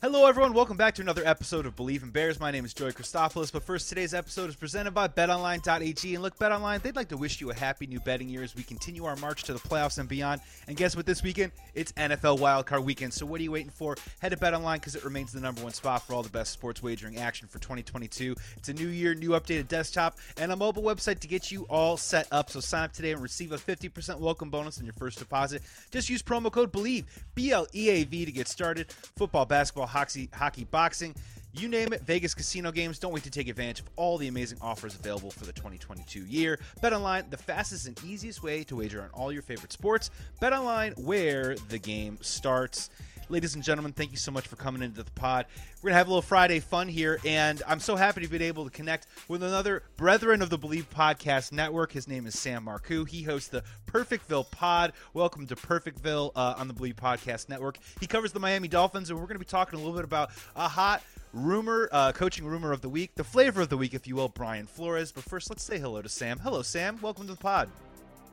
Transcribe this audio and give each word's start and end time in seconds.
Hello, 0.00 0.26
everyone. 0.26 0.52
Welcome 0.52 0.76
back 0.76 0.94
to 0.94 1.02
another 1.02 1.26
episode 1.26 1.66
of 1.66 1.74
Bleav 1.74 2.04
in 2.04 2.10
Bears. 2.10 2.38
My 2.38 2.52
name 2.52 2.64
is 2.64 2.72
Joey 2.72 2.92
Christopoulos. 2.92 3.52
But 3.52 3.64
first, 3.64 3.88
today's 3.88 4.14
episode 4.14 4.48
is 4.48 4.54
presented 4.54 4.92
by 4.92 5.08
BetOnline.ag. 5.08 6.14
And 6.14 6.22
look, 6.22 6.38
BetOnline, 6.38 6.82
they'd 6.82 6.94
like 6.94 7.08
to 7.08 7.16
wish 7.16 7.40
you 7.40 7.50
a 7.50 7.54
happy 7.54 7.88
new 7.88 7.98
betting 7.98 8.28
year 8.28 8.44
as 8.44 8.54
we 8.54 8.62
continue 8.62 9.06
our 9.06 9.16
march 9.16 9.42
to 9.42 9.52
the 9.52 9.58
playoffs 9.58 9.98
and 9.98 10.08
beyond. 10.08 10.40
And 10.68 10.76
guess 10.76 10.94
what? 10.94 11.04
This 11.04 11.24
weekend, 11.24 11.50
it's 11.74 11.90
NFL 11.92 12.38
Wildcard 12.38 12.84
Weekend. 12.84 13.12
So 13.12 13.26
what 13.26 13.40
are 13.40 13.42
you 13.42 13.50
waiting 13.50 13.72
for? 13.72 13.96
Head 14.20 14.28
to 14.28 14.36
BetOnline 14.36 14.74
because 14.74 14.94
it 14.94 15.04
remains 15.04 15.32
the 15.32 15.40
number 15.40 15.62
one 15.64 15.72
spot 15.72 16.06
for 16.06 16.14
all 16.14 16.22
the 16.22 16.28
best 16.28 16.52
sports 16.52 16.80
wagering 16.80 17.18
action 17.18 17.48
for 17.48 17.58
2022. 17.58 18.36
It's 18.56 18.68
a 18.68 18.74
new 18.74 18.86
year, 18.86 19.16
new 19.16 19.30
updated 19.30 19.66
desktop, 19.66 20.16
and 20.36 20.52
a 20.52 20.56
mobile 20.56 20.84
website 20.84 21.18
to 21.18 21.26
get 21.26 21.50
you 21.50 21.64
all 21.64 21.96
set 21.96 22.28
up. 22.30 22.50
So 22.50 22.60
sign 22.60 22.84
up 22.84 22.92
today 22.92 23.10
and 23.10 23.20
receive 23.20 23.50
a 23.50 23.56
50% 23.56 24.20
welcome 24.20 24.48
bonus 24.48 24.78
on 24.78 24.84
your 24.84 24.94
first 24.94 25.18
deposit. 25.18 25.60
Just 25.90 26.08
use 26.08 26.22
promo 26.22 26.52
code 26.52 26.72
BLEAV, 26.72 27.04
B 27.34 27.50
L 27.50 27.66
E 27.74 27.88
A 27.90 28.04
V, 28.04 28.24
to 28.24 28.30
get 28.30 28.46
started. 28.46 28.92
Football, 29.16 29.44
basketball, 29.44 29.87
hockey, 29.88 30.28
hockey, 30.32 30.64
boxing, 30.64 31.14
you 31.52 31.68
name 31.68 31.92
it, 31.92 32.02
Vegas 32.02 32.34
casino 32.34 32.70
games. 32.70 32.98
Don't 32.98 33.12
wait 33.12 33.24
to 33.24 33.30
take 33.30 33.48
advantage 33.48 33.80
of 33.80 33.86
all 33.96 34.18
the 34.18 34.28
amazing 34.28 34.58
offers 34.60 34.94
available 34.94 35.30
for 35.30 35.46
the 35.46 35.52
2022 35.52 36.20
year. 36.20 36.60
Bet 36.82 36.92
online, 36.92 37.24
the 37.30 37.36
fastest 37.36 37.88
and 37.88 37.98
easiest 38.04 38.42
way 38.42 38.62
to 38.64 38.76
wager 38.76 39.02
on 39.02 39.08
all 39.10 39.32
your 39.32 39.42
favorite 39.42 39.72
sports. 39.72 40.10
Bet 40.40 40.52
online, 40.52 40.92
where 40.92 41.56
the 41.68 41.78
game 41.78 42.18
starts. 42.20 42.90
Ladies 43.30 43.54
and 43.54 43.62
gentlemen, 43.62 43.92
thank 43.92 44.10
you 44.10 44.16
so 44.16 44.32
much 44.32 44.48
for 44.48 44.56
coming 44.56 44.80
into 44.80 45.02
the 45.02 45.10
pod. 45.10 45.44
We're 45.82 45.88
going 45.88 45.92
to 45.92 45.98
have 45.98 46.06
a 46.06 46.10
little 46.10 46.22
Friday 46.22 46.60
fun 46.60 46.88
here, 46.88 47.20
and 47.26 47.62
I'm 47.68 47.78
so 47.78 47.94
happy 47.94 48.22
to 48.22 48.26
be 48.28 48.42
able 48.44 48.64
to 48.64 48.70
connect 48.70 49.06
with 49.28 49.42
another 49.42 49.82
brethren 49.98 50.40
of 50.40 50.48
the 50.48 50.58
Bleav 50.58 50.84
Podcast 50.84 51.52
Network. 51.52 51.92
His 51.92 52.08
name 52.08 52.26
is 52.26 52.38
Sam 52.38 52.64
Marcoux. 52.64 53.06
He 53.06 53.22
hosts 53.22 53.50
the 53.50 53.64
Perfectville 53.86 54.50
Pod. 54.50 54.94
Welcome 55.12 55.46
to 55.48 55.56
Perfectville 55.56 56.32
uh, 56.36 56.54
on 56.56 56.68
the 56.68 56.74
Bleav 56.74 56.94
Podcast 56.94 57.50
Network. 57.50 57.78
He 58.00 58.06
covers 58.06 58.32
the 58.32 58.40
Miami 58.40 58.66
Dolphins, 58.66 59.10
and 59.10 59.18
we're 59.18 59.26
going 59.26 59.34
to 59.34 59.40
be 59.40 59.44
talking 59.44 59.78
a 59.78 59.82
little 59.82 59.96
bit 59.96 60.04
about 60.04 60.30
a 60.56 60.66
hot 60.66 61.02
rumor, 61.34 61.90
uh, 61.92 62.12
coaching 62.12 62.46
rumor 62.46 62.72
of 62.72 62.80
the 62.80 62.88
week, 62.88 63.14
the 63.14 63.24
flavor 63.24 63.60
of 63.60 63.68
the 63.68 63.76
week, 63.76 63.92
if 63.92 64.06
you 64.06 64.16
will, 64.16 64.30
Brian 64.30 64.66
Flores. 64.66 65.12
But 65.12 65.24
first, 65.24 65.50
let's 65.50 65.62
say 65.62 65.78
hello 65.78 66.00
to 66.00 66.08
Sam. 66.08 66.38
Hello, 66.38 66.62
Sam. 66.62 66.98
Welcome 67.02 67.26
to 67.26 67.34
the 67.34 67.38
pod. 67.38 67.68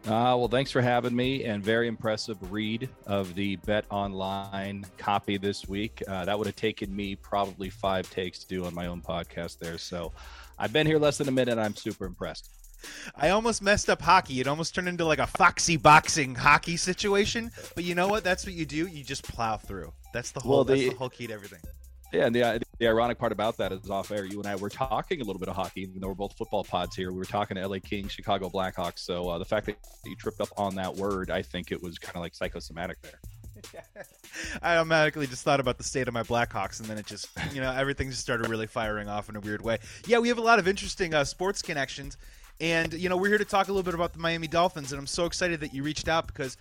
Uh, 0.06 0.38
well, 0.38 0.48
thanks 0.48 0.70
for 0.70 0.82
having 0.82 1.16
me, 1.16 1.46
and 1.46 1.64
very 1.64 1.88
impressive 1.88 2.38
read 2.52 2.88
of 3.08 3.34
the 3.34 3.56
Bet 3.58 3.86
Online 3.90 4.86
copy 5.00 5.38
this 5.38 5.68
week. 5.68 6.04
Uh, 6.08 6.24
that 6.26 6.38
would 6.38 6.46
have 6.46 6.56
taken 6.56 6.96
me 6.96 7.16
probably 7.16 7.72
five 7.72 8.08
takes 8.12 8.38
to 8.40 8.48
do 8.48 8.66
on 8.66 8.74
my 8.76 8.86
own 8.86 9.02
podcast 9.02 9.58
there. 9.58 9.80
So, 9.80 10.12
I've 10.60 10.72
been 10.72 10.86
here 10.86 11.00
less 11.00 11.18
than 11.18 11.28
a 11.28 11.32
minute. 11.32 11.54
and 11.54 11.62
I'm 11.62 11.76
super 11.76 12.06
impressed. 12.06 12.50
I 13.16 13.30
almost 13.30 13.64
messed 13.64 13.90
up 13.90 14.02
hockey. 14.02 14.40
It 14.40 14.48
almost 14.48 14.76
turned 14.76 14.88
into 14.88 15.06
like 15.06 15.20
a 15.20 15.26
foxy 15.28 15.78
boxing 15.78 16.36
hockey 16.36 16.78
situation. 16.78 17.52
But 17.74 17.84
you 17.84 17.96
know 17.96 18.08
what? 18.08 18.24
That's 18.24 18.46
what 18.46 18.54
you 18.54 18.66
do. 18.66 18.88
You 18.88 19.04
just 19.04 19.24
plow 19.24 19.58
through. 19.58 19.92
That's 20.14 20.32
the 20.32 20.40
whole. 20.40 20.58
Well, 20.58 20.64
the, 20.64 20.76
that's 20.76 20.90
the 20.90 20.98
whole 20.98 21.10
key 21.10 21.28
to 21.28 21.34
everything. 21.34 21.62
Yeah, 22.16 22.28
and 22.28 22.36
the, 22.36 22.62
the 22.80 22.88
ironic 22.88 23.18
part 23.18 23.34
about 23.34 23.58
that 23.58 23.74
is 23.74 23.90
off 23.90 24.10
air. 24.10 24.24
You 24.24 24.40
and 24.40 24.48
I 24.48 24.56
were 24.56 24.70
talking 24.70 25.20
a 25.20 25.24
little 25.26 25.40
bit 25.40 25.50
of 25.50 25.56
hockey, 25.56 25.82
even 25.82 26.00
though 26.00 26.08
we're 26.08 26.14
both 26.14 26.38
football 26.38 26.64
pods 26.64 26.96
here. 26.96 27.12
We 27.12 27.18
were 27.18 27.26
talking 27.26 27.58
to 27.58 27.68
LA 27.68 27.80
Kings, 27.84 28.14
Chicago 28.14 28.50
Blackhawks. 28.50 29.00
So 29.00 29.28
uh, 29.28 29.38
the 29.38 29.44
fact 29.44 29.66
that 29.66 29.76
you 30.06 30.16
tripped 30.16 30.40
up 30.40 30.48
on 30.56 30.76
that 30.76 30.96
word, 30.96 31.30
I 31.30 31.42
think 31.42 31.74
it 31.74 31.84
was 31.84 32.00
kind 32.00 32.16
of 32.16 32.22
like 32.22 32.34
psychosomatic 32.34 33.02
there. 33.02 33.20
I 34.62 34.78
automatically 34.78 35.28
just 35.28 35.44
thought 35.44 35.60
about 35.60 35.78
the 35.78 35.84
state 35.84 36.08
of 36.08 36.14
my 36.14 36.24
Blackhawks, 36.24 36.80
and 36.80 36.88
then 36.88 36.98
it 36.98 37.06
just, 37.06 37.28
you 37.54 37.60
know, 37.60 37.72
everything 37.72 38.10
just 38.10 38.22
started 38.22 38.48
really 38.48 38.68
firing 38.68 39.10
off 39.10 39.28
in 39.28 39.36
a 39.36 39.42
weird 39.42 39.62
way. 39.62 39.80
Yeah, 40.08 40.20
we 40.20 40.30
have 40.30 40.38
a 40.38 40.42
lot 40.42 40.60
of 40.60 40.70
interesting 40.70 41.14
uh, 41.14 41.26
sports 41.26 41.62
connections, 41.62 42.16
and 42.62 42.94
you 42.94 43.10
know, 43.10 43.18
we're 43.18 43.30
here 43.30 43.38
to 43.38 43.46
talk 43.46 43.68
a 43.68 43.72
little 43.72 43.84
bit 43.84 43.94
about 43.94 44.14
the 44.14 44.20
Miami 44.20 44.48
Dolphins, 44.48 44.94
and 44.94 45.00
I'm 45.00 45.08
so 45.08 45.26
excited 45.26 45.60
that 45.60 45.74
you 45.74 45.84
reached 45.84 46.08
out 46.08 46.28
because 46.28 46.56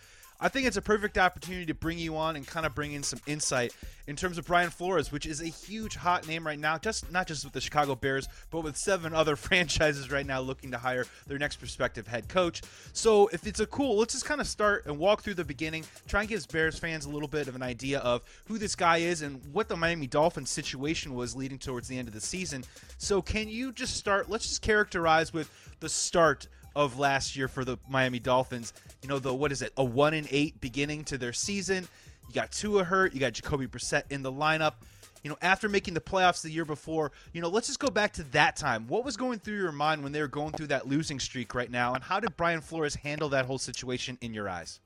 I 0.44 0.48
think 0.48 0.66
it's 0.66 0.76
a 0.76 0.82
perfect 0.82 1.16
opportunity 1.16 1.64
to 1.64 1.74
bring 1.74 1.98
you 1.98 2.18
on 2.18 2.36
and 2.36 2.46
kind 2.46 2.66
of 2.66 2.74
bring 2.74 2.92
in 2.92 3.02
some 3.02 3.18
insight 3.26 3.74
in 4.06 4.14
terms 4.14 4.36
of 4.36 4.44
Brian 4.44 4.68
Flores, 4.68 5.10
which 5.10 5.24
is 5.24 5.40
a 5.40 5.46
huge 5.46 5.96
hot 5.96 6.28
name 6.28 6.46
right 6.46 6.58
now, 6.58 6.76
just 6.76 7.10
not 7.10 7.26
just 7.26 7.44
with 7.44 7.54
the 7.54 7.62
Chicago 7.62 7.94
Bears, 7.94 8.28
but 8.50 8.60
with 8.60 8.76
seven 8.76 9.14
other 9.14 9.36
franchises 9.36 10.10
right 10.10 10.26
now 10.26 10.42
looking 10.42 10.70
to 10.72 10.76
hire 10.76 11.06
their 11.26 11.38
next 11.38 11.56
prospective 11.56 12.06
head 12.06 12.28
coach. 12.28 12.60
So 12.92 13.28
if 13.28 13.46
it's 13.46 13.60
a 13.60 13.66
cool, 13.66 13.96
let's 13.96 14.12
just 14.12 14.26
kind 14.26 14.38
of 14.38 14.46
start 14.46 14.84
and 14.84 14.98
walk 14.98 15.22
through 15.22 15.32
the 15.32 15.46
beginning, 15.46 15.86
try 16.06 16.20
and 16.20 16.28
give 16.28 16.46
Bears 16.48 16.78
fans 16.78 17.06
a 17.06 17.08
little 17.08 17.26
bit 17.26 17.48
of 17.48 17.56
an 17.56 17.62
idea 17.62 18.00
of 18.00 18.20
who 18.44 18.58
this 18.58 18.76
guy 18.76 18.98
is 18.98 19.22
and 19.22 19.40
what 19.50 19.70
the 19.70 19.76
Miami 19.78 20.06
Dolphins 20.06 20.50
situation 20.50 21.14
was 21.14 21.34
leading 21.34 21.56
towards 21.56 21.88
the 21.88 21.96
end 21.96 22.06
of 22.06 22.12
the 22.12 22.20
season. 22.20 22.64
So 22.98 23.22
can 23.22 23.48
you 23.48 23.72
just 23.72 23.96
start? 23.96 24.28
Let's 24.28 24.46
just 24.46 24.60
characterize 24.60 25.32
with 25.32 25.50
the 25.80 25.88
start 25.88 26.48
of 26.76 26.98
last 26.98 27.36
year 27.36 27.48
for 27.48 27.64
the 27.64 27.78
Miami 27.88 28.18
Dolphins. 28.18 28.72
You 29.02 29.08
know, 29.08 29.18
the 29.18 29.34
what 29.34 29.52
is 29.52 29.62
it? 29.62 29.72
A 29.76 29.84
one 29.84 30.14
and 30.14 30.26
eight 30.30 30.60
beginning 30.60 31.04
to 31.04 31.18
their 31.18 31.32
season. 31.32 31.86
You 32.28 32.34
got 32.34 32.52
Tua 32.52 32.84
hurt. 32.84 33.14
You 33.14 33.20
got 33.20 33.32
Jacoby 33.32 33.66
Brissett 33.66 34.04
in 34.10 34.22
the 34.22 34.32
lineup. 34.32 34.74
You 35.22 35.30
know, 35.30 35.38
after 35.40 35.70
making 35.70 35.94
the 35.94 36.00
playoffs 36.00 36.42
the 36.42 36.50
year 36.50 36.66
before, 36.66 37.12
you 37.32 37.40
know, 37.40 37.48
let's 37.48 37.66
just 37.66 37.78
go 37.78 37.88
back 37.88 38.12
to 38.14 38.24
that 38.32 38.56
time. 38.56 38.86
What 38.88 39.06
was 39.06 39.16
going 39.16 39.38
through 39.38 39.56
your 39.56 39.72
mind 39.72 40.02
when 40.02 40.12
they 40.12 40.20
were 40.20 40.28
going 40.28 40.52
through 40.52 40.66
that 40.66 40.86
losing 40.86 41.18
streak 41.18 41.54
right 41.54 41.70
now, 41.70 41.94
and 41.94 42.04
how 42.04 42.20
did 42.20 42.36
Brian 42.36 42.60
Flores 42.60 42.94
handle 42.94 43.30
that 43.30 43.46
whole 43.46 43.56
situation 43.56 44.18
in 44.20 44.34
your 44.34 44.50
eyes? 44.50 44.80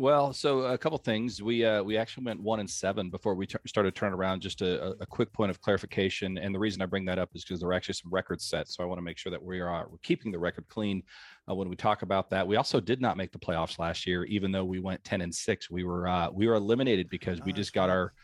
Well, 0.00 0.32
so 0.32 0.60
a 0.60 0.78
couple 0.78 0.96
things. 0.96 1.42
We 1.42 1.62
uh, 1.62 1.82
we 1.82 1.98
actually 1.98 2.24
went 2.24 2.40
one 2.40 2.58
and 2.58 2.70
seven 2.70 3.10
before 3.10 3.34
we 3.34 3.46
t- 3.46 3.58
started 3.66 3.94
turning 3.94 4.14
around. 4.14 4.40
Just 4.40 4.62
a, 4.62 4.92
a, 4.98 5.04
quick 5.04 5.30
point 5.30 5.50
of 5.50 5.60
clarification, 5.60 6.38
and 6.38 6.54
the 6.54 6.58
reason 6.58 6.80
I 6.80 6.86
bring 6.86 7.04
that 7.04 7.18
up 7.18 7.28
is 7.34 7.44
because 7.44 7.60
there 7.60 7.68
are 7.68 7.74
actually 7.74 7.96
some 7.96 8.10
records 8.10 8.46
set. 8.46 8.70
So 8.70 8.82
I 8.82 8.86
want 8.86 8.96
to 8.96 9.02
make 9.02 9.18
sure 9.18 9.30
that 9.30 9.42
we 9.42 9.60
are 9.60 9.88
we're 9.90 9.98
keeping 9.98 10.32
the 10.32 10.38
record 10.38 10.66
clean 10.68 11.02
uh, 11.50 11.54
when 11.54 11.68
we 11.68 11.76
talk 11.76 12.00
about 12.00 12.30
that. 12.30 12.48
We 12.48 12.56
also 12.56 12.80
did 12.80 13.02
not 13.02 13.18
make 13.18 13.30
the 13.30 13.38
playoffs 13.38 13.78
last 13.78 14.06
year, 14.06 14.24
even 14.24 14.50
though 14.52 14.64
we 14.64 14.80
went 14.80 15.04
ten 15.04 15.20
and 15.20 15.34
six. 15.34 15.70
We 15.70 15.84
were 15.84 16.08
uh, 16.08 16.30
we 16.32 16.46
were 16.46 16.54
eliminated 16.54 17.10
because 17.10 17.42
we 17.42 17.52
just 17.52 17.74
got 17.74 17.90
our 17.90 18.14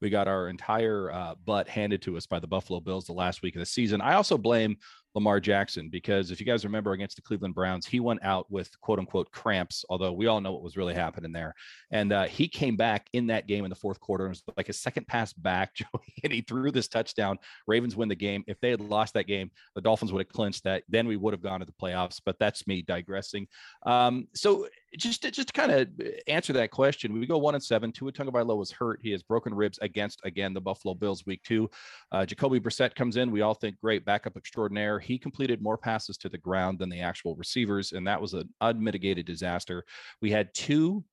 we 0.00 0.08
got 0.08 0.28
our 0.28 0.48
entire 0.48 1.12
uh, 1.12 1.34
butt 1.44 1.68
handed 1.68 2.00
to 2.02 2.16
us 2.16 2.26
by 2.26 2.38
the 2.38 2.46
Buffalo 2.46 2.80
Bills 2.80 3.04
the 3.04 3.12
last 3.12 3.42
week 3.42 3.56
of 3.56 3.60
the 3.60 3.66
season. 3.66 4.00
I 4.00 4.14
also 4.14 4.38
blame 4.38 4.78
Lamar 5.16 5.40
Jackson 5.40 5.88
because 5.88 6.30
if 6.30 6.40
you 6.40 6.46
guys 6.46 6.62
remember 6.62 6.92
against 6.92 7.16
the 7.16 7.22
Cleveland 7.22 7.54
Browns, 7.54 7.86
he 7.86 8.00
went 8.00 8.22
out 8.22 8.48
with 8.50 8.78
quote 8.82 8.98
unquote 8.98 9.30
cramps, 9.32 9.82
although 9.88 10.12
we 10.12 10.26
all 10.26 10.42
know 10.42 10.52
what 10.52 10.62
was 10.62 10.76
really 10.76 10.92
happening 10.92 11.32
there. 11.32 11.54
And 11.90 12.12
uh, 12.12 12.24
he 12.24 12.46
came 12.46 12.76
back 12.76 13.08
in 13.14 13.26
that 13.28 13.46
game 13.46 13.64
in 13.64 13.70
the 13.70 13.76
fourth 13.76 13.98
quarter 13.98 14.26
and 14.26 14.32
was 14.32 14.42
like 14.58 14.68
a 14.68 14.74
second 14.74 15.08
pass 15.08 15.32
back, 15.32 15.74
and 16.22 16.32
he 16.32 16.42
threw 16.42 16.70
this 16.70 16.86
touchdown. 16.86 17.38
Ravens 17.66 17.96
win 17.96 18.10
the 18.10 18.14
game. 18.14 18.44
If 18.46 18.60
they 18.60 18.70
had 18.70 18.82
lost 18.82 19.14
that 19.14 19.26
game, 19.26 19.50
the 19.74 19.80
Dolphins 19.80 20.12
would 20.12 20.20
have 20.20 20.32
clinched 20.32 20.64
that. 20.64 20.82
Then 20.86 21.08
we 21.08 21.16
would 21.16 21.32
have 21.32 21.42
gone 21.42 21.60
to 21.60 21.66
the 21.66 21.72
playoffs. 21.72 22.20
But 22.22 22.38
that's 22.38 22.66
me 22.66 22.82
digressing. 22.82 23.48
Um, 23.86 24.28
so 24.34 24.68
just 24.98 25.22
to, 25.22 25.30
just 25.30 25.48
to 25.48 25.52
kind 25.52 25.72
of 25.72 25.88
answer 26.26 26.52
that 26.52 26.70
question, 26.70 27.18
we 27.18 27.26
go 27.26 27.38
one 27.38 27.54
and 27.54 27.64
seven. 27.64 27.90
Tua 27.90 28.12
Tagovailoa 28.12 28.56
was 28.56 28.70
hurt. 28.70 29.00
He 29.02 29.12
has 29.12 29.22
broken 29.22 29.54
ribs 29.54 29.78
against 29.80 30.20
again 30.24 30.52
the 30.52 30.60
Buffalo 30.60 30.94
Bills 30.94 31.24
week 31.24 31.42
two. 31.42 31.70
Uh, 32.12 32.26
Jacoby 32.26 32.60
Brissett 32.60 32.94
comes 32.94 33.16
in. 33.16 33.30
We 33.30 33.40
all 33.40 33.54
think 33.54 33.80
great 33.80 34.04
backup 34.04 34.36
extraordinaire 34.36 34.98
he 35.06 35.18
completed 35.18 35.62
more 35.62 35.78
passes 35.78 36.16
to 36.18 36.28
the 36.28 36.38
ground 36.38 36.78
than 36.78 36.88
the 36.88 37.00
actual 37.00 37.36
receivers, 37.36 37.92
and 37.92 38.06
that 38.06 38.20
was 38.20 38.34
an 38.34 38.48
unmitigated 38.60 39.26
disaster. 39.26 39.84
We 40.20 40.30
had 40.30 40.52
two 40.54 41.04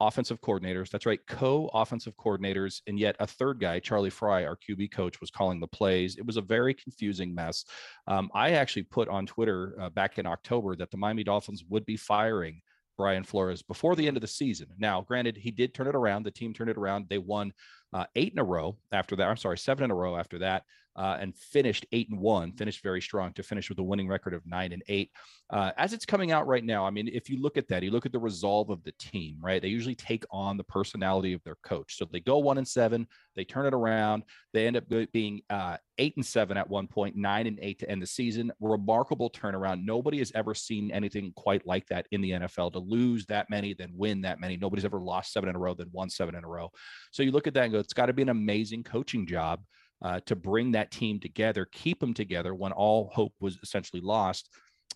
offensive 0.00 0.40
coordinators. 0.40 0.90
That's 0.90 1.06
right, 1.06 1.20
co 1.26 1.68
offensive 1.74 2.14
coordinators. 2.16 2.80
And 2.86 2.98
yet 2.98 3.16
a 3.18 3.26
third 3.26 3.60
guy, 3.60 3.80
Charlie 3.80 4.10
Frye, 4.10 4.44
our 4.44 4.56
QB 4.56 4.92
coach, 4.92 5.20
was 5.20 5.30
calling 5.30 5.60
the 5.60 5.66
plays. 5.66 6.16
It 6.16 6.26
was 6.26 6.36
a 6.36 6.42
very 6.42 6.74
confusing 6.74 7.34
mess. 7.34 7.64
Um, 8.06 8.30
I 8.34 8.52
actually 8.52 8.84
put 8.84 9.08
on 9.08 9.26
Twitter 9.26 9.76
uh, 9.80 9.90
back 9.90 10.18
in 10.18 10.26
October 10.26 10.76
that 10.76 10.90
the 10.90 10.96
Miami 10.96 11.24
Dolphins 11.24 11.64
would 11.68 11.84
be 11.84 11.96
firing 11.96 12.60
Brian 12.96 13.24
Flores 13.24 13.62
before 13.62 13.96
the 13.96 14.06
end 14.06 14.16
of 14.16 14.20
the 14.20 14.28
season. 14.28 14.68
Now, 14.78 15.00
granted, 15.00 15.36
he 15.36 15.50
did 15.50 15.74
turn 15.74 15.86
it 15.86 15.94
around. 15.94 16.24
The 16.24 16.30
team 16.30 16.52
turned 16.52 16.70
it 16.70 16.76
around. 16.76 17.06
They 17.08 17.18
won 17.18 17.52
uh, 17.92 18.06
eight 18.16 18.32
in 18.32 18.38
a 18.38 18.44
row 18.44 18.76
after 18.92 19.16
that. 19.16 19.28
I'm 19.28 19.36
sorry, 19.36 19.58
seven 19.58 19.84
in 19.84 19.90
a 19.90 19.94
row 19.94 20.16
after 20.16 20.38
that 20.40 20.64
uh, 20.98 21.16
and 21.20 21.34
finished 21.36 21.86
eight 21.92 22.10
and 22.10 22.18
one, 22.18 22.52
finished 22.52 22.82
very 22.82 23.00
strong 23.00 23.32
to 23.32 23.42
finish 23.42 23.68
with 23.68 23.78
a 23.78 23.82
winning 23.82 24.08
record 24.08 24.34
of 24.34 24.44
nine 24.44 24.72
and 24.72 24.82
eight. 24.88 25.12
Uh, 25.48 25.70
as 25.78 25.92
it's 25.92 26.04
coming 26.04 26.32
out 26.32 26.48
right 26.48 26.64
now, 26.64 26.84
I 26.84 26.90
mean, 26.90 27.08
if 27.08 27.30
you 27.30 27.40
look 27.40 27.56
at 27.56 27.68
that, 27.68 27.84
you 27.84 27.92
look 27.92 28.04
at 28.04 28.10
the 28.10 28.18
resolve 28.18 28.68
of 28.68 28.82
the 28.82 28.92
team, 28.98 29.38
right? 29.40 29.62
They 29.62 29.68
usually 29.68 29.94
take 29.94 30.24
on 30.30 30.56
the 30.56 30.64
personality 30.64 31.32
of 31.32 31.42
their 31.44 31.56
coach. 31.62 31.96
So 31.96 32.04
they 32.04 32.18
go 32.18 32.38
one 32.38 32.58
and 32.58 32.66
seven, 32.66 33.06
they 33.36 33.44
turn 33.44 33.64
it 33.64 33.74
around, 33.74 34.24
they 34.52 34.66
end 34.66 34.76
up 34.76 34.84
being 35.12 35.40
uh, 35.48 35.76
eight 35.98 36.16
and 36.16 36.26
seven 36.26 36.56
at 36.56 36.68
one 36.68 36.88
point, 36.88 37.16
nine 37.16 37.46
and 37.46 37.60
eight 37.62 37.78
to 37.78 37.90
end 37.90 38.02
the 38.02 38.06
season. 38.06 38.50
Remarkable 38.60 39.30
turnaround. 39.30 39.84
Nobody 39.84 40.18
has 40.18 40.32
ever 40.34 40.52
seen 40.52 40.90
anything 40.90 41.32
quite 41.36 41.64
like 41.64 41.86
that 41.86 42.06
in 42.10 42.20
the 42.20 42.32
NFL 42.32 42.72
to 42.72 42.80
lose 42.80 43.24
that 43.26 43.48
many, 43.48 43.72
then 43.72 43.92
win 43.94 44.20
that 44.22 44.40
many. 44.40 44.56
Nobody's 44.56 44.84
ever 44.84 45.00
lost 45.00 45.32
seven 45.32 45.48
in 45.48 45.54
a 45.54 45.60
row, 45.60 45.74
then 45.74 45.90
won 45.92 46.10
seven 46.10 46.34
in 46.34 46.42
a 46.42 46.48
row. 46.48 46.70
So 47.12 47.22
you 47.22 47.30
look 47.30 47.46
at 47.46 47.54
that 47.54 47.64
and 47.64 47.72
go, 47.72 47.78
it's 47.78 47.92
got 47.92 48.06
to 48.06 48.12
be 48.12 48.22
an 48.22 48.30
amazing 48.30 48.82
coaching 48.82 49.26
job 49.26 49.60
uh, 50.02 50.20
to 50.26 50.36
bring 50.36 50.72
that 50.72 50.90
team 50.90 51.18
together, 51.18 51.66
keep 51.72 52.00
them 52.00 52.14
together 52.14 52.54
when 52.54 52.72
all 52.72 53.10
hope 53.12 53.32
was 53.40 53.58
essentially 53.62 54.00
lost. 54.00 54.50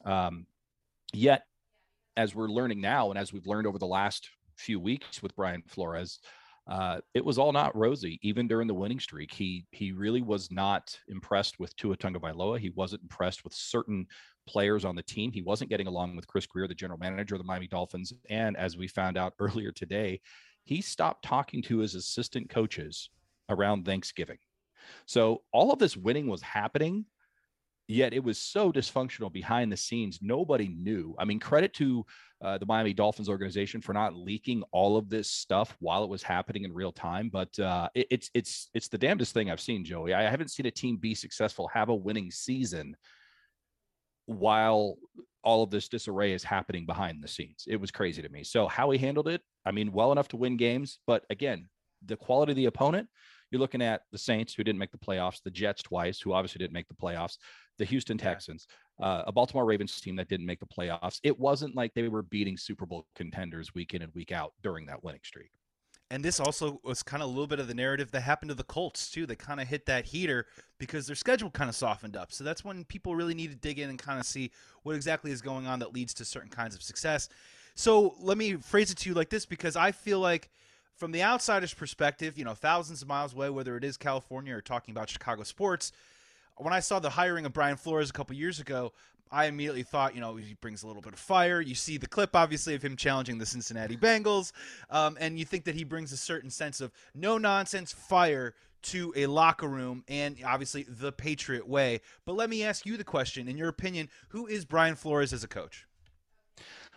Um, 0.05 0.47
yet, 1.13 1.45
as 2.17 2.35
we're 2.35 2.49
learning 2.49 2.81
now, 2.81 3.11
and 3.11 3.19
as 3.19 3.33
we've 3.33 3.47
learned 3.47 3.67
over 3.67 3.79
the 3.79 3.87
last 3.87 4.29
few 4.57 4.79
weeks 4.79 5.23
with 5.23 5.35
Brian 5.35 5.63
Flores, 5.67 6.21
uh, 6.69 7.01
it 7.15 7.25
was 7.25 7.39
all 7.39 7.53
not 7.53 7.77
rosy. 7.77 8.21
Even 8.23 8.47
during 8.47 8.69
the 8.69 8.75
winning 8.75 9.01
streak, 9.01 9.33
he 9.33 9.67
he 9.73 9.91
really 9.91 10.23
was 10.23 10.51
not 10.53 10.97
impressed 11.09 11.59
with 11.59 11.75
Tua 11.77 11.97
Tagovailoa. 11.97 12.59
He 12.59 12.71
wasn't 12.71 13.03
impressed 13.03 13.43
with 13.43 13.53
certain 13.53 14.07
players 14.47 14.85
on 14.85 14.95
the 14.95 15.03
team. 15.03 15.33
He 15.33 15.43
wasn't 15.43 15.71
getting 15.71 15.89
along 15.89 16.15
with 16.15 16.29
Chris 16.29 16.47
Grier, 16.47 16.69
the 16.69 16.75
general 16.75 16.99
manager 16.99 17.35
of 17.35 17.41
the 17.41 17.47
Miami 17.47 17.67
Dolphins. 17.67 18.13
And 18.31 18.57
as 18.57 18.77
we 18.77 18.87
found 18.87 19.17
out 19.17 19.35
earlier 19.41 19.73
today, 19.73 20.21
he 20.65 20.81
stopped 20.81 21.25
talking 21.25 21.63
to 21.63 21.79
his 21.79 21.97
assistant 21.97 22.49
coaches 22.49 23.11
around 23.49 23.85
Thanksgiving. 23.85 24.39
So 25.07 25.43
all 25.53 25.73
of 25.73 25.79
this 25.79 25.97
winning 25.97 26.27
was 26.27 26.43
happening, 26.43 27.07
yet 27.89 28.13
it 28.15 28.23
was 28.23 28.39
so 28.39 28.73
dysfunctional 28.73 29.33
behind 29.33 29.71
the 29.71 29.77
scenes. 29.77 30.21
Nobody 30.23 30.69
knew. 30.69 31.15
I 31.19 31.25
mean, 31.25 31.41
credit 31.41 31.75
to 31.75 32.05
uh, 32.43 32.59
the 32.59 32.67
Miami 32.67 32.93
Dolphins 32.93 33.29
organization 33.29 33.81
for 33.81 33.93
not 33.93 34.15
leaking 34.15 34.63
all 34.73 34.97
of 34.97 35.09
this 35.09 35.31
stuff 35.31 35.77
while 35.81 36.03
it 36.05 36.11
was 36.11 36.23
happening 36.23 36.65
in 36.65 36.73
real 36.73 36.93
time. 36.93 37.29
But 37.29 37.57
uh, 37.59 37.89
it, 37.95 38.07
it's 38.11 38.31
it's 38.35 38.69
it's 38.75 38.89
the 38.89 38.99
damnedest 38.99 39.35
thing 39.35 39.51
I've 39.51 39.61
seen, 39.61 39.85
Joey. 39.85 40.15
I 40.15 40.23
haven't 40.29 40.51
seen 40.51 40.67
a 40.67 40.71
team 40.71 40.97
be 40.97 41.15
successful, 41.15 41.69
have 41.69 41.89
a 41.89 41.95
winning 41.95 42.31
season 42.31 42.97
while 44.27 44.97
all 45.45 45.63
of 45.63 45.71
this 45.71 45.89
disarray 45.89 46.33
is 46.33 46.45
happening 46.45 46.87
behind 46.87 47.23
the 47.23 47.29
scenes. 47.29 47.65
It 47.67 47.81
was 47.81 47.91
crazy 47.91 48.23
to 48.23 48.29
me. 48.29 48.45
So 48.45 48.69
how 48.69 48.91
he 48.91 48.99
handled 48.99 49.29
it, 49.29 49.43
I 49.65 49.73
mean, 49.73 49.93
well 49.93 50.13
enough 50.13 50.29
to 50.29 50.37
win 50.37 50.57
games, 50.57 50.99
but 51.07 51.25
again, 51.31 51.69
the 52.07 52.17
quality 52.17 52.53
of 52.53 52.57
the 52.57 52.67
opponent, 52.67 53.09
you're 53.53 53.61
looking 53.61 53.83
at 53.83 54.03
the 54.11 54.19
Saints 54.19 54.55
who 54.55 54.65
didn't 54.65 54.79
make 54.79 54.91
the 54.91 54.99
playoffs, 54.99 55.43
the 55.43 55.51
Jets 55.51 55.83
twice, 55.83 56.19
who 56.21 56.33
obviously 56.33 56.59
didn't 56.59 56.73
make 56.73 56.89
the 56.89 56.95
playoffs, 56.95 57.37
the 57.79 57.85
Houston 57.85 58.19
Texans, 58.19 58.67
uh, 59.01 59.23
a 59.27 59.33
Baltimore 59.33 59.67
Ravens 59.67 60.01
team 60.01 60.17
that 60.17 60.29
didn't 60.29 60.47
make 60.47 60.61
the 60.61 60.67
playoffs. 60.67 61.21
It 61.23 61.39
wasn't 61.39 61.77
like 61.77 61.93
they 61.95 62.09
were 62.09 62.23
beating 62.23 62.57
Super 62.57 62.87
Bowl 62.87 63.07
contenders 63.15 63.75
week 63.75 63.95
in 63.95 64.03
and 64.03 64.13
week 64.15 64.33
out 64.33 64.55
during 64.63 64.87
that 64.87 65.05
winning 65.05 65.21
streak. 65.23 65.51
And 66.11 66.23
this 66.23 66.41
also 66.41 66.79
was 66.85 67.03
kind 67.03 67.23
of 67.23 67.29
a 67.31 67.33
little 67.33 67.47
bit 67.47 67.59
of 67.59 67.69
the 67.69 67.75
narrative 67.75 68.11
that 68.11 68.21
happened 68.21 68.51
to 68.51 68.55
the 68.55 68.65
Colts 68.65 69.11
too. 69.11 69.25
They 69.25 69.35
kind 69.35 69.61
of 69.61 69.69
hit 69.69 69.87
that 69.87 70.05
heater 70.05 70.47
because 70.79 71.07
their 71.07 71.17
schedule 71.17 71.51
kind 71.51 71.71
of 71.71 71.77
softened 71.77 72.17
up. 72.17 72.33
So 72.33 72.45
that's 72.45 72.63
when 72.63 72.85
people 72.85 73.17
really 73.17 73.33
need 73.33 73.51
to 73.51 73.57
dig 73.57 73.79
in 73.79 73.89
and 73.89 73.99
kind 73.99 74.21
of 74.21 74.27
see 74.27 74.51
what 74.83 74.95
exactly 74.95 75.31
is 75.31 75.41
going 75.41 75.67
on 75.67 75.79
that 75.79 75.95
leads 75.95 76.13
to 76.15 76.27
certain 76.27 76.51
kinds 76.51 76.75
of 76.75 76.83
success. 76.83 77.31
So 77.75 78.15
let 78.21 78.37
me 78.37 78.57
phrase 78.57 78.91
it 78.91 78.99
to 78.99 79.09
you 79.09 79.15
like 79.15 79.31
this 79.31 79.47
because 79.47 79.75
I 79.75 79.93
feel 79.93 80.21
like 80.21 80.51
from 81.03 81.11
the 81.11 81.25
outsider's 81.25 81.75
perspective, 81.75 82.39
you 82.39 82.45
know, 82.45 82.55
thousands 82.55 83.03
of 83.03 83.09
miles 83.09 83.33
away, 83.33 83.51
whether 83.51 83.77
it 83.77 83.83
is 83.83 83.97
California 83.97 84.55
or 84.55 84.61
talking 84.61 84.93
about 84.93 85.11
Chicago 85.11 85.43
sports, 85.43 85.91
when 86.59 86.73
I 86.73 86.79
saw 86.79 87.01
the 87.01 87.11
hiring 87.11 87.45
of 87.45 87.53
Brian 87.53 87.77
Flores 87.77 88.09
a 88.09 88.13
couple 88.13 88.37
years 88.37 88.61
ago, 88.61 88.93
I 89.29 89.47
immediately 89.47 89.83
thought, 89.83 90.15
you 90.15 90.21
know, 90.21 90.37
he 90.37 90.55
brings 90.55 90.85
a 90.85 90.87
little 90.87 91.03
bit 91.03 91.13
of 91.13 91.19
fire. 91.19 91.61
You 91.61 91.75
see 91.75 91.97
the 91.97 92.07
clip, 92.07 92.37
obviously, 92.37 92.77
of 92.77 92.83
him 92.83 92.95
challenging 92.95 93.39
the 93.39 93.47
Cincinnati 93.47 93.97
Bengals, 93.97 94.53
um, 94.91 95.17
and 95.19 95.41
you 95.41 95.45
think 95.45 95.65
that 95.65 95.75
he 95.75 95.83
brings 95.83 96.13
a 96.13 96.17
certain 96.17 96.51
sense 96.51 96.81
of 96.81 96.93
no 97.17 97.37
nonsense 97.37 97.91
fire 97.91 98.55
to 98.83 99.13
a 99.17 99.27
locker 99.27 99.67
room 99.67 100.05
and 100.07 100.37
obviously 100.47 100.85
the 100.89 101.11
Patriot 101.11 101.67
way. 101.67 102.01
But 102.25 102.37
let 102.37 102.49
me 102.49 102.63
ask 102.63 102.87
you 102.87 102.97
the 102.97 103.03
question: 103.03 103.49
in 103.49 103.59
your 103.59 103.69
opinion, 103.69 104.09
who 104.29 104.47
is 104.47 104.65
Brian 104.65 104.95
Flores 104.95 105.33
as 105.33 105.43
a 105.43 105.49
coach? 105.49 105.85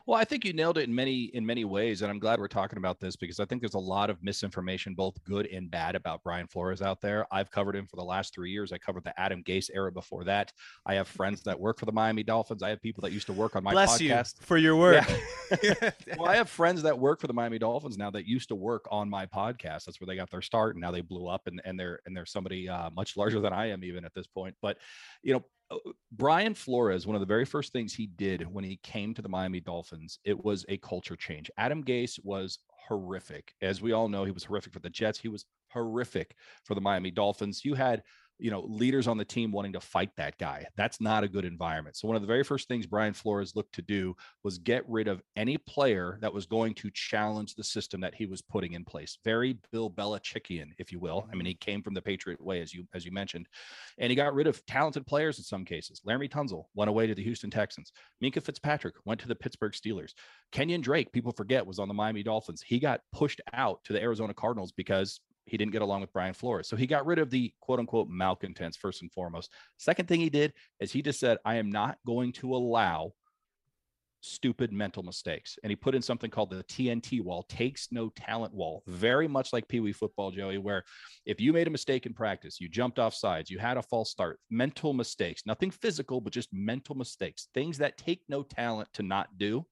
Well, 0.08 0.20
I 0.20 0.24
think 0.24 0.46
you 0.46 0.54
nailed 0.54 0.78
it 0.78 0.88
in 0.88 0.94
many 0.94 1.32
in 1.34 1.44
many 1.44 1.66
ways, 1.66 2.04
and 2.04 2.12
I'm 2.12 2.20
glad 2.20 2.40
we're 2.40 2.48
talking 2.48 2.78
about 2.78 3.00
this 3.00 3.16
because 3.16 3.40
I 3.40 3.46
think 3.46 3.62
there's 3.62 3.74
a 3.74 3.80
lot 3.80 4.12
of 4.12 4.22
misinformation, 4.22 4.94
both 4.94 5.16
good 5.24 5.48
and 5.48 5.70
bad, 5.72 5.96
about 5.96 6.22
Brian 6.24 6.46
Flores 6.46 6.84
out 6.84 7.02
there. 7.02 7.26
I've 7.32 7.50
covered 7.50 7.76
him 7.76 7.88
for 7.88 7.96
the 7.96 8.04
last 8.04 8.32
three 8.32 8.52
years. 8.52 8.72
I 8.72 8.78
covered 8.78 9.04
the 9.04 9.20
Adam 9.20 9.44
Gase 9.44 9.72
era 9.74 9.92
before 9.92 10.24
that. 10.26 10.54
I 10.86 10.94
have 10.94 11.08
friends 11.08 11.42
that 11.44 11.60
work 11.60 11.80
for 11.80 11.86
the 11.88 11.92
Miami 11.92 12.22
Dolphins. 12.22 12.62
I 12.62 12.70
have 12.70 12.82
people 12.84 13.02
that 13.02 13.14
used 13.14 13.26
to 13.28 13.34
work 13.34 13.56
on 13.56 13.64
my 13.64 13.72
Bless 13.72 14.00
podcast 14.00 14.40
you 14.40 14.46
for 14.46 14.58
your 14.58 14.76
work. 14.76 15.04
Yeah. 15.64 15.90
well, 16.18 16.30
I 16.30 16.36
have 16.36 16.50
friends 16.50 16.84
that 16.84 16.98
work 17.00 17.20
for 17.20 17.26
the 17.26 17.34
Miami 17.34 17.58
Dolphins 17.58 17.98
now 17.98 18.12
that 18.12 18.28
used 18.28 18.50
to 18.50 18.56
work 18.56 18.86
on 18.92 19.10
my 19.10 19.26
podcast. 19.26 19.86
That's 19.86 20.00
where 20.00 20.06
they 20.06 20.16
got 20.16 20.30
their 20.30 20.44
start, 20.44 20.76
and 20.76 20.82
now 20.82 20.92
they 20.92 21.02
blew 21.02 21.28
up, 21.28 21.48
and, 21.48 21.60
and 21.66 21.80
they're 21.80 22.00
and 22.06 22.16
they're 22.16 22.28
somebody 22.28 22.70
uh, 22.70 22.92
much 22.92 23.18
larger 23.18 23.40
than 23.40 23.54
I 23.54 23.72
am 23.72 23.84
even 23.84 24.06
at 24.06 24.14
this 24.14 24.28
point. 24.28 24.56
But 24.62 24.78
you 25.24 25.34
know, 25.34 25.44
Uh, 25.72 25.78
Brian 26.12 26.54
Flores, 26.54 27.08
one 27.08 27.16
of 27.16 27.20
the 27.20 27.26
very 27.26 27.46
first 27.46 27.74
things 27.74 27.94
he 27.94 28.08
did 28.08 28.42
when 28.52 28.64
he 28.64 28.78
came 28.78 29.14
to 29.14 29.22
the 29.22 29.30
Miami 29.30 29.60
Dolphins, 29.60 30.20
it 30.24 30.44
was 30.44 30.66
a 30.70 30.78
culture 30.78 31.16
change. 31.16 31.50
Adam 31.58 31.84
Gase 31.84 32.20
was 32.24 32.60
horrific. 32.70 33.54
As 33.62 33.82
we 33.82 33.92
all 33.92 34.08
know, 34.08 34.26
he 34.26 34.32
was 34.32 34.44
horrific 34.44 34.74
for 34.74 34.80
the 34.80 34.90
Jets. 34.90 35.20
He 35.20 35.28
was 35.28 35.46
horrific 35.70 36.36
for 36.64 36.76
the 36.76 36.82
Miami 36.82 37.12
Dolphins. 37.12 37.66
You 37.66 37.74
had 37.74 38.04
you 38.38 38.52
know, 38.52 38.62
leaders 38.62 39.08
on 39.08 39.18
the 39.18 39.26
team 39.26 39.52
wanting 39.52 39.74
to 39.74 39.80
fight 39.80 40.12
that 40.18 40.38
guy. 40.38 40.66
That's 40.76 41.00
not 41.00 41.24
a 41.24 41.28
good 41.28 41.46
environment. 41.46 41.96
So 41.96 42.08
one 42.08 42.16
of 42.16 42.22
the 42.22 42.28
very 42.28 42.44
first 42.44 42.68
things 42.68 42.86
Brian 42.86 43.14
Flores 43.14 43.56
looked 43.56 43.76
to 43.76 43.82
do 43.82 44.16
was 44.44 44.58
get 44.58 44.84
rid 44.90 45.08
of 45.08 45.22
any 45.36 45.58
player 45.58 46.18
that 46.22 46.34
was 46.34 46.46
going 46.46 46.74
to 46.76 46.90
challenge 46.92 47.56
the 47.56 47.64
system 47.64 48.02
that 48.02 48.16
he 48.16 48.26
was 48.26 48.42
putting 48.42 48.74
in 48.74 48.84
place. 48.84 49.18
Very 49.24 49.58
Bill 49.72 49.90
Belichickian, 49.90 50.72
if 50.78 50.92
you 50.92 51.00
will. 51.00 51.28
I 51.32 51.36
mean, 51.36 51.46
he 51.46 51.54
mm-hmm. 51.54 51.72
came 51.72 51.82
from 51.82 51.94
the 51.94 52.02
Patriot 52.02 52.44
way, 52.44 52.62
as 52.62 52.74
you 52.74 52.86
as 52.94 53.06
you 53.06 53.12
mentioned, 53.12 53.48
and 53.98 54.10
he 54.10 54.16
got 54.16 54.34
rid 54.34 54.48
of 54.48 54.66
talented 54.66 55.08
players 55.08 55.38
in 55.38 55.44
some 55.44 55.66
cases. 55.66 56.02
Laremy 56.06 56.30
Tunsil 56.30 56.66
went 56.74 56.90
away 56.90 57.08
to 57.08 57.16
the 57.16 57.24
Houston 57.24 57.50
Texans. 57.50 57.92
Minkah 58.24 58.44
Fitzpatrick 58.44 58.96
went 59.06 59.20
to 59.22 59.28
the 59.28 59.36
Pittsburgh 59.36 59.74
Steelers. 59.74 60.14
Kenyon 60.52 60.82
Drake, 60.82 61.12
people 61.12 61.32
forget, 61.32 61.66
was 61.66 61.80
on 61.80 61.88
the 61.88 61.94
Miami 61.94 62.24
Dolphins. 62.24 62.64
He 62.66 62.80
got 62.80 63.02
pushed 63.12 63.42
out 63.54 63.80
to 63.86 63.94
the 63.94 64.02
Arizona 64.02 64.34
Cardinals 64.34 64.72
because 64.72 65.20
he 65.46 65.58
didn't 65.58 65.72
get 65.72 65.82
along 65.82 66.02
with 66.02 66.14
Brian 66.14 66.34
Flores. 66.34 66.68
So 66.68 66.76
he 66.76 66.88
got 66.88 67.06
rid 67.06 67.20
of 67.20 67.30
the 67.30 67.54
quote 67.62 67.80
unquote 67.80 68.10
malcontents 68.10 68.78
first 68.78 69.02
and 69.02 69.12
foremost. 69.12 69.52
Second 69.78 70.08
thing 70.08 70.20
he 70.20 70.30
did 70.30 70.54
is 70.80 70.92
he 70.92 71.02
just 71.02 71.20
said, 71.20 71.38
I 71.46 71.56
am 71.56 71.72
not 71.72 71.98
going 72.06 72.32
to 72.34 72.56
allow 72.56 73.14
stupid 74.26 74.74
mental 74.74 75.04
mistakes. 75.04 75.58
And 75.64 75.70
he 75.70 75.76
put 75.76 75.96
in 75.96 76.02
something 76.02 76.30
called 76.30 76.50
the 76.50 76.64
TNT 76.64 77.22
wall, 77.22 77.44
takes 77.44 77.90
no 77.92 78.10
talent 78.10 78.54
wall, 78.54 78.84
very 78.88 79.28
much 79.28 79.54
like 79.54 79.68
Pee 79.68 79.80
Wee 79.80 79.94
football, 79.94 80.32
Joey, 80.32 80.58
where 80.58 80.84
if 81.26 81.40
you 81.40 81.54
made 81.54 81.68
a 81.68 81.72
mistake 81.72 82.06
in 82.06 82.14
practice, 82.14 82.60
you 82.60 82.68
jumped 82.68 83.00
off 83.00 83.14
sides, 83.14 83.50
you 83.50 83.60
had 83.60 83.78
a 83.78 83.84
false 83.84 84.10
start, 84.10 84.40
mental 84.50 84.94
mistakes, 84.94 85.44
nothing 85.46 85.72
physical, 85.72 86.20
but 86.20 86.34
just 86.34 86.50
mental 86.52 86.96
mistakes, 86.96 87.50
things 87.54 87.78
that 87.78 87.98
take 87.98 88.22
no 88.28 88.44
talent 88.44 88.90
to 88.94 89.04
not 89.04 89.38
do 89.38 89.66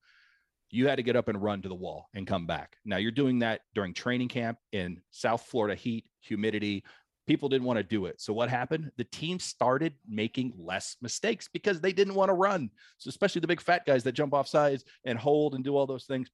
you 0.74 0.88
had 0.88 0.96
to 0.96 1.04
get 1.04 1.14
up 1.14 1.28
and 1.28 1.40
run 1.40 1.62
to 1.62 1.68
the 1.68 1.74
wall 1.74 2.08
and 2.14 2.26
come 2.26 2.46
back. 2.46 2.76
Now 2.84 2.96
you're 2.96 3.12
doing 3.12 3.38
that 3.38 3.60
during 3.76 3.94
training 3.94 4.28
camp 4.28 4.58
in 4.72 5.00
South 5.12 5.42
Florida 5.42 5.76
heat, 5.76 6.04
humidity. 6.20 6.82
People 7.28 7.48
didn't 7.48 7.64
want 7.64 7.76
to 7.76 7.84
do 7.84 8.06
it. 8.06 8.20
So 8.20 8.32
what 8.32 8.50
happened? 8.50 8.90
The 8.96 9.04
team 9.04 9.38
started 9.38 9.94
making 10.06 10.52
less 10.58 10.96
mistakes 11.00 11.48
because 11.52 11.80
they 11.80 11.92
didn't 11.92 12.14
want 12.14 12.28
to 12.28 12.34
run. 12.34 12.70
So 12.98 13.08
especially 13.08 13.40
the 13.40 13.46
big 13.46 13.60
fat 13.60 13.86
guys 13.86 14.02
that 14.02 14.12
jump 14.12 14.34
off 14.34 14.48
sides 14.48 14.84
and 15.04 15.16
hold 15.16 15.54
and 15.54 15.62
do 15.62 15.76
all 15.76 15.86
those 15.86 16.06
things. 16.06 16.28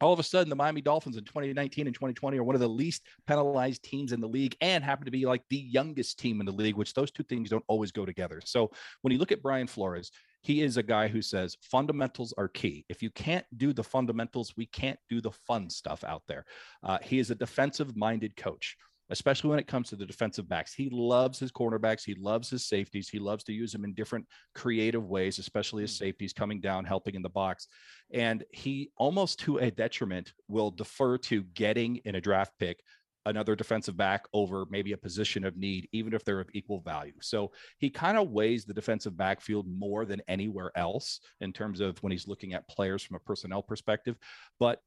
All 0.00 0.12
of 0.12 0.18
a 0.18 0.24
sudden, 0.24 0.50
the 0.50 0.56
Miami 0.56 0.82
Dolphins 0.82 1.16
in 1.16 1.24
2019 1.24 1.86
and 1.86 1.94
2020 1.94 2.36
are 2.38 2.44
one 2.44 2.56
of 2.56 2.60
the 2.60 2.68
least 2.68 3.02
penalized 3.26 3.82
teams 3.82 4.12
in 4.12 4.20
the 4.20 4.28
league 4.28 4.56
and 4.60 4.84
happen 4.84 5.06
to 5.06 5.10
be 5.10 5.24
like 5.24 5.42
the 5.48 5.56
youngest 5.56 6.18
team 6.18 6.40
in 6.40 6.46
the 6.46 6.52
league, 6.52 6.76
which 6.76 6.92
those 6.92 7.10
two 7.10 7.22
things 7.22 7.48
don't 7.48 7.64
always 7.68 7.92
go 7.92 8.04
together. 8.04 8.42
So 8.44 8.72
when 9.00 9.12
you 9.12 9.18
look 9.18 9.32
at 9.32 9.42
Brian 9.42 9.68
Flores, 9.68 10.10
he 10.46 10.62
is 10.62 10.76
a 10.76 10.82
guy 10.82 11.08
who 11.08 11.20
says 11.20 11.56
fundamentals 11.60 12.32
are 12.38 12.46
key. 12.46 12.84
If 12.88 13.02
you 13.02 13.10
can't 13.10 13.44
do 13.56 13.72
the 13.72 13.82
fundamentals, 13.82 14.54
we 14.56 14.66
can't 14.66 14.98
do 15.08 15.20
the 15.20 15.32
fun 15.32 15.68
stuff 15.68 16.04
out 16.04 16.22
there. 16.28 16.44
Uh, 16.84 16.98
he 17.02 17.18
is 17.18 17.32
a 17.32 17.34
defensive 17.34 17.96
minded 17.96 18.36
coach, 18.36 18.76
especially 19.10 19.50
when 19.50 19.58
it 19.58 19.66
comes 19.66 19.88
to 19.88 19.96
the 19.96 20.06
defensive 20.06 20.48
backs. 20.48 20.72
He 20.72 20.88
loves 20.88 21.40
his 21.40 21.50
cornerbacks, 21.50 22.04
he 22.04 22.14
loves 22.14 22.48
his 22.48 22.64
safeties, 22.64 23.08
he 23.08 23.18
loves 23.18 23.42
to 23.42 23.52
use 23.52 23.72
them 23.72 23.82
in 23.82 23.92
different 23.92 24.24
creative 24.54 25.08
ways, 25.08 25.40
especially 25.40 25.82
his 25.82 25.98
hmm. 25.98 26.04
safeties 26.04 26.32
coming 26.32 26.60
down, 26.60 26.84
helping 26.84 27.16
in 27.16 27.22
the 27.22 27.28
box. 27.28 27.66
And 28.12 28.44
he 28.52 28.92
almost 28.96 29.40
to 29.40 29.58
a 29.58 29.72
detriment 29.72 30.32
will 30.46 30.70
defer 30.70 31.18
to 31.18 31.42
getting 31.54 31.96
in 32.04 32.14
a 32.14 32.20
draft 32.20 32.52
pick 32.60 32.78
another 33.26 33.54
defensive 33.54 33.96
back 33.96 34.24
over 34.32 34.66
maybe 34.70 34.92
a 34.92 34.96
position 34.96 35.44
of 35.44 35.56
need, 35.56 35.88
even 35.92 36.14
if 36.14 36.24
they're 36.24 36.40
of 36.40 36.48
equal 36.54 36.80
value. 36.80 37.12
So 37.20 37.52
he 37.78 37.90
kind 37.90 38.16
of 38.16 38.30
weighs 38.30 38.64
the 38.64 38.74
defensive 38.74 39.16
backfield 39.16 39.66
more 39.68 40.04
than 40.04 40.22
anywhere 40.28 40.72
else 40.76 41.20
in 41.40 41.52
terms 41.52 41.80
of 41.80 42.02
when 42.02 42.12
he's 42.12 42.28
looking 42.28 42.54
at 42.54 42.68
players 42.68 43.02
from 43.02 43.16
a 43.16 43.20
personnel 43.20 43.62
perspective. 43.62 44.16
But 44.58 44.80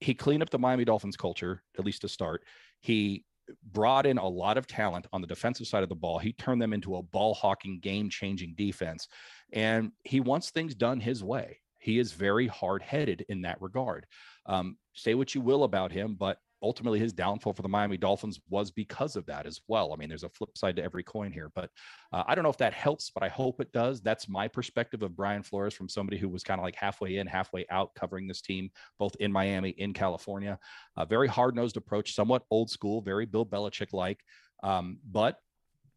he 0.00 0.14
cleaned 0.14 0.42
up 0.42 0.50
the 0.50 0.58
Miami 0.58 0.84
Dolphins 0.84 1.16
culture, 1.16 1.62
at 1.78 1.84
least 1.84 2.02
to 2.02 2.08
start. 2.08 2.44
He 2.80 3.24
brought 3.72 4.06
in 4.06 4.18
a 4.18 4.28
lot 4.28 4.56
of 4.56 4.66
talent 4.66 5.06
on 5.12 5.20
the 5.20 5.26
defensive 5.26 5.66
side 5.66 5.82
of 5.82 5.88
the 5.88 5.94
ball. 5.94 6.18
He 6.18 6.32
turned 6.32 6.62
them 6.62 6.72
into 6.72 6.96
a 6.96 7.02
ball 7.02 7.34
hawking, 7.34 7.80
game 7.80 8.08
changing 8.08 8.54
defense. 8.56 9.08
And 9.52 9.92
he 10.04 10.20
wants 10.20 10.50
things 10.50 10.74
done 10.74 11.00
his 11.00 11.24
way. 11.24 11.60
He 11.78 11.98
is 11.98 12.12
very 12.12 12.46
hard 12.46 12.82
headed 12.82 13.24
in 13.28 13.42
that 13.42 13.60
regard. 13.60 14.06
Um, 14.46 14.76
say 14.94 15.14
what 15.14 15.34
you 15.34 15.40
will 15.40 15.64
about 15.64 15.92
him, 15.92 16.14
but 16.14 16.38
ultimately 16.62 16.98
his 16.98 17.12
downfall 17.12 17.52
for 17.52 17.62
the 17.62 17.68
Miami 17.68 17.96
Dolphins 17.96 18.40
was 18.48 18.70
because 18.70 19.16
of 19.16 19.26
that 19.26 19.46
as 19.46 19.60
well. 19.68 19.92
I 19.92 19.96
mean, 19.96 20.08
there's 20.08 20.24
a 20.24 20.28
flip 20.28 20.56
side 20.56 20.76
to 20.76 20.82
every 20.82 21.02
coin 21.02 21.32
here, 21.32 21.50
but 21.54 21.70
uh, 22.12 22.24
I 22.26 22.34
don't 22.34 22.44
know 22.44 22.50
if 22.50 22.58
that 22.58 22.74
helps, 22.74 23.10
but 23.10 23.22
I 23.22 23.28
hope 23.28 23.60
it 23.60 23.72
does. 23.72 24.00
That's 24.00 24.28
my 24.28 24.48
perspective 24.48 25.02
of 25.02 25.16
Brian 25.16 25.42
Flores 25.42 25.74
from 25.74 25.88
somebody 25.88 26.18
who 26.18 26.28
was 26.28 26.42
kind 26.42 26.60
of 26.60 26.64
like 26.64 26.76
halfway 26.76 27.16
in, 27.18 27.26
halfway 27.26 27.66
out 27.70 27.94
covering 27.94 28.26
this 28.26 28.40
team, 28.40 28.70
both 28.98 29.14
in 29.20 29.32
Miami, 29.32 29.70
in 29.70 29.92
California. 29.92 30.58
A 30.96 31.06
very 31.06 31.28
hard 31.28 31.54
nosed 31.54 31.76
approach, 31.76 32.14
somewhat 32.14 32.44
old 32.50 32.70
school, 32.70 33.00
very 33.00 33.26
Bill 33.26 33.46
Belichick 33.46 33.92
like, 33.92 34.20
um, 34.62 34.98
but 35.10 35.38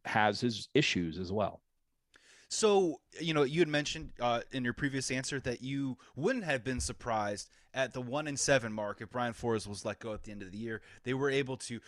has 0.04 0.40
his 0.40 0.68
issues 0.74 1.18
as 1.18 1.32
well. 1.32 1.60
So, 2.54 3.00
you 3.20 3.34
know, 3.34 3.42
you 3.42 3.60
had 3.60 3.68
mentioned 3.68 4.10
uh, 4.20 4.42
in 4.52 4.64
your 4.64 4.74
previous 4.74 5.10
answer 5.10 5.40
that 5.40 5.62
you 5.62 5.96
wouldn't 6.14 6.44
have 6.44 6.62
been 6.62 6.80
surprised 6.80 7.50
at 7.74 7.92
the 7.92 8.00
one 8.00 8.28
and 8.28 8.38
seven 8.38 8.72
mark 8.72 9.00
if 9.00 9.10
Brian 9.10 9.32
Flores 9.32 9.66
was 9.66 9.84
let 9.84 9.98
go 9.98 10.14
at 10.14 10.22
the 10.22 10.30
end 10.30 10.42
of 10.42 10.52
the 10.52 10.58
year. 10.58 10.80
They 11.02 11.14
were 11.14 11.30
able 11.30 11.56
to 11.58 11.80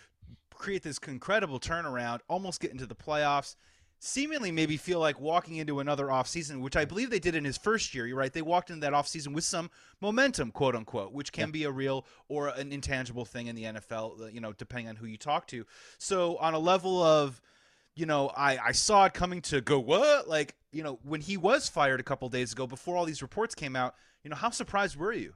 create 0.52 0.82
this 0.82 0.98
incredible 1.06 1.60
turnaround, 1.60 2.20
almost 2.28 2.60
get 2.60 2.72
into 2.72 2.86
the 2.86 2.96
playoffs 2.96 3.54
seemingly 3.98 4.52
maybe 4.52 4.76
feel 4.76 5.00
like 5.00 5.20
walking 5.20 5.56
into 5.56 5.80
another 5.80 6.06
offseason, 6.06 6.60
which 6.60 6.76
I 6.76 6.84
believe 6.84 7.10
they 7.10 7.18
did 7.18 7.34
in 7.34 7.44
his 7.44 7.56
first 7.56 7.94
year. 7.94 8.06
You're 8.06 8.16
right. 8.16 8.32
They 8.32 8.42
walked 8.42 8.70
into 8.70 8.82
that 8.82 8.92
offseason 8.92 9.32
with 9.32 9.44
some 9.44 9.70
momentum, 10.00 10.50
quote 10.50 10.76
unquote, 10.76 11.12
which 11.12 11.32
can 11.32 11.48
yeah. 11.48 11.52
be 11.52 11.64
a 11.64 11.70
real 11.70 12.06
or 12.28 12.48
an 12.48 12.72
intangible 12.72 13.24
thing 13.24 13.46
in 13.46 13.56
the 13.56 13.64
NFL, 13.64 14.32
you 14.32 14.40
know, 14.40 14.52
depending 14.52 14.88
on 14.88 14.96
who 14.96 15.06
you 15.06 15.16
talk 15.16 15.46
to. 15.48 15.66
So, 15.98 16.36
on 16.36 16.54
a 16.54 16.58
level 16.58 17.02
of, 17.02 17.40
you 17.96 18.04
know, 18.04 18.30
I, 18.36 18.58
I 18.58 18.72
saw 18.72 19.06
it 19.06 19.14
coming 19.14 19.40
to 19.42 19.62
go, 19.62 19.80
what? 19.80 20.28
Like, 20.28 20.54
you 20.70 20.82
know, 20.82 20.98
when 21.02 21.22
he 21.22 21.38
was 21.38 21.68
fired 21.68 21.98
a 21.98 22.02
couple 22.02 22.28
days 22.28 22.52
ago, 22.52 22.66
before 22.66 22.96
all 22.96 23.06
these 23.06 23.22
reports 23.22 23.54
came 23.54 23.74
out, 23.74 23.94
you 24.22 24.30
know, 24.30 24.36
how 24.36 24.50
surprised 24.50 24.96
were 24.96 25.14
you? 25.14 25.32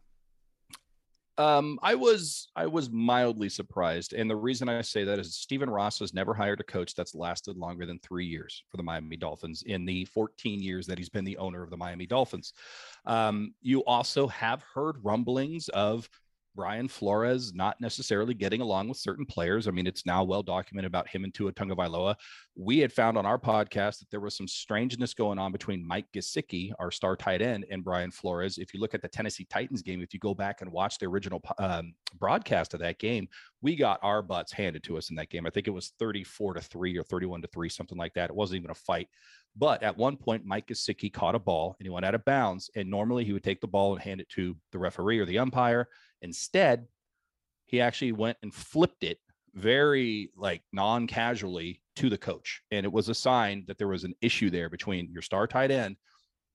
Um, 1.39 1.79
I 1.83 1.95
was 1.95 2.49
I 2.55 2.67
was 2.67 2.91
mildly 2.91 3.49
surprised, 3.49 4.13
and 4.13 4.29
the 4.29 4.37
reason 4.37 4.69
I 4.69 4.83
say 4.83 5.05
that 5.05 5.19
is 5.19 5.37
Stephen 5.37 5.71
Ross 5.71 6.01
has 6.01 6.13
never 6.13 6.35
hired 6.35 6.61
a 6.61 6.65
coach 6.65 6.95
that's 6.95 7.15
lasted 7.15 7.57
longer 7.57 7.87
than 7.87 7.99
three 8.01 8.27
years 8.27 8.63
for 8.69 8.77
the 8.77 8.83
Miami 8.83 9.17
Dolphins 9.17 9.63
in 9.65 9.87
the 9.87 10.05
14 10.05 10.61
years 10.61 10.87
that 10.87 10.99
he's 10.99 11.09
been 11.09 11.25
the 11.25 11.39
owner 11.39 11.63
of 11.63 11.71
the 11.71 11.79
Miami 11.79 12.05
Dolphins. 12.05 12.53
Um, 13.07 13.55
you 13.63 13.83
also 13.85 14.27
have 14.27 14.63
heard 14.75 15.03
rumblings 15.03 15.71
of 15.71 16.11
Brian 16.55 16.89
Flores 16.89 17.53
not 17.55 17.81
necessarily 17.81 18.35
getting 18.35 18.61
along 18.61 18.89
with 18.89 18.99
certain 18.99 19.25
players. 19.25 19.69
I 19.69 19.71
mean, 19.71 19.87
it's 19.87 20.07
now 20.07 20.25
well 20.25 20.43
documented 20.43 20.89
about 20.89 21.09
him 21.09 21.25
and 21.25 21.33
Tua 21.33 21.53
Tagovailoa. 21.53 22.17
We 22.57 22.79
had 22.79 22.93
found 22.93 23.17
on 23.17 23.27
our 23.27 23.39
podcast 23.39 24.01
that 24.01 24.11
there 24.11 24.21
was 24.21 24.37
some 24.37 24.49
strangeness 24.49 25.15
going 25.15 25.39
on 25.39 25.53
between 25.53 25.87
Mike 25.87 26.07
Gesicki, 26.15 26.73
our 26.79 26.91
star 26.91 27.17
tight 27.17 27.43
end, 27.43 27.67
and 27.71 27.85
Brian 27.85 28.11
Flores. 28.11 28.59
If 28.59 28.75
you 28.75 28.81
look 28.81 28.95
at 28.95 29.03
the 29.03 29.09
Tennessee 29.09 29.47
Titans 29.49 29.83
game, 29.83 30.03
if 30.03 30.13
you 30.13 30.21
go 30.21 30.35
back 30.35 30.61
and 30.61 30.73
watch 30.73 30.99
the 30.99 31.07
original 31.07 31.41
um, 31.59 31.95
broadcast 32.19 32.75
of 32.75 32.81
that 32.81 32.99
game, 32.99 33.29
we 33.63 33.77
got 33.77 34.01
our 34.03 34.23
butts 34.23 34.53
handed 34.53 34.83
to 34.85 34.99
us 34.99 35.11
in 35.11 35.17
that 35.17 35.31
game. 35.31 35.47
I 35.47 35.51
think 35.51 35.69
it 35.69 35.73
was 35.73 35.93
34 35.99 36.55
to 36.55 36.61
3 36.61 36.99
or 36.99 37.03
31 37.03 37.43
to 37.43 37.49
3, 37.49 37.69
something 37.69 37.99
like 37.99 38.15
that. 38.15 38.31
It 38.31 38.37
wasn't 38.37 38.59
even 38.61 38.71
a 38.71 38.75
fight. 38.75 39.09
But 39.57 39.83
at 39.83 39.97
one 39.97 40.17
point, 40.17 40.45
Mike 40.45 40.69
Gesicki 40.69 41.13
caught 41.13 41.35
a 41.35 41.39
ball 41.39 41.77
and 41.79 41.87
he 41.87 41.91
went 41.91 42.07
out 42.07 42.15
of 42.15 42.25
bounds. 42.25 42.71
And 42.77 42.89
normally 42.89 43.25
he 43.25 43.33
would 43.33 43.43
take 43.43 43.61
the 43.61 43.67
ball 43.67 43.93
and 43.93 44.03
hand 44.03 44.21
it 44.21 44.29
to 44.31 44.57
the 44.73 44.79
referee 44.79 45.19
or 45.19 45.27
the 45.27 45.39
umpire. 45.39 45.89
Instead, 46.23 46.87
he 47.67 47.81
actually 47.81 48.13
went 48.13 48.39
and 48.43 48.55
flipped 48.55 49.05
it 49.05 49.19
very 49.55 50.31
like 50.37 50.63
non-casually 50.73 51.81
to 51.97 52.09
the 52.09 52.19
coach. 52.19 52.63
And 52.71 52.85
it 52.85 52.93
was 52.93 53.09
a 53.09 53.15
sign 53.15 53.65
that 53.67 53.79
there 53.79 53.89
was 53.89 54.05
an 54.05 54.15
issue 54.21 54.51
there 54.51 54.69
between 54.69 55.11
your 55.11 55.23
star 55.23 55.47
tight 55.47 55.71
end 55.71 55.97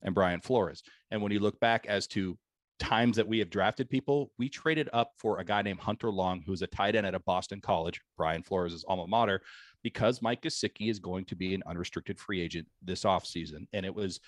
and 0.02 0.16
Brian 0.16 0.42
Flores. 0.42 0.84
And 1.12 1.22
when 1.22 1.32
you 1.32 1.40
look 1.40 1.60
back 1.60 1.86
as 1.88 2.08
to 2.08 2.38
times 2.80 3.16
that 3.16 3.28
we 3.28 3.40
have 3.40 3.50
drafted 3.50 3.90
people, 3.90 4.32
we 4.38 4.50
traded 4.50 4.90
up 4.92 5.12
for 5.18 5.40
a 5.40 5.46
guy 5.46 5.62
named 5.62 5.80
Hunter 5.80 6.12
Long, 6.12 6.42
who's 6.46 6.62
a 6.62 6.68
tight 6.68 6.96
end 6.96 7.08
at 7.08 7.16
a 7.16 7.20
Boston 7.20 7.62
college, 7.62 8.02
Brian 8.18 8.44
Flores' 8.44 8.84
alma 8.88 9.08
mater, 9.08 9.42
because 9.82 10.22
Mike 10.22 10.42
Gesicki 10.42 10.90
is 10.90 11.00
going 11.00 11.26
to 11.26 11.36
be 11.36 11.54
an 11.54 11.64
unrestricted 11.66 12.20
free 12.20 12.42
agent 12.42 12.68
this 12.82 13.04
offseason. 13.04 13.68
And 13.72 13.86
it 13.86 13.96
was, 13.96 14.20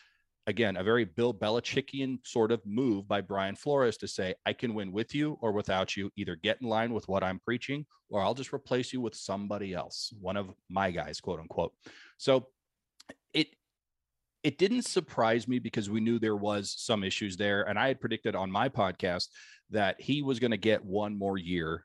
again, 0.48 0.78
a 0.78 0.84
very 0.84 1.04
Bill 1.06 1.34
Belichickian 1.34 2.26
sort 2.26 2.52
of 2.52 2.66
move 2.66 3.08
by 3.08 3.22
Brian 3.22 3.56
Flores 3.56 3.98
to 3.98 4.08
say, 4.08 4.34
I 4.46 4.54
can 4.54 4.74
win 4.74 4.92
with 4.94 5.14
you 5.14 5.38
or 5.42 5.52
without 5.52 5.96
you. 5.96 6.10
Either 6.16 6.36
get 6.36 6.62
in 6.62 6.68
line 6.68 6.94
with 6.94 7.08
what 7.08 7.24
I'm 7.24 7.40
preaching, 7.40 7.86
or 8.10 8.22
I'll 8.22 8.34
just 8.34 8.54
replace 8.54 8.94
you 8.94 9.02
with 9.02 9.14
somebody 9.14 9.74
else, 9.74 10.14
one 10.20 10.38
of 10.38 10.50
my 10.70 10.90
guys, 10.90 11.20
quote 11.20 11.42
unquote. 11.42 11.74
So 12.18 12.48
it, 13.34 13.48
it 14.44 14.58
didn't 14.58 14.84
surprise 14.84 15.48
me 15.48 15.60
because 15.60 15.90
we 15.90 16.00
knew 16.00 16.18
there 16.18 16.38
was 16.38 16.74
some 16.78 17.04
issues 17.04 17.36
there 17.36 17.64
and 17.64 17.78
i 17.78 17.88
had 17.88 18.00
predicted 18.00 18.36
on 18.36 18.52
my 18.52 18.70
podcast 18.70 19.28
that 19.70 20.00
he 20.00 20.22
was 20.22 20.40
going 20.40 20.52
to 20.52 20.58
get 20.58 20.86
one 20.86 21.18
more 21.18 21.38
year 21.38 21.84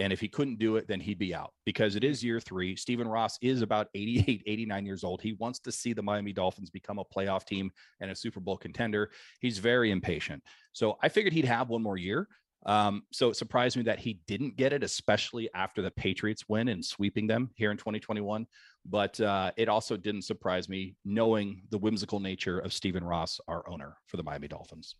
and 0.00 0.12
if 0.12 0.20
he 0.20 0.28
couldn't 0.28 0.58
do 0.58 0.76
it, 0.76 0.88
then 0.88 0.98
he'd 0.98 1.18
be 1.18 1.34
out 1.34 1.52
because 1.66 1.94
it 1.94 2.02
is 2.02 2.24
year 2.24 2.40
three. 2.40 2.74
Stephen 2.74 3.06
Ross 3.06 3.38
is 3.42 3.62
about 3.62 3.88
88, 3.94 4.42
89 4.46 4.86
years 4.86 5.04
old. 5.04 5.20
He 5.20 5.34
wants 5.34 5.60
to 5.60 5.70
see 5.70 5.92
the 5.92 6.02
Miami 6.02 6.32
Dolphins 6.32 6.70
become 6.70 6.98
a 6.98 7.04
playoff 7.04 7.44
team 7.44 7.70
and 8.00 8.10
a 8.10 8.16
Super 8.16 8.40
Bowl 8.40 8.56
contender. 8.56 9.10
He's 9.40 9.58
very 9.58 9.90
impatient. 9.90 10.42
So 10.72 10.96
I 11.02 11.08
figured 11.10 11.34
he'd 11.34 11.44
have 11.44 11.68
one 11.68 11.82
more 11.82 11.98
year. 11.98 12.26
Um, 12.66 13.04
so 13.10 13.30
it 13.30 13.36
surprised 13.36 13.76
me 13.76 13.82
that 13.84 13.98
he 13.98 14.20
didn't 14.26 14.56
get 14.56 14.72
it, 14.72 14.82
especially 14.82 15.48
after 15.54 15.80
the 15.82 15.90
Patriots 15.90 16.44
win 16.48 16.68
and 16.68 16.84
sweeping 16.84 17.26
them 17.26 17.50
here 17.54 17.70
in 17.70 17.76
2021. 17.76 18.46
But 18.86 19.20
uh, 19.20 19.52
it 19.56 19.68
also 19.68 19.96
didn't 19.96 20.22
surprise 20.22 20.68
me 20.68 20.96
knowing 21.04 21.62
the 21.70 21.78
whimsical 21.78 22.20
nature 22.20 22.58
of 22.58 22.72
Stephen 22.72 23.04
Ross, 23.04 23.40
our 23.48 23.68
owner 23.68 23.96
for 24.06 24.16
the 24.16 24.22
Miami 24.22 24.48
Dolphins. 24.48 24.94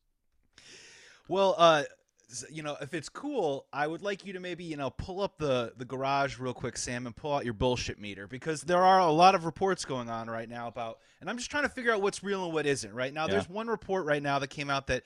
Well, 1.28 1.54
uh, 1.58 1.84
you 2.50 2.62
know, 2.62 2.76
if 2.80 2.94
it's 2.94 3.08
cool, 3.08 3.66
I 3.72 3.86
would 3.86 4.02
like 4.02 4.24
you 4.24 4.32
to 4.34 4.40
maybe, 4.40 4.64
you 4.64 4.76
know, 4.76 4.90
pull 4.90 5.20
up 5.20 5.38
the 5.38 5.72
the 5.76 5.84
garage 5.84 6.38
real 6.38 6.54
quick, 6.54 6.76
Sam, 6.76 7.06
and 7.06 7.14
pull 7.14 7.34
out 7.34 7.44
your 7.44 7.54
bullshit 7.54 8.00
meter 8.00 8.26
because 8.26 8.62
there 8.62 8.82
are 8.84 9.00
a 9.00 9.10
lot 9.10 9.34
of 9.34 9.44
reports 9.44 9.84
going 9.84 10.08
on 10.08 10.28
right 10.28 10.48
now 10.48 10.68
about, 10.68 10.98
and 11.20 11.28
I'm 11.28 11.36
just 11.36 11.50
trying 11.50 11.64
to 11.64 11.68
figure 11.68 11.92
out 11.92 12.02
what's 12.02 12.22
real 12.22 12.44
and 12.44 12.52
what 12.52 12.66
isn't. 12.66 12.92
Right 12.92 13.12
now, 13.12 13.26
yeah. 13.26 13.32
there's 13.32 13.48
one 13.48 13.68
report 13.68 14.06
right 14.06 14.22
now 14.22 14.38
that 14.38 14.48
came 14.48 14.70
out 14.70 14.86
that 14.88 15.02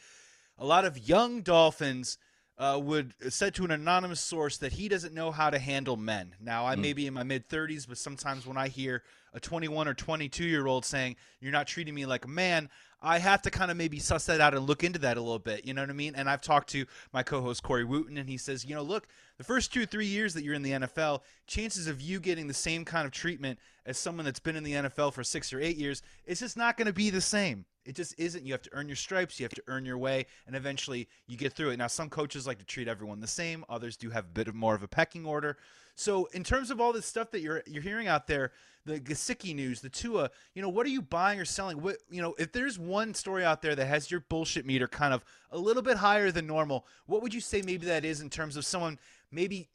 a 0.58 0.64
lot 0.64 0.84
of 0.84 1.08
young 1.08 1.42
Dolphins 1.42 2.18
uh, 2.56 2.78
would 2.80 3.14
said 3.30 3.54
to 3.54 3.64
an 3.64 3.70
anonymous 3.70 4.20
source 4.20 4.58
that 4.58 4.72
he 4.72 4.88
doesn't 4.88 5.14
know 5.14 5.30
how 5.30 5.50
to 5.50 5.58
handle 5.58 5.96
men. 5.96 6.34
Now, 6.40 6.66
I 6.66 6.76
mm. 6.76 6.80
may 6.80 6.92
be 6.92 7.06
in 7.06 7.14
my 7.14 7.24
mid 7.24 7.48
30s, 7.48 7.88
but 7.88 7.98
sometimes 7.98 8.46
when 8.46 8.56
I 8.56 8.68
hear 8.68 9.02
a 9.32 9.40
21 9.40 9.88
or 9.88 9.94
22 9.94 10.44
year 10.44 10.66
old 10.66 10.84
saying 10.84 11.16
you're 11.40 11.52
not 11.52 11.66
treating 11.66 11.94
me 11.94 12.06
like 12.06 12.24
a 12.24 12.28
man, 12.28 12.68
I 13.04 13.18
have 13.18 13.42
to 13.42 13.50
kind 13.50 13.70
of 13.70 13.76
maybe 13.76 13.98
suss 13.98 14.26
that 14.26 14.40
out 14.40 14.54
and 14.54 14.66
look 14.66 14.82
into 14.82 14.98
that 15.00 15.16
a 15.16 15.20
little 15.20 15.38
bit. 15.38 15.66
You 15.66 15.74
know 15.74 15.82
what 15.82 15.90
I 15.90 15.94
mean? 15.94 16.14
And 16.16 16.28
I've 16.28 16.40
talked 16.40 16.70
to 16.70 16.86
my 17.12 17.22
co-host 17.22 17.62
Corey 17.62 17.84
Wootton, 17.84 18.16
and 18.16 18.28
he 18.28 18.38
says, 18.38 18.64
you 18.64 18.74
know, 18.74 18.82
look, 18.82 19.06
the 19.36 19.44
first 19.44 19.72
two 19.72 19.84
three 19.84 20.06
years 20.06 20.32
that 20.34 20.42
you're 20.42 20.54
in 20.54 20.62
the 20.62 20.70
NFL, 20.72 21.20
chances 21.46 21.86
of 21.86 22.00
you 22.00 22.18
getting 22.18 22.46
the 22.46 22.54
same 22.54 22.84
kind 22.84 23.04
of 23.04 23.12
treatment 23.12 23.58
as 23.84 23.98
someone 23.98 24.24
that's 24.24 24.40
been 24.40 24.56
in 24.56 24.64
the 24.64 24.72
NFL 24.72 25.12
for 25.12 25.22
six 25.22 25.52
or 25.52 25.60
eight 25.60 25.76
years, 25.76 26.02
it's 26.24 26.40
just 26.40 26.56
not 26.56 26.76
going 26.76 26.86
to 26.86 26.92
be 26.92 27.10
the 27.10 27.20
same. 27.20 27.66
It 27.84 27.94
just 27.94 28.18
isn't. 28.18 28.46
You 28.46 28.52
have 28.52 28.62
to 28.62 28.70
earn 28.72 28.88
your 28.88 28.96
stripes. 28.96 29.38
You 29.38 29.44
have 29.44 29.54
to 29.54 29.62
earn 29.66 29.84
your 29.84 29.98
way, 29.98 30.26
and 30.46 30.56
eventually 30.56 31.08
you 31.26 31.36
get 31.36 31.52
through 31.52 31.70
it. 31.70 31.76
Now, 31.76 31.88
some 31.88 32.08
coaches 32.08 32.46
like 32.46 32.58
to 32.58 32.64
treat 32.64 32.88
everyone 32.88 33.20
the 33.20 33.26
same. 33.26 33.64
Others 33.68 33.98
do 33.98 34.10
have 34.10 34.24
a 34.24 34.28
bit 34.28 34.48
of 34.48 34.54
more 34.54 34.74
of 34.74 34.82
a 34.82 34.88
pecking 34.88 35.26
order. 35.26 35.58
So, 35.94 36.26
in 36.32 36.42
terms 36.42 36.70
of 36.70 36.80
all 36.80 36.92
this 36.92 37.06
stuff 37.06 37.30
that 37.30 37.40
you're 37.40 37.62
you're 37.66 37.82
hearing 37.82 38.08
out 38.08 38.26
there, 38.26 38.52
the 38.84 39.00
Gesicki 39.00 39.54
news, 39.54 39.80
the 39.80 39.88
Tua, 39.88 40.30
you 40.54 40.62
know, 40.62 40.68
what 40.68 40.86
are 40.86 40.90
you 40.90 41.02
buying 41.02 41.40
or 41.40 41.44
selling? 41.44 41.80
What 41.80 41.98
you 42.10 42.20
know, 42.20 42.34
if 42.38 42.52
there's 42.52 42.78
one 42.78 43.14
story 43.14 43.44
out 43.44 43.62
there 43.62 43.74
that 43.74 43.86
has 43.86 44.10
your 44.10 44.20
bullshit 44.20 44.66
meter 44.66 44.88
kind 44.88 45.14
of 45.14 45.24
a 45.52 45.58
little 45.58 45.82
bit 45.82 45.96
higher 45.96 46.30
than 46.30 46.46
normal, 46.46 46.86
what 47.06 47.22
would 47.22 47.32
you 47.32 47.40
say 47.40 47.62
maybe 47.62 47.86
that 47.86 48.04
is 48.04 48.20
in 48.20 48.28
terms 48.28 48.56
of 48.56 48.64
someone 48.64 48.98
maybe 49.30 49.68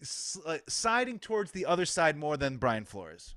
uh, 0.46 0.58
siding 0.68 1.20
towards 1.20 1.52
the 1.52 1.66
other 1.66 1.86
side 1.86 2.18
more 2.18 2.38
than 2.38 2.58
Brian 2.58 2.86
Flores? 2.86 3.36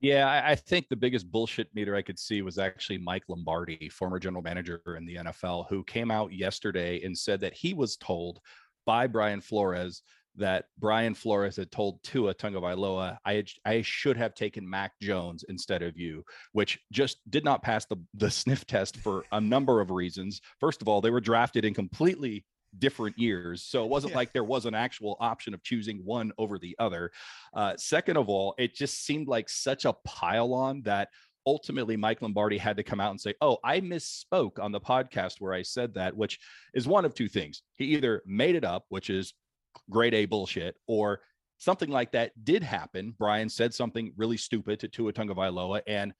Yeah, 0.00 0.42
I, 0.44 0.56
think 0.56 0.88
the 0.88 0.96
biggest 0.96 1.30
bullshit 1.30 1.72
meter 1.76 1.94
I 1.94 2.02
could 2.02 2.18
see 2.18 2.42
was 2.42 2.58
actually 2.58 2.98
Mike 2.98 3.22
Lombardi, 3.28 3.88
former 3.88 4.18
general 4.18 4.42
manager 4.42 4.82
in 4.98 5.06
the 5.06 5.14
NFL, 5.14 5.68
who 5.68 5.84
came 5.84 6.10
out 6.10 6.32
yesterday 6.32 7.00
and 7.04 7.16
said 7.16 7.38
that 7.40 7.54
he 7.54 7.72
was 7.72 7.96
told 7.96 8.40
by 8.84 9.06
Brian 9.06 9.40
Flores 9.40 10.02
that 10.36 10.66
Brian 10.78 11.14
Flores 11.14 11.56
had 11.56 11.70
told 11.70 12.02
Tua 12.02 12.34
Tagovailoa, 12.34 13.18
I 13.24 13.44
I 13.64 13.82
should 13.82 14.16
have 14.16 14.34
taken 14.34 14.68
Mac 14.68 14.92
Jones 15.00 15.44
instead 15.48 15.82
of 15.82 15.96
you, 15.96 16.24
which 16.52 16.78
just 16.90 17.18
did 17.30 17.44
not 17.44 17.62
pass 17.62 17.84
the 17.86 17.96
the 18.14 18.30
sniff 18.30 18.66
test 18.66 18.96
for 18.96 19.24
a 19.32 19.40
number 19.40 19.80
of 19.80 19.90
reasons. 19.90 20.40
First 20.60 20.82
of 20.82 20.88
all, 20.88 21.00
they 21.00 21.10
were 21.10 21.20
drafted 21.20 21.64
in 21.64 21.74
completely 21.74 22.44
different 22.78 23.18
years, 23.18 23.62
so 23.64 23.84
it 23.84 23.90
wasn't 23.90 24.12
yeah. 24.12 24.16
like 24.16 24.32
there 24.32 24.44
was 24.44 24.64
an 24.64 24.74
actual 24.74 25.16
option 25.20 25.52
of 25.52 25.62
choosing 25.62 25.98
one 26.04 26.32
over 26.38 26.58
the 26.58 26.74
other. 26.78 27.10
Uh, 27.54 27.74
second 27.76 28.16
of 28.16 28.28
all, 28.28 28.54
it 28.58 28.74
just 28.74 29.04
seemed 29.04 29.28
like 29.28 29.48
such 29.48 29.84
a 29.84 29.94
pile 30.04 30.54
on 30.54 30.82
that 30.82 31.08
ultimately 31.46 31.96
Mike 31.96 32.22
Lombardi 32.22 32.58
had 32.58 32.76
to 32.76 32.82
come 32.82 33.00
out 33.00 33.10
and 33.10 33.20
say, 33.20 33.34
"Oh, 33.40 33.58
I 33.64 33.80
misspoke 33.80 34.58
on 34.58 34.72
the 34.72 34.80
podcast 34.80 35.34
where 35.40 35.52
I 35.52 35.62
said 35.62 35.94
that," 35.94 36.16
which 36.16 36.38
is 36.74 36.86
one 36.86 37.04
of 37.04 37.14
two 37.14 37.28
things. 37.28 37.62
He 37.76 37.86
either 37.86 38.22
made 38.26 38.54
it 38.54 38.64
up, 38.64 38.84
which 38.88 39.10
is 39.10 39.34
grade 39.92 40.14
A 40.14 40.26
bullshit, 40.26 40.76
or 40.86 41.20
something 41.58 41.90
like 41.90 42.10
that 42.12 42.32
did 42.44 42.62
happen. 42.62 43.14
Brian 43.16 43.48
said 43.48 43.72
something 43.72 44.12
really 44.16 44.36
stupid 44.36 44.80
to 44.80 44.88
Tua 44.88 45.12
Tagovailoa, 45.12 45.82
and 45.86 46.12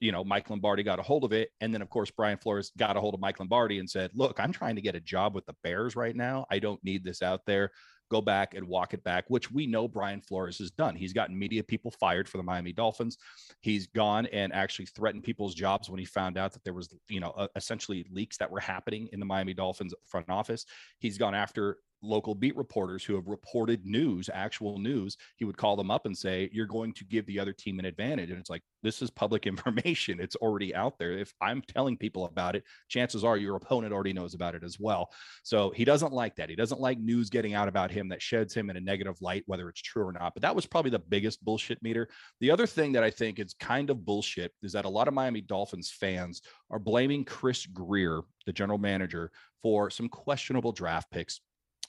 you 0.00 0.12
know 0.12 0.24
Mike 0.24 0.48
Lombardi 0.50 0.82
got 0.82 0.98
a 0.98 1.02
hold 1.02 1.24
of 1.24 1.32
it, 1.32 1.50
and 1.60 1.72
then 1.72 1.82
of 1.82 1.90
course 1.90 2.10
Brian 2.10 2.38
Flores 2.38 2.72
got 2.76 2.96
a 2.96 3.00
hold 3.00 3.14
of 3.14 3.20
Mike 3.20 3.38
Lombardi 3.38 3.78
and 3.78 3.88
said, 3.88 4.10
"Look, 4.14 4.40
I'm 4.40 4.52
trying 4.52 4.76
to 4.76 4.82
get 4.82 4.94
a 4.94 5.00
job 5.00 5.34
with 5.34 5.46
the 5.46 5.54
Bears 5.62 5.94
right 5.94 6.16
now. 6.16 6.46
I 6.50 6.58
don't 6.58 6.82
need 6.82 7.04
this 7.04 7.22
out 7.22 7.42
there. 7.46 7.70
Go 8.10 8.22
back 8.22 8.54
and 8.54 8.66
walk 8.66 8.94
it 8.94 9.04
back." 9.04 9.26
Which 9.28 9.50
we 9.50 9.66
know 9.66 9.86
Brian 9.86 10.20
Flores 10.22 10.58
has 10.58 10.70
done. 10.70 10.96
He's 10.96 11.12
gotten 11.12 11.38
media 11.38 11.62
people 11.62 11.90
fired 11.90 12.28
for 12.28 12.38
the 12.38 12.42
Miami 12.42 12.72
Dolphins. 12.72 13.18
He's 13.60 13.86
gone 13.86 14.26
and 14.26 14.52
actually 14.52 14.86
threatened 14.86 15.22
people's 15.22 15.54
jobs 15.54 15.90
when 15.90 15.98
he 15.98 16.06
found 16.06 16.38
out 16.38 16.52
that 16.54 16.64
there 16.64 16.74
was 16.74 16.88
you 17.08 17.20
know 17.20 17.48
essentially 17.54 18.06
leaks 18.10 18.38
that 18.38 18.50
were 18.50 18.60
happening 18.60 19.08
in 19.12 19.20
the 19.20 19.26
Miami 19.26 19.54
Dolphins 19.54 19.94
front 20.06 20.30
office. 20.30 20.64
He's 20.98 21.18
gone 21.18 21.34
after 21.34 21.76
local 22.02 22.34
beat 22.34 22.56
reporters 22.56 23.04
who 23.04 23.14
have 23.14 23.26
reported 23.26 23.84
news, 23.84 24.30
actual 24.32 24.78
news, 24.78 25.16
he 25.36 25.44
would 25.44 25.56
call 25.56 25.76
them 25.76 25.90
up 25.90 26.06
and 26.06 26.16
say, 26.16 26.48
You're 26.52 26.66
going 26.66 26.92
to 26.94 27.04
give 27.04 27.26
the 27.26 27.38
other 27.38 27.52
team 27.52 27.78
an 27.78 27.84
advantage. 27.84 28.30
And 28.30 28.38
it's 28.38 28.50
like, 28.50 28.62
this 28.82 29.02
is 29.02 29.10
public 29.10 29.46
information. 29.46 30.20
It's 30.20 30.36
already 30.36 30.74
out 30.74 30.98
there. 30.98 31.12
If 31.12 31.32
I'm 31.40 31.62
telling 31.62 31.96
people 31.96 32.26
about 32.26 32.56
it, 32.56 32.64
chances 32.88 33.24
are 33.24 33.36
your 33.36 33.56
opponent 33.56 33.92
already 33.92 34.12
knows 34.12 34.34
about 34.34 34.54
it 34.54 34.64
as 34.64 34.78
well. 34.78 35.10
So 35.42 35.70
he 35.70 35.84
doesn't 35.84 36.12
like 36.12 36.36
that. 36.36 36.50
He 36.50 36.56
doesn't 36.56 36.80
like 36.80 36.98
news 36.98 37.30
getting 37.30 37.54
out 37.54 37.68
about 37.68 37.90
him 37.90 38.08
that 38.08 38.22
sheds 38.22 38.54
him 38.54 38.70
in 38.70 38.76
a 38.76 38.80
negative 38.80 39.16
light, 39.20 39.44
whether 39.46 39.68
it's 39.68 39.82
true 39.82 40.06
or 40.06 40.12
not. 40.12 40.34
But 40.34 40.42
that 40.42 40.54
was 40.54 40.66
probably 40.66 40.90
the 40.90 40.98
biggest 40.98 41.44
bullshit 41.44 41.82
meter. 41.82 42.08
The 42.40 42.50
other 42.50 42.66
thing 42.66 42.92
that 42.92 43.04
I 43.04 43.10
think 43.10 43.38
is 43.38 43.54
kind 43.58 43.90
of 43.90 44.04
bullshit 44.04 44.52
is 44.62 44.72
that 44.72 44.84
a 44.84 44.88
lot 44.90 45.08
of 45.08 45.14
Miami 45.14 45.40
Dolphins 45.40 45.90
fans 45.90 46.42
are 46.70 46.78
blaming 46.78 47.24
Chris 47.24 47.66
Grier, 47.66 48.22
the 48.46 48.52
general 48.52 48.78
manager, 48.78 49.30
for 49.62 49.90
some 49.90 50.08
questionable 50.08 50.72
draft 50.72 51.10
picks 51.10 51.40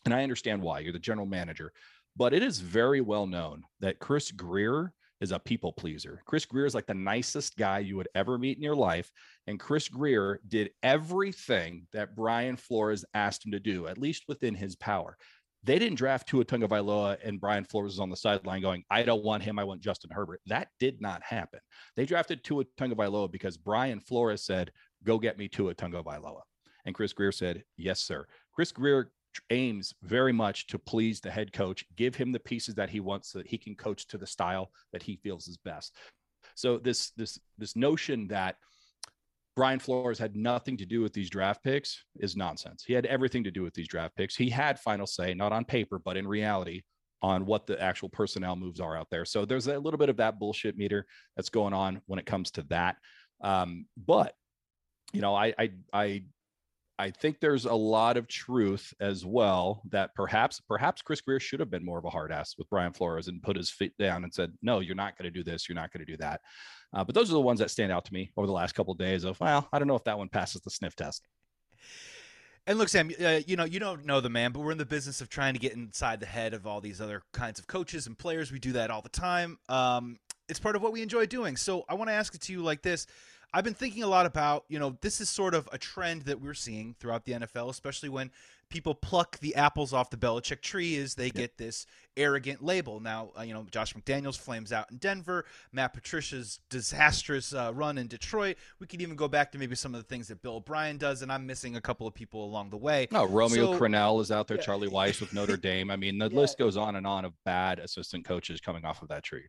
and 0.06 0.14
I 0.14 0.24
understand 0.24 0.62
why 0.62 0.80
you're 0.80 0.94
the 0.94 1.00
general 1.00 1.28
manager, 1.28 1.72
but 2.16 2.34
it 2.34 2.44
is 2.44 2.60
very 2.60 3.02
well 3.02 3.28
known 3.28 3.64
that 3.80 4.00
Chris 4.00 4.32
Grier 4.32 4.94
is 5.22 5.32
a 5.32 5.40
people 5.40 5.74
pleaser. 5.74 6.22
Chris 6.26 6.46
Grier 6.46 6.66
is 6.66 6.76
like 6.76 6.86
the 6.86 6.94
nicest 6.94 7.58
guy 7.58 7.80
you 7.80 7.98
would 7.98 8.08
ever 8.16 8.38
meet 8.38 8.58
in 8.58 8.64
your 8.64 8.76
life. 8.76 9.12
And 9.48 9.60
Chris 9.60 9.90
Grier 9.90 10.40
did 10.48 10.72
everything 10.82 11.88
that 11.92 12.16
Brian 12.16 12.56
Flores 12.56 13.04
asked 13.14 13.46
him 13.46 13.52
to 13.52 13.60
do, 13.60 13.88
at 13.88 13.98
least 13.98 14.24
within 14.28 14.56
his 14.56 14.76
power. 14.76 15.18
They 15.64 15.78
didn't 15.78 15.98
draft 15.98 16.30
Tua 16.30 16.46
Tagovailoa 16.46 17.18
and 17.22 17.42
Brian 17.42 17.66
Flores 17.66 17.92
was 17.94 18.00
on 18.00 18.10
the 18.10 18.16
sideline 18.16 18.62
going, 18.62 18.86
I 18.90 19.04
don't 19.04 19.26
want 19.26 19.44
him. 19.44 19.60
I 19.60 19.66
want 19.66 19.82
Justin 19.82 20.10
Herbert. 20.10 20.40
That 20.46 20.70
did 20.80 21.02
not 21.02 21.22
happen. 21.22 21.60
They 21.98 22.06
drafted 22.06 22.44
Tua 22.46 22.64
Tagovailoa 22.78 23.30
because 23.30 23.58
Brian 23.58 24.00
Flores 24.00 24.46
said, 24.46 24.72
go 25.04 25.20
get 25.20 25.38
me 25.38 25.50
Tua 25.50 25.76
Tagovailoa. 25.76 26.42
And 26.86 26.96
Chris 26.96 27.12
Grier 27.12 27.34
said, 27.34 27.64
yes, 27.76 28.00
sir. 28.00 28.26
Chris 28.54 28.72
Grier 28.72 29.12
aims 29.50 29.94
very 30.04 30.34
much 30.34 30.68
to 30.68 30.80
please 30.80 31.20
the 31.20 31.32
head 31.32 31.54
coach, 31.54 31.86
give 31.96 32.16
him 32.16 32.32
the 32.32 32.40
pieces 32.40 32.76
that 32.76 32.90
he 32.90 33.00
wants 33.00 33.32
so 33.32 33.40
that 33.40 33.48
he 33.48 33.58
can 33.58 33.76
coach 33.76 34.08
to 34.08 34.18
the 34.18 34.28
style 34.28 34.72
that 34.92 35.04
he 35.04 35.18
feels 35.18 35.48
is 35.48 35.58
best. 35.58 35.96
So 36.56 36.78
this 36.78 37.12
this 37.12 37.40
this 37.58 37.76
notion 37.76 38.28
that 38.28 38.56
Brian 39.56 39.80
Flores 39.80 40.20
had 40.20 40.36
nothing 40.36 40.78
to 40.78 40.86
do 40.86 41.02
with 41.02 41.14
these 41.14 41.30
draft 41.30 41.64
picks 41.64 42.04
is 42.20 42.36
nonsense. 42.36 42.84
He 42.86 42.94
had 42.94 43.06
everything 43.06 43.44
to 43.44 43.52
do 43.52 43.62
with 43.62 43.74
these 43.74 43.88
draft 43.88 44.16
picks. 44.16 44.36
He 44.36 44.50
had 44.50 44.80
final 44.80 45.06
say, 45.06 45.34
not 45.34 45.52
on 45.52 45.66
paper, 45.66 46.00
but 46.00 46.16
in 46.16 46.28
reality, 46.28 46.84
on 47.22 47.46
what 47.46 47.68
the 47.68 47.82
actual 47.82 48.10
personnel 48.10 48.56
moves 48.56 48.80
are 48.80 48.98
out 48.98 49.10
there. 49.12 49.26
So 49.26 49.46
there's 49.46 49.68
a 49.68 49.78
little 49.78 49.98
bit 49.98 50.10
of 50.10 50.18
that 50.18 50.40
bullshit 50.40 50.78
meter 50.78 51.06
that's 51.36 51.50
going 51.50 51.74
on 51.74 52.02
when 52.06 52.20
it 52.20 52.26
comes 52.26 52.52
to 52.52 52.64
that. 52.70 52.96
Um, 53.42 53.86
but 53.98 54.34
you 55.12 55.22
know, 55.22 55.36
I 55.36 55.54
I 55.58 55.72
I 55.92 56.24
I 57.00 57.12
think 57.12 57.40
there's 57.40 57.64
a 57.64 57.74
lot 57.74 58.18
of 58.18 58.28
truth 58.28 58.94
as 59.00 59.26
well 59.26 59.82
that 59.90 60.14
perhaps 60.16 60.60
perhaps 60.60 61.02
Chris 61.02 61.22
Grier 61.22 61.40
should 61.40 61.62
have 61.62 61.72
been 61.72 61.86
more 61.86 61.98
of 61.98 62.04
a 62.04 62.10
hard 62.10 62.30
ass 62.30 62.56
with 62.58 62.70
Brian 62.70 62.92
Flores 62.92 63.30
and 63.30 63.42
put 63.42 63.56
his 63.56 63.72
feet 63.72 63.94
down 63.98 64.26
and 64.26 64.34
said, 64.34 64.52
"No, 64.62 64.82
you're 64.82 64.96
not 64.96 65.18
going 65.18 65.32
to 65.32 65.40
do 65.40 65.42
this. 65.42 65.70
You're 65.70 65.78
not 65.78 65.94
going 65.94 66.06
to 66.06 66.12
do 66.12 66.18
that." 66.18 66.42
Uh, 66.94 67.06
but 67.06 67.16
those 67.16 67.30
are 67.30 67.34
the 67.34 67.42
ones 67.42 67.62
that 67.62 67.72
stand 67.72 67.94
out 67.94 68.04
to 68.06 68.14
me 68.14 68.32
over 68.36 68.46
the 68.46 68.54
last 68.54 68.76
couple 68.76 68.92
of 68.92 68.98
days. 68.98 69.24
Of 69.24 69.40
well, 69.40 69.70
I 69.72 69.80
don't 69.80 69.88
know 69.88 69.96
if 69.96 70.04
that 70.04 70.18
one 70.18 70.28
passes 70.28 70.62
the 70.62 70.70
sniff 70.70 70.94
test. 70.94 71.26
And 72.68 72.78
look, 72.78 72.90
Sam, 72.90 73.10
uh, 73.24 73.40
you 73.48 73.56
know 73.56 73.64
you 73.64 73.80
don't 73.80 74.06
know 74.06 74.20
the 74.20 74.30
man, 74.30 74.52
but 74.52 74.60
we're 74.60 74.74
in 74.74 74.78
the 74.78 74.86
business 74.86 75.22
of 75.22 75.30
trying 75.30 75.54
to 75.54 75.60
get 75.60 75.72
inside 75.72 76.20
the 76.20 76.26
head 76.26 76.54
of 76.54 76.68
all 76.68 76.82
these 76.82 77.00
other 77.00 77.22
kinds 77.32 77.60
of 77.60 77.68
coaches 77.68 78.08
and 78.08 78.18
players. 78.18 78.52
We 78.52 78.60
do 78.60 78.74
that 78.74 78.92
all 78.92 79.02
the 79.02 79.08
time. 79.08 79.58
Um, 79.70 80.18
it's 80.50 80.60
part 80.60 80.76
of 80.76 80.82
what 80.82 80.92
we 80.92 81.02
enjoy 81.02 81.28
doing. 81.28 81.56
So 81.56 81.86
I 81.88 81.94
want 81.94 82.10
to 82.10 82.14
ask 82.14 82.36
it 82.36 82.42
to 82.42 82.52
you 82.52 82.62
like 82.62 82.82
this: 82.82 83.08
I've 83.54 83.64
been 83.64 83.74
thinking 83.74 84.04
a 84.04 84.08
lot 84.08 84.26
about, 84.26 84.66
you 84.68 84.78
know, 84.80 84.98
this 85.02 85.20
is 85.20 85.30
sort 85.30 85.56
of 85.56 85.68
a 85.72 85.78
trend 85.78 86.24
that 86.24 86.40
we're 86.42 86.54
seeing 86.54 86.96
throughout 87.00 87.26
the 87.26 87.34
NFL, 87.34 87.70
especially 87.70 88.10
when 88.10 88.32
people 88.70 88.94
pluck 88.94 89.40
the 89.40 89.56
apples 89.56 89.94
off 89.94 90.10
the 90.10 90.18
Belichick 90.18 90.62
tree 90.62 90.96
is 90.96 91.16
they 91.16 91.32
get 91.32 91.58
this 91.58 91.88
arrogant 92.16 92.64
label. 92.64 93.00
Now, 93.00 93.32
uh, 93.38 93.42
you 93.42 93.54
know, 93.54 93.66
Josh 93.72 93.94
McDaniels 93.94 94.38
flames 94.38 94.72
out 94.72 94.92
in 94.92 94.98
Denver, 94.98 95.46
Matt 95.72 95.94
Patricia's 95.94 96.60
disastrous 96.70 97.54
uh, 97.54 97.72
run 97.74 97.98
in 97.98 98.08
Detroit. 98.08 98.58
We 98.80 98.88
could 98.88 99.02
even 99.02 99.16
go 99.16 99.28
back 99.28 99.52
to 99.54 99.58
maybe 99.58 99.76
some 99.76 99.96
of 99.96 100.02
the 100.02 100.08
things 100.08 100.28
that 100.28 100.42
Bill 100.42 100.58
O'Brien 100.58 100.98
does, 100.98 101.22
and 101.22 101.32
I'm 101.32 101.46
missing 101.46 101.76
a 101.76 101.82
couple 101.82 102.06
of 102.06 102.14
people 102.14 102.46
along 102.46 102.70
the 102.70 102.78
way. 102.78 103.08
No, 103.12 103.26
Romeo 103.26 103.74
so, 103.74 103.80
Crennel 103.80 104.22
is 104.22 104.32
out 104.32 104.48
there, 104.48 104.58
yeah. 104.58 104.64
Charlie 104.64 104.90
Weis 104.90 105.20
with 105.20 105.34
Notre 105.34 105.58
Dame. 105.58 105.90
I 105.90 105.96
mean, 105.96 106.20
the 106.20 106.30
yeah. 106.32 106.40
list 106.40 106.60
goes 106.60 106.78
on 106.78 106.96
and 106.96 107.08
on 107.08 107.26
of 107.26 107.34
bad 107.46 107.80
assistant 107.80 108.26
coaches 108.26 108.62
coming 108.62 108.86
off 108.86 109.02
of 109.02 109.08
that 109.10 109.24
tree. 109.24 109.48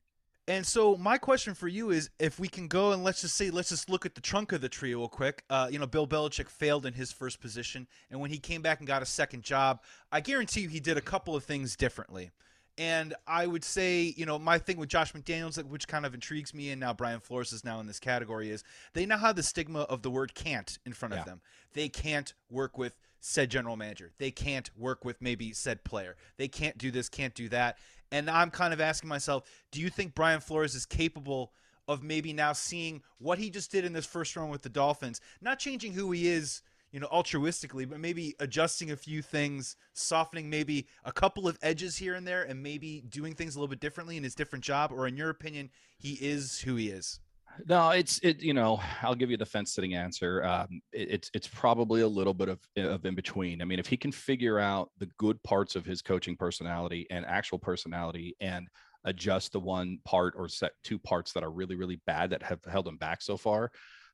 And 0.50 0.66
so 0.66 0.96
my 0.96 1.16
question 1.16 1.54
for 1.54 1.68
you 1.68 1.90
is, 1.90 2.10
if 2.18 2.40
we 2.40 2.48
can 2.48 2.66
go 2.66 2.90
and 2.90 3.04
let's 3.04 3.20
just 3.20 3.36
say, 3.36 3.50
let's 3.50 3.68
just 3.68 3.88
look 3.88 4.04
at 4.04 4.16
the 4.16 4.20
trunk 4.20 4.50
of 4.50 4.60
the 4.60 4.68
tree 4.68 4.92
real 4.96 5.08
quick. 5.08 5.44
Uh, 5.48 5.68
you 5.70 5.78
know, 5.78 5.86
Bill 5.86 6.08
Belichick 6.08 6.48
failed 6.48 6.86
in 6.86 6.92
his 6.92 7.12
first 7.12 7.40
position, 7.40 7.86
and 8.10 8.18
when 8.20 8.30
he 8.32 8.38
came 8.38 8.60
back 8.60 8.80
and 8.80 8.86
got 8.88 9.00
a 9.00 9.06
second 9.06 9.44
job, 9.44 9.80
I 10.10 10.20
guarantee 10.20 10.62
you 10.62 10.68
he 10.68 10.80
did 10.80 10.96
a 10.96 11.00
couple 11.00 11.36
of 11.36 11.44
things 11.44 11.76
differently. 11.76 12.32
And 12.76 13.14
I 13.28 13.46
would 13.46 13.62
say, 13.62 14.12
you 14.16 14.26
know, 14.26 14.40
my 14.40 14.58
thing 14.58 14.76
with 14.76 14.88
Josh 14.88 15.12
McDaniels, 15.12 15.62
which 15.64 15.86
kind 15.86 16.04
of 16.04 16.14
intrigues 16.14 16.52
me, 16.52 16.70
and 16.70 16.80
now 16.80 16.94
Brian 16.94 17.20
Flores 17.20 17.52
is 17.52 17.64
now 17.64 17.78
in 17.78 17.86
this 17.86 18.00
category, 18.00 18.50
is 18.50 18.64
they 18.92 19.06
now 19.06 19.18
have 19.18 19.36
the 19.36 19.44
stigma 19.44 19.80
of 19.82 20.02
the 20.02 20.10
word 20.10 20.34
can't 20.34 20.78
in 20.84 20.94
front 20.94 21.14
yeah. 21.14 21.20
of 21.20 21.26
them. 21.26 21.42
They 21.74 21.88
can't 21.88 22.34
work 22.50 22.76
with 22.76 22.98
said 23.20 23.50
general 23.50 23.76
manager. 23.76 24.10
They 24.18 24.30
can't 24.30 24.70
work 24.76 25.04
with 25.04 25.20
maybe 25.20 25.52
said 25.52 25.84
player. 25.84 26.16
They 26.38 26.48
can't 26.48 26.76
do 26.78 26.90
this, 26.90 27.08
can't 27.08 27.34
do 27.34 27.48
that. 27.50 27.76
And 28.12 28.28
I'm 28.28 28.50
kind 28.50 28.72
of 28.72 28.80
asking 28.80 29.08
myself, 29.08 29.44
do 29.70 29.80
you 29.80 29.90
think 29.90 30.14
Brian 30.14 30.40
Flores 30.40 30.74
is 30.74 30.86
capable 30.86 31.52
of 31.86 32.02
maybe 32.02 32.32
now 32.32 32.52
seeing 32.52 33.02
what 33.18 33.38
he 33.38 33.50
just 33.50 33.70
did 33.70 33.84
in 33.84 33.92
this 33.92 34.06
first 34.06 34.36
run 34.36 34.48
with 34.48 34.62
the 34.62 34.68
Dolphins, 34.68 35.20
not 35.40 35.58
changing 35.58 35.92
who 35.92 36.10
he 36.12 36.28
is, 36.28 36.62
you 36.92 37.00
know, 37.00 37.08
altruistically, 37.08 37.88
but 37.88 38.00
maybe 38.00 38.34
adjusting 38.40 38.90
a 38.90 38.96
few 38.96 39.22
things, 39.22 39.76
softening 39.92 40.50
maybe 40.50 40.86
a 41.04 41.12
couple 41.12 41.48
of 41.48 41.58
edges 41.62 41.96
here 41.96 42.14
and 42.14 42.26
there, 42.26 42.42
and 42.42 42.62
maybe 42.62 43.02
doing 43.08 43.34
things 43.34 43.54
a 43.54 43.58
little 43.58 43.68
bit 43.70 43.80
differently 43.80 44.16
in 44.16 44.24
his 44.24 44.34
different 44.34 44.64
job? 44.64 44.92
Or 44.92 45.06
in 45.06 45.16
your 45.16 45.30
opinion, 45.30 45.70
he 45.96 46.14
is 46.14 46.60
who 46.60 46.76
he 46.76 46.88
is? 46.88 47.20
No, 47.66 47.90
it's 47.90 48.18
it. 48.20 48.42
You 48.42 48.54
know, 48.54 48.80
I'll 49.02 49.14
give 49.14 49.30
you 49.30 49.36
the 49.36 49.46
fence 49.46 49.72
sitting 49.72 49.94
answer. 49.94 50.44
Um, 50.44 50.80
it, 50.92 51.10
it's 51.10 51.30
it's 51.34 51.48
probably 51.48 52.00
a 52.02 52.08
little 52.08 52.34
bit 52.34 52.48
of 52.48 52.60
of 52.76 53.04
in 53.04 53.14
between. 53.14 53.62
I 53.62 53.64
mean, 53.64 53.78
if 53.78 53.86
he 53.86 53.96
can 53.96 54.12
figure 54.12 54.58
out 54.58 54.90
the 54.98 55.08
good 55.18 55.42
parts 55.42 55.76
of 55.76 55.84
his 55.84 56.02
coaching 56.02 56.36
personality 56.36 57.06
and 57.10 57.24
actual 57.26 57.58
personality, 57.58 58.36
and 58.40 58.68
adjust 59.04 59.52
the 59.52 59.60
one 59.60 59.98
part 60.04 60.34
or 60.36 60.48
set 60.48 60.72
two 60.84 60.98
parts 60.98 61.32
that 61.32 61.42
are 61.42 61.50
really 61.50 61.74
really 61.74 62.00
bad 62.06 62.30
that 62.30 62.42
have 62.42 62.60
held 62.70 62.86
him 62.86 62.96
back 62.96 63.22
so 63.22 63.36
far, 63.36 63.70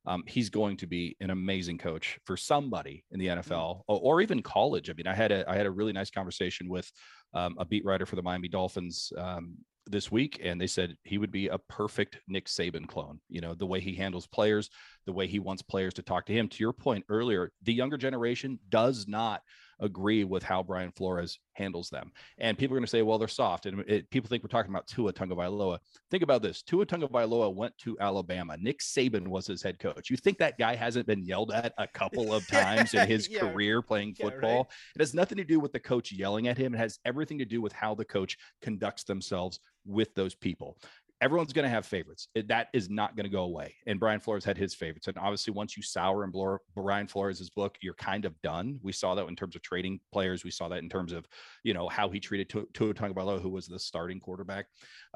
um, 0.07 0.23
he's 0.27 0.51
going 0.51 0.77
to 0.79 0.87
be 0.87 1.17
an 1.21 1.31
amazing 1.31 1.79
coach 1.79 2.19
for 2.25 2.37
somebody 2.37 3.05
in 3.11 3.19
the 3.19 3.27
NFL 3.27 3.49
mm-hmm. 3.49 3.93
or, 3.93 4.01
or, 4.01 4.21
even 4.21 4.41
college. 4.41 4.89
I 4.89 4.93
mean, 4.93 5.07
I 5.07 5.15
had 5.15 5.33
a 5.33 5.49
I 5.51 5.57
had 5.57 5.67
a 5.67 5.71
really 5.71 5.93
nice 5.93 6.11
conversation 6.11 6.69
with 6.69 6.91
um, 7.35 7.57
a 7.59 7.65
beat 7.65 7.85
writer 7.85 8.07
for 8.07 8.17
the 8.17 8.23
Miami 8.23 8.49
Dolphins 8.49 9.13
um, 9.19 9.57
this 9.87 10.11
week 10.11 10.41
and 10.43 10.61
they 10.61 10.67
said 10.67 10.97
he 11.05 11.19
would 11.19 11.31
be 11.31 11.49
a 11.49 11.59
perfect 11.59 12.19
Nick 12.29 12.47
Saban 12.47 12.87
clone. 12.87 13.21
You 13.29 13.41
know, 13.41 13.55
the 13.55 13.67
way 13.67 13.81
he 13.81 13.95
handles 13.95 14.27
players, 14.27 14.71
the 15.07 15.13
way 15.13 15.27
he 15.27 15.39
wants 15.39 15.63
players 15.63 15.95
to 15.95 16.03
talk 16.03 16.27
to 16.27 16.33
him. 16.33 16.49
To 16.49 16.63
your 16.63 16.73
point 16.73 17.05
earlier, 17.09 17.53
the 17.63 17.73
younger 17.73 17.97
generation 17.97 18.59
does 18.69 19.07
not 19.07 19.43
agree 19.81 20.25
with 20.25 20.43
how 20.43 20.63
Brian 20.63 20.91
Flores 20.93 21.39
handles 21.53 21.91
them. 21.91 22.11
And 22.39 22.57
people 22.57 22.75
are 22.75 22.79
going 22.79 22.87
to 22.87 22.91
say, 22.91 23.03
well, 23.03 23.19
they're 23.19 23.29
soft. 23.29 23.67
And 23.67 23.81
it, 23.87 24.11
people 24.11 24.29
think 24.29 24.43
we're 24.43 24.49
talking 24.49 24.73
about 24.73 24.87
Tua 24.87 25.13
Tagovailoa. 25.13 25.79
Think 26.11 26.23
about 26.23 26.43
this. 26.43 26.63
Tua 26.63 26.87
Tagovailoa 26.87 27.55
went 27.55 27.77
to 27.79 27.97
Alabama. 28.01 28.57
Nick 28.59 28.81
Saban 28.81 29.29
was 29.29 29.47
his 29.47 29.63
head 29.63 29.79
coach. 29.79 30.11
You 30.11 30.17
think 30.17 30.39
that 30.39 30.59
guy 30.59 30.75
hasn't 30.75 31.07
been 31.07 31.25
yelled 31.25 31.53
at 31.53 31.73
a 31.79 31.87
couple 31.87 32.33
of 32.33 32.47
times 32.51 32.95
in 32.95 33.07
his 33.07 33.29
yeah. 33.31 33.41
career 33.41 33.83
playing 33.83 34.15
football? 34.15 34.51
Yeah, 34.51 34.57
right. 34.57 34.67
It 34.97 35.01
has 35.01 35.15
nothing 35.15 35.39
to 35.39 35.45
do 35.45 35.61
with 35.61 35.73
the 35.73 35.81
coach 35.81 36.13
yelling 36.13 36.49
at 36.49 36.59
him. 36.59 36.75
It 36.75 36.79
has 36.79 36.99
everything 37.05 37.39
to 37.39 37.45
do 37.45 37.61
with 37.61 37.73
how 37.73 37.95
the 37.95 38.05
coach 38.05 38.37
conducts 38.63 39.05
themselves 39.05 39.61
with 39.87 40.15
those 40.15 40.35
people 40.35 40.77
everyone's 41.21 41.53
going 41.53 41.65
to 41.65 41.71
have 41.71 41.87
favorites. 41.87 42.29
That 42.35 42.69
is 42.73 42.91
not 42.91 43.17
going 43.17 43.25
to 43.25 43.31
go 43.31 43.45
away. 43.45 43.75
And 43.87 43.99
Brian 43.99 44.21
Flores 44.21 44.45
had 44.45 44.59
his 44.59 44.75
favorites. 44.75 45.09
And 45.09 45.17
obviously, 45.19 45.53
once 45.53 45.77
you 45.77 45.83
sour 45.83 46.25
and 46.25 46.33
blow 46.33 46.59
Brian 46.75 47.07
Flores' 47.07 47.51
book, 47.51 47.77
you're 47.81 47.95
kind 47.95 48.25
of 48.25 48.41
done. 48.43 48.79
We 48.83 48.93
saw 48.93 49.15
that 49.15 49.27
in 49.27 49.37
terms 49.37 49.57
of 49.57 49.63
trading 49.63 50.01
players. 50.13 50.45
We 50.45 50.51
saw 50.51 50.69
that 50.69 50.83
in 50.83 50.89
terms 50.89 51.13
of, 51.13 51.27
you 51.63 51.75
know, 51.75 51.89
how 51.89 52.11
he 52.11 52.21
treated 52.21 52.49
Tua 52.51 52.95
Tagovailoa, 52.95 53.41
who 53.41 53.51
was 53.51 53.67
the 53.67 53.79
starting 53.79 54.21
quarterback. 54.21 54.67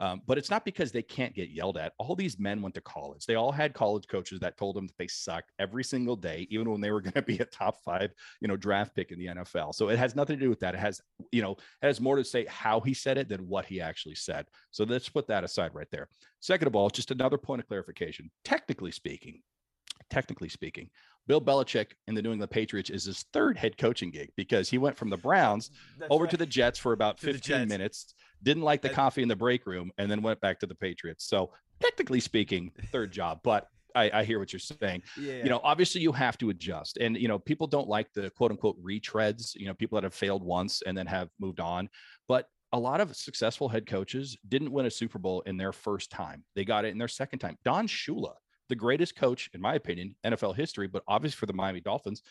Um, 0.00 0.22
but 0.26 0.38
it's 0.38 0.48
not 0.48 0.64
because 0.64 0.92
they 0.92 1.02
can't 1.02 1.34
get 1.34 1.50
yelled 1.50 1.76
at. 1.76 1.92
All 1.98 2.16
these 2.16 2.38
men 2.38 2.62
went 2.62 2.74
to 2.74 2.80
college. 2.80 3.26
They 3.26 3.34
all 3.34 3.52
had 3.52 3.74
college 3.74 4.08
coaches 4.08 4.40
that 4.40 4.56
told 4.56 4.74
them 4.74 4.86
that 4.86 4.96
they 4.96 5.06
sucked 5.06 5.52
every 5.58 5.84
single 5.84 6.16
day, 6.16 6.46
even 6.50 6.70
when 6.70 6.80
they 6.80 6.90
were 6.90 7.00
going 7.02 7.12
to 7.12 7.22
be 7.22 7.38
a 7.38 7.44
top 7.44 7.76
five, 7.84 8.10
you 8.40 8.48
know, 8.48 8.56
draft 8.56 8.96
pick 8.96 9.12
in 9.12 9.18
the 9.18 9.26
NFL. 9.26 9.74
So 9.74 9.90
it 9.90 9.98
has 9.98 10.16
nothing 10.16 10.38
to 10.38 10.44
do 10.44 10.48
with 10.48 10.60
that. 10.60 10.74
It 10.74 10.80
has, 10.80 11.02
you 11.30 11.42
know, 11.42 11.52
it 11.52 11.86
has 11.86 12.00
more 12.00 12.16
to 12.16 12.24
say 12.24 12.46
how 12.46 12.80
he 12.80 12.94
said 12.94 13.18
it 13.18 13.28
than 13.28 13.46
what 13.46 13.66
he 13.66 13.80
actually 13.80 14.14
said. 14.14 14.46
So 14.70 14.84
let's 14.84 15.10
put 15.10 15.28
that 15.28 15.44
aside 15.44 15.74
right 15.74 15.90
there. 15.90 16.08
Second 16.40 16.68
of 16.68 16.74
all, 16.74 16.88
just 16.88 17.10
another 17.10 17.36
point 17.36 17.60
of 17.60 17.68
clarification. 17.68 18.30
Technically 18.42 18.92
speaking, 18.92 19.42
technically 20.08 20.48
speaking, 20.48 20.88
Bill 21.26 21.40
Belichick 21.40 21.92
in 22.08 22.14
the 22.14 22.22
New 22.22 22.32
England 22.32 22.50
Patriots 22.50 22.90
is 22.90 23.04
his 23.04 23.24
third 23.32 23.56
head 23.58 23.76
coaching 23.76 24.10
gig 24.10 24.30
because 24.36 24.68
he 24.68 24.78
went 24.78 24.96
from 24.96 25.10
the 25.10 25.16
Browns 25.16 25.70
That's 25.98 26.10
over 26.10 26.24
right. 26.24 26.30
to 26.30 26.36
the 26.36 26.46
Jets 26.46 26.78
for 26.78 26.92
about 26.92 27.18
to 27.18 27.26
15 27.26 27.68
minutes, 27.68 28.14
didn't 28.42 28.62
like 28.62 28.82
the 28.82 28.88
coffee 28.88 29.22
in 29.22 29.28
the 29.28 29.36
break 29.36 29.66
room, 29.66 29.90
and 29.98 30.10
then 30.10 30.22
went 30.22 30.40
back 30.40 30.60
to 30.60 30.66
the 30.66 30.74
Patriots. 30.74 31.26
So 31.26 31.52
technically 31.80 32.20
speaking, 32.20 32.72
third 32.92 33.12
job. 33.12 33.40
But 33.42 33.66
I, 33.94 34.10
I 34.12 34.24
hear 34.24 34.38
what 34.38 34.52
you're 34.52 34.60
saying. 34.60 35.02
Yeah. 35.18 35.42
You 35.42 35.48
know, 35.48 35.60
obviously 35.64 36.00
you 36.00 36.12
have 36.12 36.38
to 36.38 36.50
adjust, 36.50 36.98
and 36.98 37.16
you 37.16 37.28
know, 37.28 37.38
people 37.38 37.66
don't 37.66 37.88
like 37.88 38.12
the 38.12 38.30
quote 38.30 38.50
unquote 38.50 38.82
retreads. 38.82 39.54
You 39.54 39.66
know, 39.66 39.74
people 39.74 39.96
that 39.96 40.04
have 40.04 40.14
failed 40.14 40.42
once 40.42 40.82
and 40.82 40.96
then 40.96 41.06
have 41.06 41.28
moved 41.38 41.60
on, 41.60 41.88
but 42.28 42.46
a 42.72 42.78
lot 42.78 43.00
of 43.00 43.16
successful 43.16 43.68
head 43.68 43.86
coaches 43.86 44.36
didn't 44.48 44.70
win 44.70 44.86
a 44.86 44.90
Super 44.90 45.18
Bowl 45.18 45.40
in 45.42 45.56
their 45.56 45.72
first 45.72 46.10
time. 46.10 46.44
They 46.54 46.64
got 46.64 46.84
it 46.84 46.92
in 46.92 46.98
their 46.98 47.08
second 47.08 47.40
time. 47.40 47.56
Don 47.64 47.88
Shula, 47.88 48.34
the 48.68 48.76
greatest 48.76 49.16
coach, 49.16 49.50
in 49.52 49.60
my 49.60 49.74
opinion, 49.74 50.14
NFL 50.24 50.54
history, 50.54 50.86
but 50.86 51.02
obviously 51.08 51.36
for 51.36 51.46
the 51.46 51.52
Miami 51.52 51.80
Dolphins, 51.80 52.22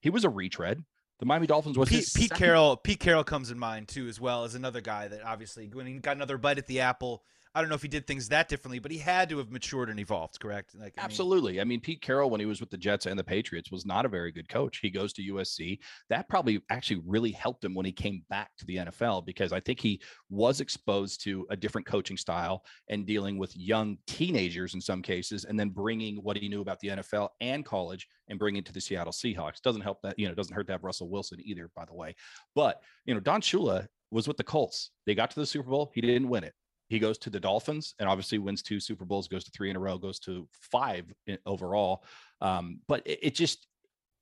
he 0.00 0.10
was 0.10 0.24
a 0.24 0.30
retread. 0.30 0.82
The 1.22 1.26
Miami 1.26 1.46
Dolphins 1.46 1.78
was 1.78 1.88
Pete, 1.88 1.98
Pete 2.00 2.30
second- 2.30 2.36
Carroll. 2.36 2.76
Pete 2.76 2.98
Carroll 2.98 3.22
comes 3.22 3.52
in 3.52 3.56
mind 3.56 3.86
too, 3.86 4.08
as 4.08 4.18
well 4.18 4.42
as 4.42 4.56
another 4.56 4.80
guy 4.80 5.06
that 5.06 5.22
obviously 5.22 5.68
when 5.68 5.86
he 5.86 5.92
got 5.98 6.16
another 6.16 6.36
bite 6.36 6.58
at 6.58 6.66
the 6.66 6.80
apple. 6.80 7.22
I 7.54 7.60
don't 7.60 7.68
know 7.68 7.74
if 7.74 7.82
he 7.82 7.88
did 7.88 8.06
things 8.06 8.28
that 8.30 8.48
differently, 8.48 8.78
but 8.78 8.90
he 8.90 8.96
had 8.96 9.28
to 9.28 9.38
have 9.38 9.50
matured 9.50 9.90
and 9.90 10.00
evolved. 10.00 10.40
Correct? 10.40 10.74
Like 10.74 10.94
I 10.96 11.02
mean- 11.02 11.04
Absolutely. 11.04 11.60
I 11.60 11.64
mean, 11.64 11.80
Pete 11.80 12.00
Carroll, 12.00 12.30
when 12.30 12.40
he 12.40 12.46
was 12.46 12.60
with 12.60 12.70
the 12.70 12.78
Jets 12.78 13.04
and 13.04 13.18
the 13.18 13.24
Patriots, 13.24 13.70
was 13.70 13.84
not 13.84 14.06
a 14.06 14.08
very 14.08 14.32
good 14.32 14.48
coach. 14.48 14.78
He 14.80 14.90
goes 14.90 15.12
to 15.14 15.22
USC. 15.22 15.78
That 16.08 16.28
probably 16.28 16.62
actually 16.70 17.02
really 17.06 17.30
helped 17.32 17.64
him 17.64 17.74
when 17.74 17.84
he 17.84 17.92
came 17.92 18.24
back 18.30 18.50
to 18.58 18.64
the 18.66 18.76
NFL 18.76 19.26
because 19.26 19.52
I 19.52 19.60
think 19.60 19.80
he 19.80 20.00
was 20.30 20.60
exposed 20.60 21.22
to 21.24 21.46
a 21.50 21.56
different 21.56 21.86
coaching 21.86 22.16
style 22.16 22.64
and 22.88 23.06
dealing 23.06 23.36
with 23.36 23.54
young 23.56 23.98
teenagers 24.06 24.74
in 24.74 24.80
some 24.80 25.02
cases, 25.02 25.44
and 25.44 25.58
then 25.60 25.68
bringing 25.68 26.16
what 26.16 26.36
he 26.38 26.48
knew 26.48 26.62
about 26.62 26.80
the 26.80 26.88
NFL 26.88 27.28
and 27.40 27.64
college 27.66 28.08
and 28.28 28.38
bringing 28.38 28.60
it 28.60 28.66
to 28.66 28.72
the 28.72 28.80
Seattle 28.80 29.12
Seahawks. 29.12 29.60
Doesn't 29.60 29.82
help 29.82 30.00
that, 30.02 30.18
you 30.18 30.26
know, 30.26 30.34
doesn't 30.34 30.54
hurt 30.54 30.66
to 30.68 30.72
have 30.72 30.84
Russell 30.84 31.10
Wilson 31.10 31.38
either, 31.44 31.70
by 31.76 31.84
the 31.84 31.94
way. 31.94 32.14
But, 32.54 32.80
you 33.04 33.12
know, 33.12 33.20
Don 33.20 33.42
Shula 33.42 33.86
was 34.10 34.26
with 34.26 34.36
the 34.36 34.44
Colts. 34.44 34.90
They 35.06 35.14
got 35.14 35.30
to 35.32 35.40
the 35.40 35.46
Super 35.46 35.68
Bowl. 35.70 35.90
He 35.94 36.00
didn't 36.00 36.28
win 36.28 36.44
it. 36.44 36.54
He 36.92 36.98
goes 36.98 37.16
to 37.18 37.30
the 37.30 37.40
Dolphins 37.40 37.94
and 37.98 38.06
obviously 38.06 38.36
wins 38.36 38.60
two 38.60 38.78
Super 38.78 39.06
Bowls, 39.06 39.26
goes 39.26 39.44
to 39.44 39.50
three 39.50 39.70
in 39.70 39.76
a 39.76 39.80
row, 39.80 39.96
goes 39.96 40.18
to 40.20 40.46
five 40.52 41.10
overall. 41.46 42.04
Um, 42.42 42.80
but 42.86 43.00
it, 43.06 43.18
it 43.22 43.34
just, 43.34 43.66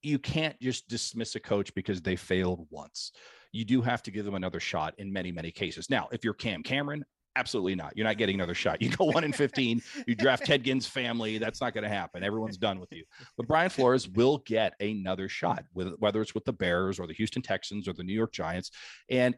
you 0.05 0.21
can't 0.21 0.59
just 0.61 0.89
dismiss 0.89 1.35
a 1.35 1.41
coach 1.41 1.75
because 1.75 2.01
they 2.01 2.15
failed 2.15 2.69
once. 2.71 3.11
You 3.51 3.65
do 3.65 3.83
have 3.83 4.05
to 4.05 4.13
give 4.13 4.25
them 4.25 4.37
another 4.37 4.61
shot 4.61 4.95
in 4.99 5.13
many, 5.13 5.33
many 5.33 5.51
cases. 5.51 5.91
Now, 5.91 6.09
if 6.13 6.23
you're 6.23 6.33
Cam 6.33 6.63
Cameron, 6.63 7.05
absolutely 7.35 7.75
not. 7.75 7.97
You're 7.97 8.07
not 8.07 8.19
getting 8.19 8.37
another 8.37 8.55
shot. 8.55 8.81
You 8.81 8.91
go 8.91 9.07
one 9.07 9.25
in 9.25 9.33
15, 9.33 9.83
you 10.07 10.15
draft 10.15 10.47
Ted 10.47 10.63
Ginn's 10.63 10.87
family. 10.87 11.39
That's 11.39 11.61
not 11.61 11.75
going 11.75 11.83
to 11.83 11.91
happen. 11.91 12.23
Everyone's 12.23 12.57
done 12.57 12.79
with 12.79 12.93
you. 12.93 13.03
But 13.37 13.49
Brian 13.49 13.71
Flores 13.71 14.09
will 14.09 14.39
get 14.47 14.75
another 14.79 15.29
shot, 15.29 15.65
with, 15.75 15.95
whether 15.99 16.23
it's 16.23 16.37
with 16.37 16.45
the 16.45 16.53
Bears 16.53 17.01
or 17.01 17.09
the 17.09 17.15
Houston 17.15 17.43
Texans 17.43 17.89
or 17.89 17.95
the 17.95 18.05
New 18.05 18.15
York 18.15 18.33
Giants. 18.33 18.71
And 19.09 19.35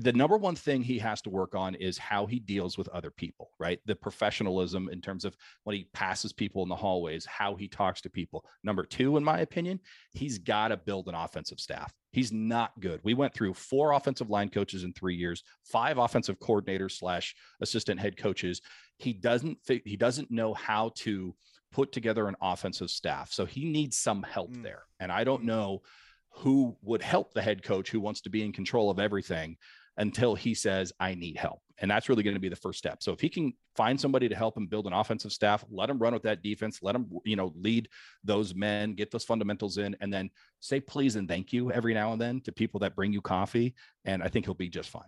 the 0.00 0.12
number 0.12 0.36
one 0.36 0.54
thing 0.54 0.80
he 0.80 0.98
has 1.00 1.20
to 1.22 1.30
work 1.30 1.56
on 1.56 1.74
is 1.74 1.98
how 1.98 2.24
he 2.24 2.38
deals 2.38 2.78
with 2.78 2.88
other 2.90 3.10
people, 3.10 3.50
right? 3.58 3.80
The 3.84 3.96
professionalism 3.96 4.88
in 4.90 5.00
terms 5.00 5.24
of 5.24 5.36
when 5.64 5.74
he 5.74 5.88
passes 5.92 6.32
people 6.32 6.62
in 6.62 6.68
the 6.68 6.76
hallways, 6.76 7.26
how 7.26 7.56
he 7.56 7.66
talks 7.66 8.00
to 8.02 8.10
people. 8.10 8.44
Number 8.62 8.84
two, 8.84 9.16
in 9.16 9.24
my 9.24 9.40
opinion, 9.40 9.80
he's 10.12 10.38
got 10.38 10.68
to 10.68 10.76
build 10.76 11.08
an 11.08 11.16
offensive 11.16 11.58
staff. 11.58 11.92
He's 12.12 12.30
not 12.30 12.78
good. 12.78 13.00
We 13.02 13.14
went 13.14 13.34
through 13.34 13.54
four 13.54 13.90
offensive 13.92 14.30
line 14.30 14.50
coaches 14.50 14.84
in 14.84 14.92
three 14.92 15.16
years, 15.16 15.42
five 15.64 15.98
offensive 15.98 16.38
coordinators 16.38 16.92
slash 16.92 17.34
assistant 17.60 17.98
head 17.98 18.16
coaches. 18.16 18.62
He 18.98 19.12
doesn't 19.12 19.58
he 19.84 19.96
doesn't 19.96 20.30
know 20.30 20.54
how 20.54 20.92
to 20.96 21.34
put 21.72 21.90
together 21.90 22.28
an 22.28 22.36
offensive 22.40 22.88
staff. 22.90 23.32
So 23.32 23.44
he 23.44 23.64
needs 23.64 23.98
some 23.98 24.22
help 24.22 24.52
Mm. 24.52 24.62
there. 24.62 24.84
And 25.00 25.10
I 25.10 25.24
don't 25.24 25.42
Mm. 25.42 25.46
know 25.46 25.82
who 26.30 26.76
would 26.82 27.02
help 27.02 27.34
the 27.34 27.42
head 27.42 27.62
coach 27.64 27.90
who 27.90 28.00
wants 28.00 28.20
to 28.22 28.30
be 28.30 28.44
in 28.44 28.52
control 28.52 28.90
of 28.90 29.00
everything 29.00 29.56
until 29.98 30.34
he 30.34 30.54
says, 30.54 30.92
I 30.98 31.14
need 31.14 31.36
help. 31.36 31.60
And 31.80 31.90
that's 31.90 32.08
really 32.08 32.22
going 32.22 32.34
to 32.34 32.40
be 32.40 32.48
the 32.48 32.56
first 32.56 32.78
step. 32.78 33.02
So 33.02 33.12
if 33.12 33.20
he 33.20 33.28
can 33.28 33.52
find 33.76 34.00
somebody 34.00 34.28
to 34.28 34.34
help 34.34 34.56
him 34.56 34.66
build 34.66 34.86
an 34.86 34.92
offensive 34.92 35.32
staff, 35.32 35.64
let 35.70 35.90
him 35.90 35.98
run 35.98 36.12
with 36.12 36.22
that 36.22 36.42
defense, 36.42 36.80
let 36.82 36.94
him, 36.94 37.08
you 37.24 37.36
know, 37.36 37.52
lead 37.54 37.88
those 38.24 38.54
men, 38.54 38.94
get 38.94 39.10
those 39.10 39.24
fundamentals 39.24 39.78
in, 39.78 39.96
and 40.00 40.12
then 40.12 40.30
say 40.60 40.80
please 40.80 41.16
and 41.16 41.28
thank 41.28 41.52
you 41.52 41.70
every 41.70 41.94
now 41.94 42.12
and 42.12 42.20
then 42.20 42.40
to 42.42 42.52
people 42.52 42.80
that 42.80 42.96
bring 42.96 43.12
you 43.12 43.20
coffee. 43.20 43.74
And 44.04 44.22
I 44.22 44.28
think 44.28 44.46
he'll 44.46 44.54
be 44.54 44.68
just 44.68 44.90
fine. 44.90 45.02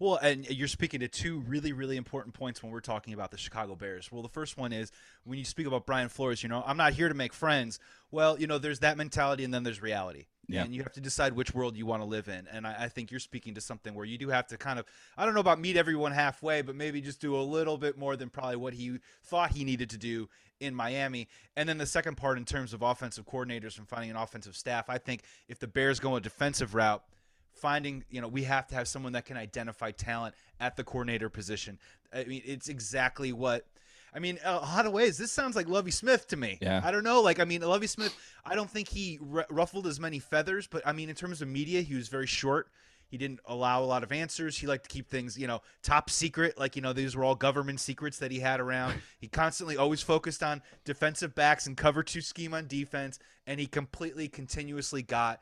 Well, 0.00 0.16
and 0.16 0.48
you're 0.48 0.66
speaking 0.66 1.00
to 1.00 1.08
two 1.08 1.40
really, 1.40 1.74
really 1.74 1.98
important 1.98 2.34
points 2.34 2.62
when 2.62 2.72
we're 2.72 2.80
talking 2.80 3.12
about 3.12 3.30
the 3.30 3.36
Chicago 3.36 3.76
Bears. 3.76 4.10
Well, 4.10 4.22
the 4.22 4.30
first 4.30 4.56
one 4.56 4.72
is 4.72 4.90
when 5.24 5.38
you 5.38 5.44
speak 5.44 5.66
about 5.66 5.84
Brian 5.84 6.08
Flores, 6.08 6.42
you 6.42 6.48
know, 6.48 6.64
I'm 6.66 6.78
not 6.78 6.94
here 6.94 7.08
to 7.08 7.14
make 7.14 7.34
friends. 7.34 7.78
Well, 8.10 8.40
you 8.40 8.46
know, 8.46 8.56
there's 8.56 8.78
that 8.78 8.96
mentality 8.96 9.44
and 9.44 9.52
then 9.52 9.62
there's 9.62 9.82
reality. 9.82 10.24
Yeah. 10.48 10.64
And 10.64 10.74
you 10.74 10.82
have 10.82 10.94
to 10.94 11.02
decide 11.02 11.34
which 11.34 11.54
world 11.54 11.76
you 11.76 11.84
want 11.84 12.00
to 12.00 12.06
live 12.06 12.28
in. 12.28 12.48
And 12.50 12.66
I, 12.66 12.84
I 12.84 12.88
think 12.88 13.10
you're 13.10 13.20
speaking 13.20 13.54
to 13.54 13.60
something 13.60 13.94
where 13.94 14.06
you 14.06 14.16
do 14.16 14.30
have 14.30 14.46
to 14.48 14.56
kind 14.56 14.78
of, 14.78 14.86
I 15.18 15.26
don't 15.26 15.34
know 15.34 15.40
about 15.40 15.60
meet 15.60 15.76
everyone 15.76 16.12
halfway, 16.12 16.62
but 16.62 16.74
maybe 16.74 17.02
just 17.02 17.20
do 17.20 17.36
a 17.36 17.42
little 17.42 17.76
bit 17.76 17.98
more 17.98 18.16
than 18.16 18.30
probably 18.30 18.56
what 18.56 18.72
he 18.72 18.98
thought 19.22 19.52
he 19.52 19.64
needed 19.64 19.90
to 19.90 19.98
do 19.98 20.30
in 20.60 20.74
Miami. 20.74 21.28
And 21.56 21.68
then 21.68 21.76
the 21.76 21.86
second 21.86 22.16
part, 22.16 22.38
in 22.38 22.46
terms 22.46 22.72
of 22.72 22.80
offensive 22.80 23.26
coordinators 23.26 23.78
and 23.78 23.86
finding 23.86 24.10
an 24.10 24.16
offensive 24.16 24.56
staff, 24.56 24.88
I 24.88 24.96
think 24.96 25.22
if 25.46 25.58
the 25.58 25.68
Bears 25.68 26.00
go 26.00 26.16
a 26.16 26.20
defensive 26.20 26.74
route, 26.74 27.04
finding 27.52 28.04
you 28.10 28.20
know 28.20 28.28
we 28.28 28.44
have 28.44 28.66
to 28.66 28.74
have 28.74 28.88
someone 28.88 29.12
that 29.12 29.24
can 29.24 29.36
identify 29.36 29.90
talent 29.90 30.34
at 30.60 30.76
the 30.76 30.84
coordinator 30.84 31.28
position 31.28 31.78
i 32.14 32.24
mean 32.24 32.42
it's 32.44 32.68
exactly 32.68 33.32
what 33.32 33.66
i 34.14 34.18
mean 34.18 34.38
a 34.44 34.54
lot 34.56 34.86
of 34.86 34.92
ways 34.92 35.18
this 35.18 35.30
sounds 35.32 35.56
like 35.56 35.68
lovie 35.68 35.90
smith 35.90 36.26
to 36.28 36.36
me 36.36 36.58
Yeah. 36.60 36.80
i 36.84 36.90
don't 36.90 37.04
know 37.04 37.20
like 37.20 37.38
i 37.40 37.44
mean 37.44 37.60
lovie 37.62 37.86
smith 37.86 38.16
i 38.44 38.54
don't 38.54 38.70
think 38.70 38.88
he 38.88 39.18
r- 39.34 39.46
ruffled 39.50 39.86
as 39.86 40.00
many 40.00 40.18
feathers 40.18 40.66
but 40.66 40.86
i 40.86 40.92
mean 40.92 41.08
in 41.08 41.14
terms 41.14 41.42
of 41.42 41.48
media 41.48 41.82
he 41.82 41.94
was 41.94 42.08
very 42.08 42.26
short 42.26 42.68
he 43.08 43.18
didn't 43.18 43.40
allow 43.46 43.82
a 43.82 43.86
lot 43.86 44.04
of 44.04 44.12
answers. 44.12 44.56
He 44.56 44.68
liked 44.68 44.84
to 44.84 44.88
keep 44.88 45.08
things, 45.08 45.36
you 45.36 45.48
know, 45.48 45.62
top 45.82 46.10
secret. 46.10 46.56
Like, 46.56 46.76
you 46.76 46.82
know, 46.82 46.92
these 46.92 47.16
were 47.16 47.24
all 47.24 47.34
government 47.34 47.80
secrets 47.80 48.18
that 48.18 48.30
he 48.30 48.38
had 48.38 48.60
around. 48.60 48.94
He 49.18 49.26
constantly 49.26 49.76
always 49.76 50.00
focused 50.00 50.44
on 50.44 50.62
defensive 50.84 51.34
backs 51.34 51.66
and 51.66 51.76
cover 51.76 52.04
two 52.04 52.20
scheme 52.20 52.54
on 52.54 52.68
defense. 52.68 53.18
And 53.48 53.58
he 53.58 53.66
completely, 53.66 54.28
continuously 54.28 55.02
got 55.02 55.40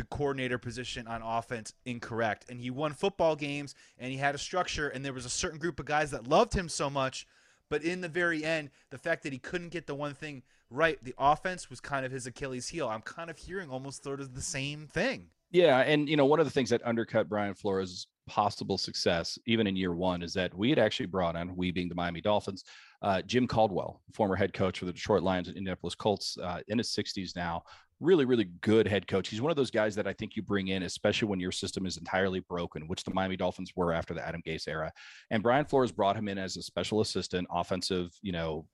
the 0.00 0.06
coordinator 0.06 0.56
position 0.56 1.06
on 1.06 1.20
offense 1.20 1.74
incorrect. 1.84 2.46
And 2.48 2.58
he 2.58 2.70
won 2.70 2.94
football 2.94 3.36
games 3.36 3.74
and 3.98 4.10
he 4.10 4.16
had 4.16 4.34
a 4.34 4.38
structure. 4.38 4.88
And 4.88 5.04
there 5.04 5.12
was 5.12 5.26
a 5.26 5.30
certain 5.30 5.58
group 5.58 5.78
of 5.78 5.84
guys 5.84 6.10
that 6.12 6.26
loved 6.26 6.54
him 6.54 6.70
so 6.70 6.88
much. 6.88 7.26
But 7.68 7.84
in 7.84 8.00
the 8.00 8.08
very 8.08 8.42
end, 8.42 8.70
the 8.88 8.96
fact 8.96 9.22
that 9.24 9.32
he 9.34 9.38
couldn't 9.38 9.68
get 9.68 9.86
the 9.86 9.94
one 9.94 10.14
thing 10.14 10.42
right, 10.70 10.98
the 11.04 11.14
offense 11.18 11.68
was 11.68 11.80
kind 11.80 12.06
of 12.06 12.12
his 12.12 12.26
Achilles 12.26 12.68
heel. 12.68 12.88
I'm 12.88 13.02
kind 13.02 13.28
of 13.28 13.36
hearing 13.36 13.68
almost 13.68 14.02
sort 14.02 14.20
of 14.20 14.34
the 14.34 14.40
same 14.40 14.86
thing. 14.86 15.26
Yeah, 15.50 15.80
and 15.80 16.08
you 16.08 16.16
know, 16.16 16.24
one 16.24 16.40
of 16.40 16.46
the 16.46 16.52
things 16.52 16.70
that 16.70 16.80
undercut 16.84 17.28
Brian 17.28 17.54
Flores' 17.54 18.06
possible 18.26 18.78
success, 18.78 19.38
even 19.46 19.66
in 19.66 19.76
year 19.76 19.94
one, 19.94 20.22
is 20.22 20.32
that 20.34 20.54
we 20.56 20.70
had 20.70 20.78
actually 20.78 21.06
brought 21.06 21.36
on, 21.36 21.54
we 21.56 21.72
being 21.72 21.88
the 21.88 21.94
Miami 21.94 22.20
Dolphins, 22.20 22.64
uh, 23.02 23.20
Jim 23.22 23.46
Caldwell, 23.46 24.00
former 24.12 24.36
head 24.36 24.52
coach 24.52 24.78
for 24.78 24.84
the 24.84 24.92
Detroit 24.92 25.22
Lions 25.22 25.48
and 25.48 25.56
Indianapolis 25.56 25.96
Colts, 25.96 26.38
uh, 26.38 26.60
in 26.68 26.78
his 26.78 26.88
60s 26.88 27.34
now. 27.34 27.64
Really, 28.00 28.24
really 28.24 28.48
good 28.62 28.88
head 28.88 29.06
coach. 29.06 29.28
He's 29.28 29.42
one 29.42 29.50
of 29.50 29.56
those 29.56 29.70
guys 29.70 29.94
that 29.96 30.06
I 30.06 30.12
think 30.12 30.34
you 30.34 30.42
bring 30.42 30.68
in, 30.68 30.82
especially 30.84 31.28
when 31.28 31.40
your 31.40 31.52
system 31.52 31.86
is 31.86 31.98
entirely 31.98 32.40
broken, 32.40 32.88
which 32.88 33.04
the 33.04 33.12
Miami 33.12 33.36
Dolphins 33.36 33.72
were 33.76 33.92
after 33.92 34.14
the 34.14 34.26
Adam 34.26 34.42
Gase 34.46 34.68
era. 34.68 34.90
And 35.30 35.42
Brian 35.42 35.66
Flores 35.66 35.92
brought 35.92 36.16
him 36.16 36.28
in 36.28 36.38
as 36.38 36.56
a 36.56 36.62
special 36.62 37.00
assistant, 37.00 37.46
offensive, 37.50 38.10
you 38.22 38.32
know, 38.32 38.66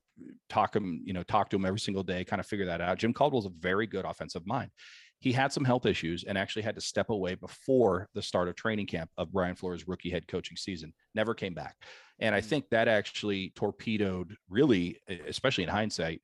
talk 0.49 0.75
him, 0.75 1.01
you 1.05 1.13
know, 1.13 1.23
talk 1.23 1.49
to 1.49 1.57
him 1.57 1.65
every 1.65 1.79
single 1.79 2.03
day, 2.03 2.23
kind 2.23 2.39
of 2.39 2.47
figure 2.47 2.65
that 2.65 2.81
out. 2.81 2.97
Jim 2.97 3.13
Caldwell's 3.13 3.45
a 3.45 3.51
very 3.59 3.85
good 3.85 4.05
offensive 4.05 4.47
mind 4.47 4.71
he 5.19 5.31
had 5.31 5.51
some 5.51 5.63
health 5.63 5.85
issues 5.85 6.23
and 6.23 6.37
actually 6.37 6.61
had 6.61 6.75
to 6.75 6.81
step 6.81 7.09
away 7.09 7.35
before 7.35 8.07
the 8.13 8.21
start 8.21 8.47
of 8.47 8.55
training 8.55 8.85
camp 8.85 9.09
of 9.17 9.31
Brian 9.31 9.55
Flores' 9.55 9.87
rookie 9.87 10.11
head 10.11 10.27
coaching 10.27 10.57
season. 10.57 10.93
Never 11.15 11.33
came 11.33 11.53
back. 11.53 11.75
And 12.19 12.35
I 12.35 12.41
mm. 12.41 12.45
think 12.45 12.69
that 12.69 12.87
actually 12.87 13.51
torpedoed, 13.55 14.35
really, 14.49 14.99
especially 15.27 15.63
in 15.63 15.69
hindsight, 15.69 16.21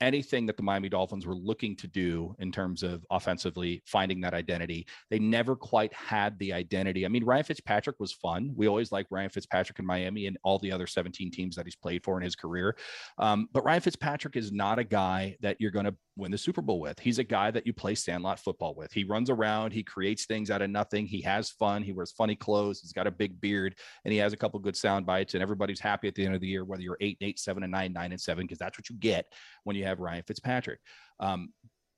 anything 0.00 0.46
that 0.46 0.56
the 0.56 0.62
Miami 0.62 0.88
Dolphins 0.88 1.26
were 1.26 1.34
looking 1.34 1.76
to 1.76 1.86
do 1.86 2.34
in 2.38 2.50
terms 2.52 2.82
of 2.82 3.04
offensively 3.10 3.82
finding 3.86 4.20
that 4.20 4.34
identity. 4.34 4.86
They 5.10 5.18
never 5.18 5.56
quite 5.56 5.92
had 5.92 6.38
the 6.38 6.52
identity. 6.52 7.04
I 7.04 7.08
mean, 7.08 7.24
Ryan 7.24 7.44
Fitzpatrick 7.44 8.00
was 8.00 8.12
fun. 8.12 8.52
We 8.56 8.68
always 8.68 8.92
like 8.92 9.06
Ryan 9.10 9.30
Fitzpatrick 9.30 9.78
in 9.78 9.86
Miami 9.86 10.26
and 10.26 10.36
all 10.42 10.58
the 10.58 10.72
other 10.72 10.86
17 10.86 11.30
teams 11.30 11.56
that 11.56 11.66
he's 11.66 11.76
played 11.76 12.04
for 12.04 12.16
in 12.16 12.24
his 12.24 12.36
career. 12.36 12.76
Um, 13.18 13.48
but 13.52 13.64
Ryan 13.64 13.80
Fitzpatrick 13.80 14.36
is 14.36 14.52
not 14.52 14.78
a 14.78 14.84
guy 14.84 15.36
that 15.40 15.56
you're 15.60 15.70
going 15.70 15.86
to 15.86 15.94
win 16.16 16.30
the 16.30 16.38
Super 16.38 16.62
Bowl 16.62 16.80
with. 16.80 16.98
He's 16.98 17.18
a 17.18 17.24
guy 17.24 17.50
that 17.50 17.66
you 17.66 17.72
play 17.72 17.94
sandlot 17.94 18.38
football 18.38 18.74
with. 18.74 18.92
He 18.92 19.04
runs 19.04 19.30
around, 19.30 19.72
he 19.72 19.82
creates 19.82 20.26
things 20.26 20.50
out 20.50 20.62
of 20.62 20.70
nothing. 20.70 21.06
He 21.06 21.20
has 21.22 21.50
fun. 21.50 21.82
He 21.82 21.92
wears 21.92 22.12
funny 22.12 22.36
clothes. 22.36 22.80
He's 22.80 22.92
got 22.92 23.06
a 23.06 23.10
big 23.10 23.40
beard, 23.40 23.74
and 24.04 24.12
he 24.12 24.18
has 24.18 24.32
a 24.32 24.36
couple 24.36 24.60
good 24.60 24.76
sound 24.76 25.06
bites. 25.06 25.34
And 25.34 25.42
everybody's 25.42 25.80
happy 25.80 26.08
at 26.08 26.14
the 26.14 26.24
end 26.24 26.34
of 26.34 26.40
the 26.40 26.46
year, 26.46 26.64
whether 26.64 26.82
you're 26.82 26.98
eight, 27.00 27.18
eight, 27.20 27.38
seven, 27.38 27.62
and 27.62 27.72
nine, 27.72 27.92
nine, 27.92 28.12
and 28.12 28.20
seven, 28.20 28.44
because 28.44 28.58
that's 28.58 28.78
what 28.78 28.88
you 28.88 28.96
get 28.96 29.26
when 29.64 29.76
you 29.76 29.83
have 29.84 30.00
Ryan 30.00 30.22
Fitzpatrick. 30.26 30.80
Um, 31.20 31.50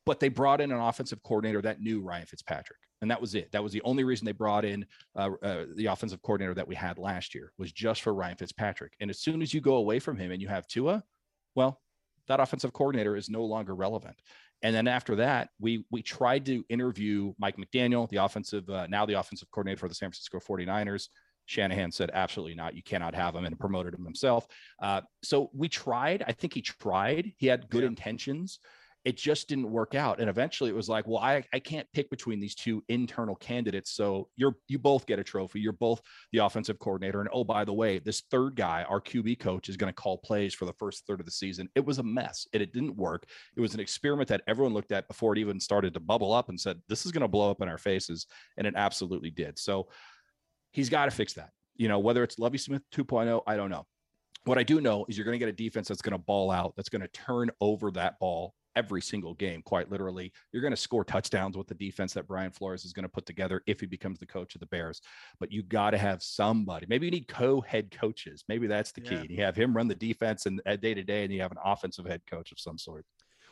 but 0.04 0.20
they 0.20 0.28
brought 0.28 0.60
in 0.60 0.70
an 0.70 0.78
offensive 0.78 1.22
coordinator 1.24 1.60
that 1.62 1.80
knew 1.80 2.00
Ryan 2.00 2.26
Fitzpatrick, 2.26 2.78
and 3.02 3.10
that 3.10 3.20
was 3.20 3.34
it. 3.34 3.50
That 3.50 3.62
was 3.62 3.72
the 3.72 3.82
only 3.82 4.04
reason 4.04 4.24
they 4.24 4.32
brought 4.32 4.64
in 4.64 4.86
uh, 5.16 5.30
uh, 5.42 5.64
the 5.74 5.86
offensive 5.86 6.22
coordinator 6.22 6.54
that 6.54 6.68
we 6.68 6.76
had 6.76 6.96
last 6.96 7.34
year 7.34 7.52
was 7.58 7.72
just 7.72 8.02
for 8.02 8.14
Ryan 8.14 8.36
Fitzpatrick. 8.36 8.92
And 9.00 9.10
as 9.10 9.18
soon 9.18 9.42
as 9.42 9.52
you 9.52 9.60
go 9.60 9.76
away 9.76 9.98
from 9.98 10.16
him 10.16 10.30
and 10.30 10.40
you 10.40 10.46
have 10.46 10.68
Tua, 10.68 11.02
well, 11.56 11.80
that 12.28 12.38
offensive 12.38 12.72
coordinator 12.72 13.16
is 13.16 13.28
no 13.28 13.44
longer 13.44 13.74
relevant. 13.74 14.16
And 14.62 14.74
then 14.74 14.88
after 14.88 15.16
that, 15.16 15.50
we 15.60 15.84
we 15.90 16.02
tried 16.02 16.46
to 16.46 16.64
interview 16.68 17.34
Mike 17.38 17.56
McDaniel, 17.56 18.08
the 18.08 18.24
offensive 18.24 18.68
uh, 18.70 18.86
now 18.88 19.06
the 19.06 19.14
offensive 19.14 19.50
coordinator 19.50 19.80
for 19.80 19.88
the 19.88 19.94
San 19.94 20.10
Francisco 20.10 20.38
49ers. 20.38 21.08
Shanahan 21.46 21.92
said, 21.92 22.10
absolutely 22.12 22.54
not. 22.54 22.74
You 22.74 22.82
cannot 22.82 23.14
have 23.14 23.34
him 23.34 23.44
and 23.44 23.58
promoted 23.58 23.94
him 23.94 24.04
himself. 24.04 24.46
Uh, 24.80 25.00
so 25.22 25.50
we 25.54 25.68
tried. 25.68 26.24
I 26.26 26.32
think 26.32 26.52
he 26.52 26.62
tried. 26.62 27.32
He 27.36 27.46
had 27.46 27.68
good 27.70 27.82
yeah. 27.82 27.88
intentions 27.88 28.58
it 29.06 29.16
just 29.16 29.48
didn't 29.48 29.70
work 29.70 29.94
out. 29.94 30.18
And 30.20 30.28
eventually 30.28 30.68
it 30.68 30.74
was 30.74 30.88
like, 30.88 31.06
well, 31.06 31.20
I, 31.22 31.44
I 31.54 31.60
can't 31.60 31.86
pick 31.92 32.10
between 32.10 32.40
these 32.40 32.56
two 32.56 32.82
internal 32.88 33.36
candidates. 33.36 33.92
So 33.92 34.28
you're 34.34 34.56
you 34.66 34.80
both 34.80 35.06
get 35.06 35.20
a 35.20 35.24
trophy. 35.24 35.60
You're 35.60 35.72
both 35.72 36.02
the 36.32 36.38
offensive 36.38 36.80
coordinator. 36.80 37.20
And 37.20 37.30
oh, 37.32 37.44
by 37.44 37.64
the 37.64 37.72
way, 37.72 38.00
this 38.00 38.24
third 38.32 38.56
guy, 38.56 38.84
our 38.88 39.00
QB 39.00 39.38
coach, 39.38 39.68
is 39.68 39.76
going 39.76 39.92
to 39.92 39.94
call 39.94 40.18
plays 40.18 40.54
for 40.54 40.64
the 40.64 40.72
first 40.72 41.06
third 41.06 41.20
of 41.20 41.26
the 41.26 41.30
season. 41.30 41.68
It 41.76 41.86
was 41.86 42.00
a 42.00 42.02
mess. 42.02 42.48
and 42.52 42.60
it 42.60 42.72
didn't 42.72 42.96
work. 42.96 43.26
It 43.56 43.60
was 43.60 43.74
an 43.74 43.80
experiment 43.80 44.28
that 44.30 44.42
everyone 44.48 44.74
looked 44.74 44.90
at 44.90 45.06
before 45.06 45.34
it 45.34 45.38
even 45.38 45.60
started 45.60 45.94
to 45.94 46.00
bubble 46.00 46.32
up 46.32 46.48
and 46.48 46.60
said, 46.60 46.82
this 46.88 47.06
is 47.06 47.12
going 47.12 47.20
to 47.20 47.28
blow 47.28 47.48
up 47.48 47.62
in 47.62 47.68
our 47.68 47.78
faces. 47.78 48.26
And 48.56 48.66
it 48.66 48.74
absolutely 48.76 49.30
did. 49.30 49.56
So 49.56 49.86
he's 50.76 50.90
got 50.90 51.06
to 51.06 51.10
fix 51.10 51.32
that. 51.32 51.50
You 51.76 51.88
know, 51.88 51.98
whether 51.98 52.22
it's 52.22 52.38
Lovie 52.38 52.58
Smith 52.58 52.82
2.0, 52.94 53.42
I 53.46 53.56
don't 53.56 53.70
know. 53.70 53.86
What 54.44 54.58
I 54.58 54.62
do 54.62 54.80
know 54.80 55.06
is 55.08 55.16
you're 55.16 55.24
going 55.24 55.38
to 55.38 55.44
get 55.44 55.48
a 55.48 55.56
defense 55.56 55.88
that's 55.88 56.02
going 56.02 56.12
to 56.12 56.18
ball 56.18 56.50
out, 56.50 56.74
that's 56.76 56.90
going 56.90 57.02
to 57.02 57.08
turn 57.08 57.50
over 57.60 57.90
that 57.92 58.18
ball 58.20 58.54
every 58.76 59.00
single 59.00 59.32
game, 59.34 59.62
quite 59.62 59.90
literally. 59.90 60.30
You're 60.52 60.60
going 60.60 60.72
to 60.72 60.76
score 60.76 61.02
touchdowns 61.02 61.56
with 61.56 61.66
the 61.66 61.74
defense 61.74 62.12
that 62.12 62.28
Brian 62.28 62.50
Flores 62.50 62.84
is 62.84 62.92
going 62.92 63.04
to 63.04 63.08
put 63.08 63.24
together 63.24 63.62
if 63.66 63.80
he 63.80 63.86
becomes 63.86 64.18
the 64.18 64.26
coach 64.26 64.54
of 64.54 64.60
the 64.60 64.66
Bears. 64.66 65.00
But 65.40 65.50
you 65.50 65.62
got 65.62 65.90
to 65.90 65.98
have 65.98 66.22
somebody. 66.22 66.84
Maybe 66.88 67.06
you 67.06 67.10
need 67.10 67.26
co-head 67.26 67.90
coaches. 67.90 68.44
Maybe 68.46 68.66
that's 68.66 68.92
the 68.92 69.00
key. 69.00 69.14
Yeah. 69.14 69.24
You 69.30 69.42
have 69.44 69.56
him 69.56 69.74
run 69.74 69.88
the 69.88 69.94
defense 69.94 70.44
and 70.44 70.60
uh, 70.66 70.76
day 70.76 70.92
to 70.92 71.02
day, 71.02 71.24
and 71.24 71.32
you 71.32 71.40
have 71.40 71.52
an 71.52 71.58
offensive 71.64 72.04
head 72.04 72.20
coach 72.30 72.52
of 72.52 72.60
some 72.60 72.76
sort. 72.76 73.06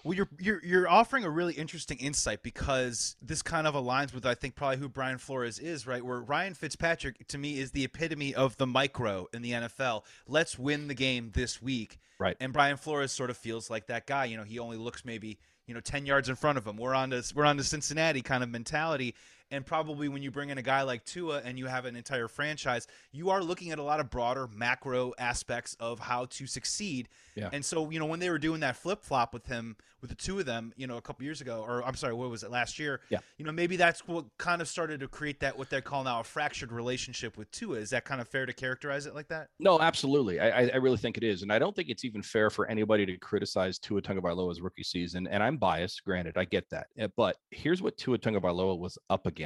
Well, 0.04 0.14
you're, 0.14 0.28
you're 0.38 0.62
you're 0.62 0.88
offering 0.88 1.24
a 1.24 1.30
really 1.30 1.54
interesting 1.54 1.96
insight 1.96 2.42
because 2.42 3.16
this 3.22 3.40
kind 3.40 3.66
of 3.66 3.74
aligns 3.74 4.12
with 4.12 4.26
I 4.26 4.34
think 4.34 4.54
probably 4.54 4.76
who 4.76 4.88
Brian 4.90 5.16
Flores 5.16 5.58
is, 5.58 5.86
right? 5.86 6.04
Where 6.04 6.20
Ryan 6.20 6.52
Fitzpatrick 6.52 7.26
to 7.28 7.38
me 7.38 7.58
is 7.58 7.70
the 7.70 7.84
epitome 7.84 8.34
of 8.34 8.58
the 8.58 8.66
micro 8.66 9.26
in 9.32 9.40
the 9.40 9.52
NFL. 9.52 10.02
Let's 10.28 10.58
win 10.58 10.88
the 10.88 10.94
game 10.94 11.30
this 11.32 11.62
week, 11.62 11.98
right? 12.18 12.36
And 12.38 12.52
Brian 12.52 12.76
Flores 12.76 13.12
sort 13.12 13.30
of 13.30 13.38
feels 13.38 13.70
like 13.70 13.86
that 13.86 14.06
guy. 14.06 14.26
You 14.26 14.36
know, 14.36 14.42
he 14.42 14.58
only 14.58 14.76
looks 14.76 15.06
maybe 15.06 15.38
you 15.66 15.72
know 15.72 15.80
10 15.80 16.04
yards 16.04 16.28
in 16.28 16.34
front 16.34 16.58
of 16.58 16.66
him. 16.66 16.76
We're 16.76 16.94
on 16.94 17.08
this 17.08 17.34
we're 17.34 17.46
on 17.46 17.56
the 17.56 17.64
Cincinnati 17.64 18.20
kind 18.20 18.42
of 18.42 18.50
mentality, 18.50 19.14
and 19.54 19.64
probably 19.64 20.08
when 20.08 20.20
you 20.20 20.32
bring 20.32 20.50
in 20.50 20.58
a 20.58 20.62
guy 20.62 20.82
like 20.82 21.04
Tua 21.04 21.40
and 21.44 21.56
you 21.56 21.66
have 21.66 21.84
an 21.84 21.94
entire 21.94 22.26
franchise, 22.26 22.88
you 23.12 23.30
are 23.30 23.40
looking 23.40 23.70
at 23.70 23.78
a 23.78 23.82
lot 23.84 24.00
of 24.00 24.10
broader 24.10 24.48
macro 24.52 25.12
aspects 25.16 25.76
of 25.78 26.00
how 26.00 26.24
to 26.26 26.46
succeed. 26.48 27.08
Yeah. 27.36 27.50
And 27.52 27.64
so, 27.64 27.88
you 27.90 28.00
know, 28.00 28.06
when 28.06 28.18
they 28.18 28.30
were 28.30 28.38
doing 28.38 28.60
that 28.60 28.74
flip 28.76 29.04
flop 29.04 29.32
with 29.32 29.46
him, 29.46 29.76
with 30.00 30.10
the 30.10 30.16
two 30.16 30.38
of 30.38 30.44
them, 30.44 30.72
you 30.76 30.86
know, 30.86 30.98
a 30.98 31.00
couple 31.00 31.24
years 31.24 31.40
ago, 31.40 31.64
or 31.66 31.82
I'm 31.82 31.94
sorry, 31.94 32.12
what 32.12 32.28
was 32.28 32.42
it 32.42 32.50
last 32.50 32.78
year? 32.78 33.00
Yeah. 33.08 33.20
You 33.38 33.44
know, 33.46 33.52
maybe 33.52 33.76
that's 33.76 34.06
what 34.06 34.26
kind 34.38 34.60
of 34.60 34.68
started 34.68 35.00
to 35.00 35.08
create 35.08 35.40
that 35.40 35.56
what 35.56 35.70
they 35.70 35.80
call 35.80 36.04
now 36.04 36.20
a 36.20 36.24
fractured 36.24 36.72
relationship 36.72 37.38
with 37.38 37.50
Tua. 37.52 37.78
Is 37.78 37.90
that 37.90 38.04
kind 38.04 38.20
of 38.20 38.28
fair 38.28 38.44
to 38.44 38.52
characterize 38.52 39.06
it 39.06 39.14
like 39.14 39.28
that? 39.28 39.48
No, 39.60 39.80
absolutely. 39.80 40.40
I, 40.40 40.66
I 40.66 40.76
really 40.76 40.98
think 40.98 41.16
it 41.16 41.22
is, 41.22 41.42
and 41.42 41.52
I 41.52 41.58
don't 41.58 41.74
think 41.74 41.88
it's 41.88 42.04
even 42.04 42.22
fair 42.22 42.50
for 42.50 42.66
anybody 42.66 43.06
to 43.06 43.16
criticize 43.16 43.78
Tua 43.78 44.02
Tagovailoa's 44.02 44.60
rookie 44.60 44.82
season. 44.82 45.26
And 45.26 45.42
I'm 45.42 45.56
biased, 45.56 46.04
granted, 46.04 46.36
I 46.36 46.44
get 46.44 46.68
that. 46.70 46.88
Eh, 46.98 47.08
but 47.16 47.36
here's 47.50 47.80
what 47.80 47.96
Tua 47.96 48.18
Tagovailoa 48.18 48.78
was 48.78 48.98
up 49.08 49.26
against 49.26 49.43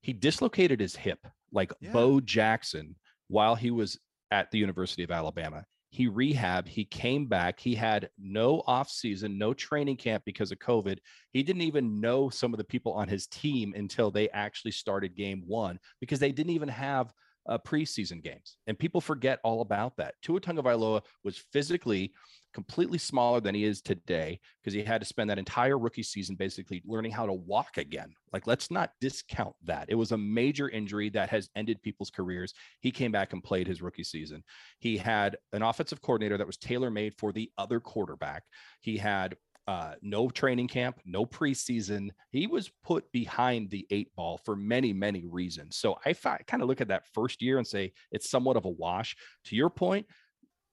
he 0.00 0.12
dislocated 0.12 0.80
his 0.80 0.94
hip 0.94 1.18
like 1.52 1.72
yeah. 1.80 1.92
Bo 1.92 2.20
Jackson 2.20 2.96
while 3.28 3.54
he 3.54 3.70
was 3.70 3.98
at 4.30 4.50
the 4.50 4.58
University 4.58 5.02
of 5.02 5.10
Alabama. 5.10 5.64
He 5.90 6.08
rehabbed, 6.08 6.66
he 6.66 6.84
came 6.84 7.26
back, 7.26 7.60
he 7.60 7.74
had 7.74 8.10
no 8.18 8.64
off 8.66 8.90
season, 8.90 9.38
no 9.38 9.54
training 9.54 9.96
camp 9.96 10.24
because 10.26 10.50
of 10.50 10.58
COVID. 10.58 10.98
He 11.30 11.42
didn't 11.44 11.62
even 11.62 12.00
know 12.00 12.28
some 12.28 12.52
of 12.52 12.58
the 12.58 12.64
people 12.64 12.92
on 12.92 13.06
his 13.06 13.28
team 13.28 13.72
until 13.76 14.10
they 14.10 14.28
actually 14.30 14.72
started 14.72 15.16
game 15.16 15.44
1 15.46 15.78
because 16.00 16.18
they 16.18 16.32
didn't 16.32 16.52
even 16.52 16.68
have 16.68 17.12
uh, 17.46 17.58
preseason 17.58 18.22
games. 18.22 18.56
And 18.66 18.78
people 18.78 19.00
forget 19.00 19.40
all 19.44 19.60
about 19.60 19.96
that. 19.96 20.14
Tua 20.22 20.40
Tagovailoa 20.40 21.02
was 21.22 21.38
physically 21.52 22.12
completely 22.54 22.98
smaller 22.98 23.40
than 23.40 23.54
he 23.54 23.64
is 23.64 23.82
today 23.82 24.38
because 24.62 24.72
he 24.72 24.82
had 24.82 25.00
to 25.00 25.06
spend 25.06 25.28
that 25.28 25.38
entire 25.38 25.76
rookie 25.76 26.04
season 26.04 26.36
basically 26.36 26.82
learning 26.86 27.10
how 27.10 27.26
to 27.26 27.32
walk 27.32 27.76
again. 27.76 28.14
Like, 28.32 28.46
let's 28.46 28.70
not 28.70 28.92
discount 29.00 29.54
that. 29.64 29.86
It 29.88 29.96
was 29.96 30.12
a 30.12 30.18
major 30.18 30.68
injury 30.68 31.10
that 31.10 31.28
has 31.30 31.50
ended 31.56 31.82
people's 31.82 32.10
careers. 32.10 32.54
He 32.80 32.92
came 32.92 33.10
back 33.12 33.32
and 33.32 33.42
played 33.42 33.66
his 33.66 33.82
rookie 33.82 34.04
season. 34.04 34.44
He 34.78 34.96
had 34.96 35.36
an 35.52 35.62
offensive 35.62 36.00
coordinator 36.00 36.38
that 36.38 36.46
was 36.46 36.56
tailor 36.56 36.90
made 36.90 37.14
for 37.18 37.32
the 37.32 37.50
other 37.58 37.80
quarterback. 37.80 38.44
He 38.80 38.96
had 38.96 39.34
uh, 39.66 39.94
no 40.02 40.28
training 40.28 40.68
camp, 40.68 41.00
no 41.04 41.24
preseason. 41.24 42.10
He 42.30 42.46
was 42.46 42.70
put 42.82 43.10
behind 43.12 43.70
the 43.70 43.86
eight 43.90 44.14
ball 44.14 44.38
for 44.44 44.56
many, 44.56 44.92
many 44.92 45.24
reasons. 45.24 45.76
So 45.76 45.98
I 46.04 46.12
kind 46.12 46.62
of 46.62 46.68
look 46.68 46.80
at 46.80 46.88
that 46.88 47.06
first 47.14 47.40
year 47.40 47.58
and 47.58 47.66
say 47.66 47.92
it's 48.10 48.28
somewhat 48.28 48.56
of 48.56 48.66
a 48.66 48.70
wash. 48.70 49.16
To 49.46 49.56
your 49.56 49.70
point, 49.70 50.06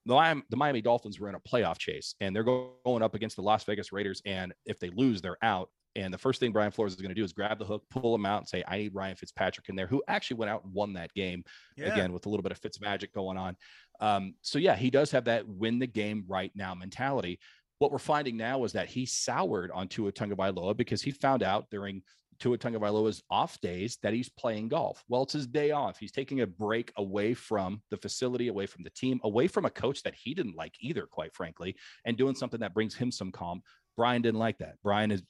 the 0.04 0.14
Miami, 0.14 0.42
the 0.50 0.56
Miami 0.56 0.82
Dolphins 0.82 1.18
were 1.20 1.28
in 1.28 1.36
a 1.36 1.40
playoff 1.40 1.78
chase 1.78 2.14
and 2.20 2.34
they're 2.34 2.42
going 2.42 3.02
up 3.02 3.14
against 3.14 3.36
the 3.36 3.42
Las 3.42 3.64
Vegas 3.64 3.92
Raiders. 3.92 4.20
And 4.26 4.52
if 4.66 4.78
they 4.78 4.90
lose, 4.90 5.22
they're 5.22 5.42
out. 5.42 5.70
And 5.94 6.12
the 6.12 6.18
first 6.18 6.40
thing 6.40 6.52
Brian 6.52 6.70
Flores 6.70 6.94
is 6.94 7.00
going 7.00 7.10
to 7.10 7.14
do 7.14 7.24
is 7.24 7.32
grab 7.32 7.58
the 7.58 7.64
hook, 7.64 7.84
pull 7.90 8.14
him 8.14 8.24
out, 8.24 8.38
and 8.38 8.48
say, 8.48 8.64
I 8.66 8.78
need 8.78 8.94
Ryan 8.94 9.16
Fitzpatrick 9.16 9.68
in 9.68 9.76
there, 9.76 9.86
who 9.86 10.02
actually 10.08 10.38
went 10.38 10.50
out 10.50 10.64
and 10.64 10.72
won 10.72 10.94
that 10.94 11.12
game 11.12 11.44
yeah. 11.76 11.92
again 11.92 12.12
with 12.12 12.24
a 12.24 12.30
little 12.30 12.42
bit 12.42 12.52
of 12.52 12.58
Fitz 12.58 12.80
magic 12.80 13.12
going 13.12 13.36
on. 13.36 13.56
Um, 14.00 14.34
so, 14.40 14.58
yeah, 14.58 14.74
he 14.74 14.90
does 14.90 15.10
have 15.10 15.26
that 15.26 15.46
win 15.46 15.78
the 15.78 15.86
game 15.86 16.24
right 16.26 16.50
now 16.54 16.74
mentality. 16.74 17.38
What 17.82 17.90
we're 17.90 17.98
finding 17.98 18.36
now 18.36 18.62
is 18.62 18.70
that 18.74 18.86
he 18.86 19.04
soured 19.04 19.72
on 19.72 19.88
Tua 19.88 20.12
Tagovailoa 20.12 20.76
because 20.76 21.02
he 21.02 21.10
found 21.10 21.42
out 21.42 21.66
during 21.68 22.00
Tua 22.38 22.56
Tagovailoa's 22.56 23.24
off 23.28 23.60
days 23.60 23.98
that 24.04 24.12
he's 24.12 24.28
playing 24.28 24.68
golf. 24.68 25.02
Well, 25.08 25.24
it's 25.24 25.32
his 25.32 25.48
day 25.48 25.72
off. 25.72 25.98
He's 25.98 26.12
taking 26.12 26.42
a 26.42 26.46
break 26.46 26.92
away 26.96 27.34
from 27.34 27.82
the 27.90 27.96
facility, 27.96 28.46
away 28.46 28.66
from 28.66 28.84
the 28.84 28.90
team, 28.90 29.18
away 29.24 29.48
from 29.48 29.64
a 29.64 29.70
coach 29.70 30.04
that 30.04 30.14
he 30.14 30.32
didn't 30.32 30.54
like 30.54 30.76
either, 30.78 31.08
quite 31.10 31.34
frankly, 31.34 31.74
and 32.04 32.16
doing 32.16 32.36
something 32.36 32.60
that 32.60 32.72
brings 32.72 32.94
him 32.94 33.10
some 33.10 33.32
calm. 33.32 33.60
Brian 33.96 34.22
didn't 34.22 34.38
like 34.38 34.58
that. 34.58 34.76
Brian 34.84 35.10
is 35.10 35.24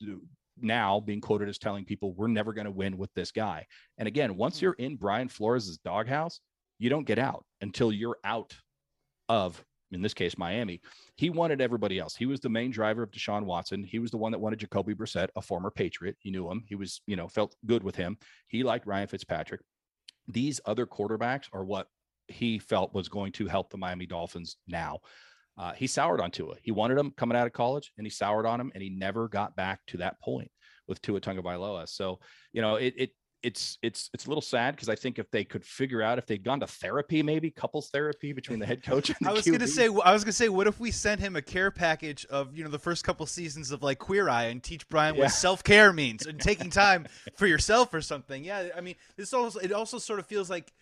now 0.61 1.01
being 1.01 1.23
quoted 1.23 1.49
as 1.49 1.57
telling 1.57 1.87
people 1.87 2.13
we're 2.13 2.29
never 2.29 2.53
going 2.53 2.67
to 2.67 2.71
win 2.71 2.99
with 2.99 3.15
this 3.15 3.33
guy. 3.33 3.65
And 3.97 4.07
again, 4.07 4.37
once 4.37 4.59
hmm. 4.59 4.67
you're 4.67 4.75
in 4.75 4.97
Brian 4.97 5.29
Flores' 5.29 5.79
doghouse, 5.83 6.41
you 6.79 6.91
don't 6.91 7.07
get 7.07 7.19
out 7.19 7.47
until 7.63 7.91
you're 7.91 8.19
out 8.25 8.55
of 9.31 9.65
in 9.93 10.03
this 10.03 10.15
case, 10.15 10.39
Miami, 10.39 10.81
he 11.17 11.31
wanted 11.31 11.61
everybody 11.61 11.99
else. 11.99 12.17
He 12.17 12.27
was 12.27 12.41
the 12.41 12.49
main 12.49 12.71
driver 12.71 13.03
of 13.03 13.11
Deshaun 13.11 13.45
Watson. 13.45 13.85
He 13.85 13.99
was 13.99 14.11
the 14.11 14.19
one 14.19 14.33
that 14.33 14.39
wanted 14.39 14.61
Jacoby 14.61 14.95
Brissett, 14.95 15.29
a 15.37 15.43
former 15.43 15.71
Patriot. 15.71 16.17
He 16.19 16.31
knew 16.31 16.51
him. 16.51 16.65
He 16.67 16.75
was, 16.75 17.01
you 17.07 17.17
know, 17.17 17.29
felt 17.29 17.55
good 17.67 17.83
with 17.83 17.97
him. 17.97 18.17
He 18.49 18.63
liked 18.63 18.87
Ryan 18.87 19.09
Fitzpatrick. 19.09 19.61
These 20.29 20.61
other 20.65 20.87
quarterbacks 20.87 21.47
are 21.53 21.65
what 21.65 21.89
he 22.29 22.59
felt 22.59 22.95
was 22.95 23.09
going 23.09 23.33
to 23.33 23.47
help 23.47 23.71
the 23.71 23.79
Miami 23.79 24.07
Dolphins 24.07 24.57
now. 24.67 25.01
Uh, 25.59 25.73
he 25.73 25.87
soured 25.87 26.21
on 26.21 26.31
Tua. 26.31 26.55
He 26.63 26.73
wanted 26.73 26.97
him 26.97 27.13
coming 27.17 27.37
out 27.37 27.47
of 27.47 27.53
college, 27.53 27.93
and 27.99 28.07
he 28.07 28.11
soured 28.11 28.47
on 28.47 28.61
him, 28.61 28.73
and 28.75 28.83
he 28.83 28.89
never 28.89 29.29
got 29.29 29.55
back 29.55 29.81
to 29.89 29.99
that 29.99 30.19
point 30.21 30.51
with 30.89 31.03
Tua 31.03 31.21
Tagovailoa. 31.21 31.89
So, 31.89 32.21
you 32.53 32.63
know, 32.63 32.77
it, 32.77 32.95
it 32.97 33.11
it's 33.43 33.79
it's 33.83 34.11
it's 34.15 34.27
a 34.27 34.29
little 34.29 34.43
sad 34.43 34.75
because 34.75 34.89
I 34.89 34.95
think 34.95 35.19
if 35.19 35.31
they 35.31 35.45
could 35.45 35.65
figure 35.65 36.03
out 36.03 36.19
if 36.19 36.27
they'd 36.27 36.43
gone 36.43 36.61
to 36.61 36.67
therapy, 36.67 37.23
maybe 37.23 37.51
couples 37.51 37.91
therapy 37.91 38.33
between 38.33 38.59
the 38.59 38.67
head 38.67 38.83
coach 38.83 39.11
and 39.11 39.19
the 39.21 39.31
I 39.31 39.33
was 39.33 39.45
QB. 39.45 39.53
gonna 39.53 39.69
say 39.69 39.87
I 39.87 40.13
was 40.13 40.25
gonna 40.25 40.33
say 40.33 40.49
what 40.49 40.67
if 40.67 40.79
we 40.79 40.91
sent 40.91 41.21
him 41.21 41.37
a 41.37 41.43
care 41.43 41.71
package 41.71 42.25
of 42.27 42.57
you 42.57 42.65
know 42.65 42.71
the 42.71 42.79
first 42.79 43.05
couple 43.05 43.27
seasons 43.27 43.71
of 43.71 43.83
like 43.83 43.99
Queer 43.99 44.29
Eye 44.29 44.45
and 44.45 44.63
teach 44.63 44.89
Brian 44.89 45.15
yeah. 45.15 45.23
what 45.23 45.31
self 45.33 45.65
care 45.65 45.93
means 45.93 46.27
and 46.27 46.41
taking 46.41 46.71
time 46.71 47.07
for 47.37 47.47
yourself 47.47 47.93
or 47.93 48.01
something. 48.01 48.45
Yeah, 48.45 48.69
I 48.77 48.81
mean 48.81 48.95
this 49.17 49.33
also 49.33 49.59
it 49.59 49.73
also 49.73 49.99
sort 49.99 50.21
of 50.21 50.27
feels 50.27 50.49
like 50.49 50.73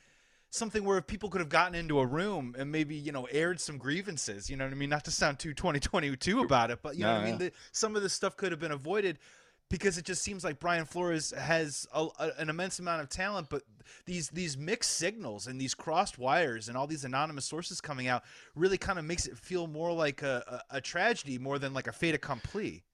something 0.50 0.84
where 0.84 0.98
if 0.98 1.06
people 1.06 1.30
could 1.30 1.40
have 1.40 1.48
gotten 1.48 1.74
into 1.74 2.00
a 2.00 2.06
room 2.06 2.54
and 2.58 2.70
maybe 2.70 2.94
you 2.94 3.12
know 3.12 3.26
aired 3.30 3.60
some 3.60 3.78
grievances. 3.78 4.50
You 4.50 4.56
know 4.56 4.64
what 4.64 4.72
I 4.72 4.76
mean? 4.76 4.90
Not 4.90 5.04
to 5.06 5.10
sound 5.10 5.38
too 5.38 5.54
2022 5.54 6.40
about 6.40 6.70
it, 6.70 6.80
but 6.82 6.96
you 6.96 7.04
no, 7.04 7.14
know 7.14 7.14
what. 7.14 7.22
I 7.22 7.30
mean. 7.30 7.38
The, 7.38 7.52
some 7.72 7.96
of 7.96 8.02
this 8.02 8.12
stuff 8.12 8.36
could 8.36 8.52
have 8.52 8.60
been 8.60 8.72
avoided 8.72 9.18
because 9.70 9.96
it 9.96 10.04
just 10.04 10.22
seems 10.22 10.44
like 10.44 10.58
Brian 10.58 10.84
Flores 10.84 11.30
has 11.30 11.86
a, 11.94 12.08
a, 12.18 12.30
an 12.38 12.50
immense 12.50 12.80
amount 12.80 13.02
of 13.02 13.08
talent, 13.08 13.48
but 13.48 13.62
these 14.04 14.28
these 14.28 14.58
mixed 14.58 14.96
signals 14.98 15.46
and 15.46 15.60
these 15.60 15.74
crossed 15.74 16.18
wires 16.18 16.68
and 16.68 16.76
all 16.76 16.86
these 16.86 17.04
anonymous 17.04 17.46
sources 17.46 17.80
coming 17.80 18.08
out 18.08 18.22
really 18.54 18.76
kind 18.76 18.98
of 18.98 19.04
makes 19.04 19.26
it 19.26 19.38
feel 19.38 19.66
more 19.66 19.92
like 19.92 20.22
a, 20.22 20.62
a, 20.70 20.76
a 20.76 20.80
tragedy 20.80 21.38
more 21.38 21.58
than 21.58 21.72
like 21.72 21.86
a 21.86 21.92
fait 21.92 22.14
accompli. 22.14 22.84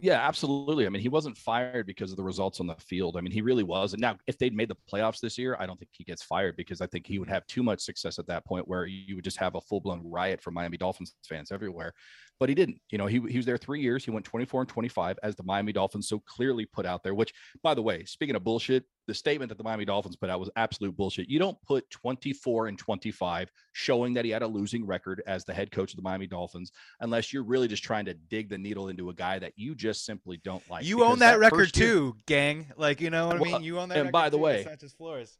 Yeah, 0.00 0.24
absolutely. 0.24 0.86
I 0.86 0.88
mean, 0.88 1.02
he 1.02 1.08
wasn't 1.08 1.36
fired 1.36 1.84
because 1.84 2.12
of 2.12 2.16
the 2.16 2.22
results 2.22 2.60
on 2.60 2.68
the 2.68 2.76
field. 2.76 3.16
I 3.16 3.20
mean, 3.20 3.32
he 3.32 3.42
really 3.42 3.64
was. 3.64 3.92
And 3.92 4.00
now, 4.00 4.18
if 4.28 4.38
they'd 4.38 4.54
made 4.54 4.68
the 4.68 4.76
playoffs 4.92 5.18
this 5.18 5.36
year, 5.36 5.56
I 5.58 5.66
don't 5.66 5.76
think 5.80 5.90
he 5.92 6.04
gets 6.04 6.22
fired 6.22 6.54
because 6.56 6.80
I 6.80 6.86
think 6.86 7.08
he 7.08 7.18
would 7.18 7.28
have 7.28 7.44
too 7.48 7.64
much 7.64 7.80
success 7.80 8.20
at 8.20 8.26
that 8.28 8.46
point 8.46 8.68
where 8.68 8.86
you 8.86 9.16
would 9.16 9.24
just 9.24 9.36
have 9.38 9.56
a 9.56 9.60
full 9.60 9.80
blown 9.80 10.00
riot 10.04 10.40
from 10.40 10.54
Miami 10.54 10.76
Dolphins 10.76 11.16
fans 11.28 11.50
everywhere 11.50 11.92
but 12.40 12.48
he 12.48 12.54
didn't. 12.54 12.80
You 12.90 12.98
know, 12.98 13.06
he, 13.06 13.20
he 13.28 13.36
was 13.36 13.44
there 13.44 13.58
three 13.58 13.80
years. 13.80 14.04
He 14.04 14.10
went 14.10 14.24
24 14.24 14.62
and 14.62 14.68
25 14.68 15.18
as 15.22 15.36
the 15.36 15.42
Miami 15.42 15.72
Dolphins 15.72 16.08
so 16.08 16.18
clearly 16.20 16.64
put 16.64 16.86
out 16.86 17.04
there, 17.04 17.14
which, 17.14 17.34
by 17.62 17.74
the 17.74 17.82
way, 17.82 18.04
speaking 18.06 18.34
of 18.34 18.42
bullshit, 18.42 18.84
the 19.06 19.14
statement 19.14 19.50
that 19.50 19.58
the 19.58 19.64
Miami 19.64 19.84
Dolphins 19.84 20.16
put 20.16 20.30
out 20.30 20.40
was 20.40 20.48
absolute 20.56 20.96
bullshit. 20.96 21.28
You 21.28 21.38
don't 21.38 21.60
put 21.62 21.88
24 21.90 22.68
and 22.68 22.78
25 22.78 23.52
showing 23.72 24.14
that 24.14 24.24
he 24.24 24.30
had 24.30 24.42
a 24.42 24.46
losing 24.46 24.86
record 24.86 25.22
as 25.26 25.44
the 25.44 25.52
head 25.52 25.70
coach 25.70 25.92
of 25.92 25.96
the 25.96 26.02
Miami 26.02 26.26
Dolphins 26.26 26.72
unless 27.00 27.32
you're 27.32 27.44
really 27.44 27.68
just 27.68 27.84
trying 27.84 28.06
to 28.06 28.14
dig 28.14 28.48
the 28.48 28.58
needle 28.58 28.88
into 28.88 29.10
a 29.10 29.14
guy 29.14 29.38
that 29.38 29.52
you 29.56 29.74
just 29.74 30.06
simply 30.06 30.40
don't 30.42 30.62
like. 30.70 30.84
You 30.84 31.04
own 31.04 31.18
that, 31.18 31.32
that 31.32 31.40
record 31.40 31.74
too, 31.74 32.16
gang. 32.26 32.72
Like, 32.76 33.02
you 33.02 33.10
know 33.10 33.26
what 33.26 33.40
well, 33.40 33.50
I 33.50 33.58
mean? 33.58 33.64
You 33.64 33.78
own 33.78 33.90
that 33.90 33.98
And 33.98 34.10
by 34.10 34.30
the 34.30 34.38
way, 34.38 34.64
Sanchez 34.64 34.94
Flores. 34.94 35.36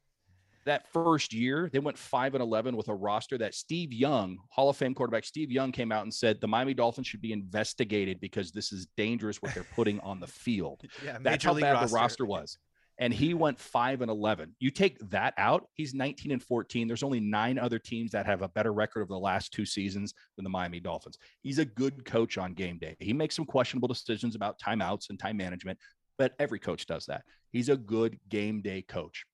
That 0.66 0.92
first 0.92 1.32
year, 1.32 1.70
they 1.72 1.78
went 1.78 1.96
five 1.96 2.34
and 2.34 2.42
eleven 2.42 2.76
with 2.76 2.88
a 2.88 2.94
roster 2.94 3.38
that 3.38 3.54
Steve 3.54 3.92
Young, 3.92 4.38
Hall 4.50 4.68
of 4.68 4.76
Fame 4.76 4.94
quarterback 4.94 5.24
Steve 5.24 5.50
Young, 5.50 5.72
came 5.72 5.90
out 5.90 6.02
and 6.02 6.12
said 6.12 6.40
the 6.40 6.48
Miami 6.48 6.74
Dolphins 6.74 7.06
should 7.06 7.22
be 7.22 7.32
investigated 7.32 8.20
because 8.20 8.52
this 8.52 8.72
is 8.72 8.86
dangerous 8.96 9.40
what 9.40 9.54
they're 9.54 9.66
putting 9.74 10.00
on 10.00 10.20
the 10.20 10.26
field. 10.26 10.82
Yeah, 11.04 11.18
That's 11.20 11.44
how 11.44 11.54
bad 11.54 11.72
roster. 11.72 11.88
the 11.88 11.94
roster 11.94 12.26
was. 12.26 12.58
And 12.98 13.14
he 13.14 13.32
went 13.32 13.58
five 13.58 14.02
and 14.02 14.10
eleven. 14.10 14.54
You 14.58 14.70
take 14.70 14.98
that 15.08 15.32
out, 15.38 15.66
he's 15.72 15.94
19 15.94 16.32
and 16.32 16.42
14. 16.42 16.86
There's 16.86 17.02
only 17.02 17.20
nine 17.20 17.58
other 17.58 17.78
teams 17.78 18.10
that 18.10 18.26
have 18.26 18.42
a 18.42 18.48
better 18.48 18.74
record 18.74 19.00
over 19.00 19.14
the 19.14 19.18
last 19.18 19.52
two 19.54 19.64
seasons 19.64 20.12
than 20.36 20.44
the 20.44 20.50
Miami 20.50 20.80
Dolphins. 20.80 21.16
He's 21.42 21.58
a 21.58 21.64
good 21.64 22.04
coach 22.04 22.36
on 22.36 22.52
game 22.52 22.76
day. 22.78 22.96
He 22.98 23.14
makes 23.14 23.34
some 23.34 23.46
questionable 23.46 23.88
decisions 23.88 24.34
about 24.34 24.60
timeouts 24.60 25.08
and 25.08 25.18
time 25.18 25.38
management, 25.38 25.78
but 26.18 26.34
every 26.38 26.58
coach 26.58 26.84
does 26.84 27.06
that. 27.06 27.22
He's 27.50 27.70
a 27.70 27.76
good 27.78 28.18
game 28.28 28.60
day 28.60 28.82
coach. 28.82 29.24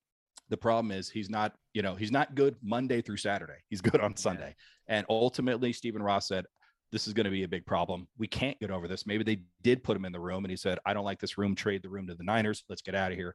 The 0.49 0.57
problem 0.57 0.93
is 0.93 1.11
he's 1.11 1.31
not, 1.31 1.55
you 1.75 1.83
know, 1.83 1.95
he's 1.95 2.13
not 2.13 2.35
good 2.35 2.57
Monday 2.63 3.03
through 3.03 3.17
Saturday. 3.17 3.59
He's 3.69 3.81
good 3.81 4.01
on 4.01 4.17
Sunday. 4.17 4.55
And 4.87 5.05
ultimately, 5.09 5.73
Stephen 5.73 6.03
Ross 6.03 6.29
said, 6.29 6.45
this 6.93 7.07
is 7.09 7.13
going 7.13 7.25
to 7.25 7.31
be 7.31 7.43
a 7.43 7.49
big 7.49 7.67
problem. 7.67 8.07
We 8.17 8.29
can't 8.29 8.59
get 8.61 8.71
over 8.71 8.87
this. 8.87 9.07
Maybe 9.07 9.25
they 9.25 9.43
did 9.63 9.83
put 9.83 9.97
him 9.97 10.05
in 10.05 10.13
the 10.13 10.21
room 10.21 10.45
and 10.45 10.51
he 10.51 10.57
said, 10.57 10.79
I 10.87 10.95
don't 10.95 11.05
like 11.05 11.19
this 11.19 11.37
room. 11.37 11.55
Trade 11.55 11.83
the 11.83 11.89
room 11.89 12.07
to 12.07 12.15
the 12.15 12.25
Niners. 12.25 12.65
Let's 12.69 12.83
get 12.83 12.95
out 12.95 13.11
of 13.11 13.19
here. 13.19 13.35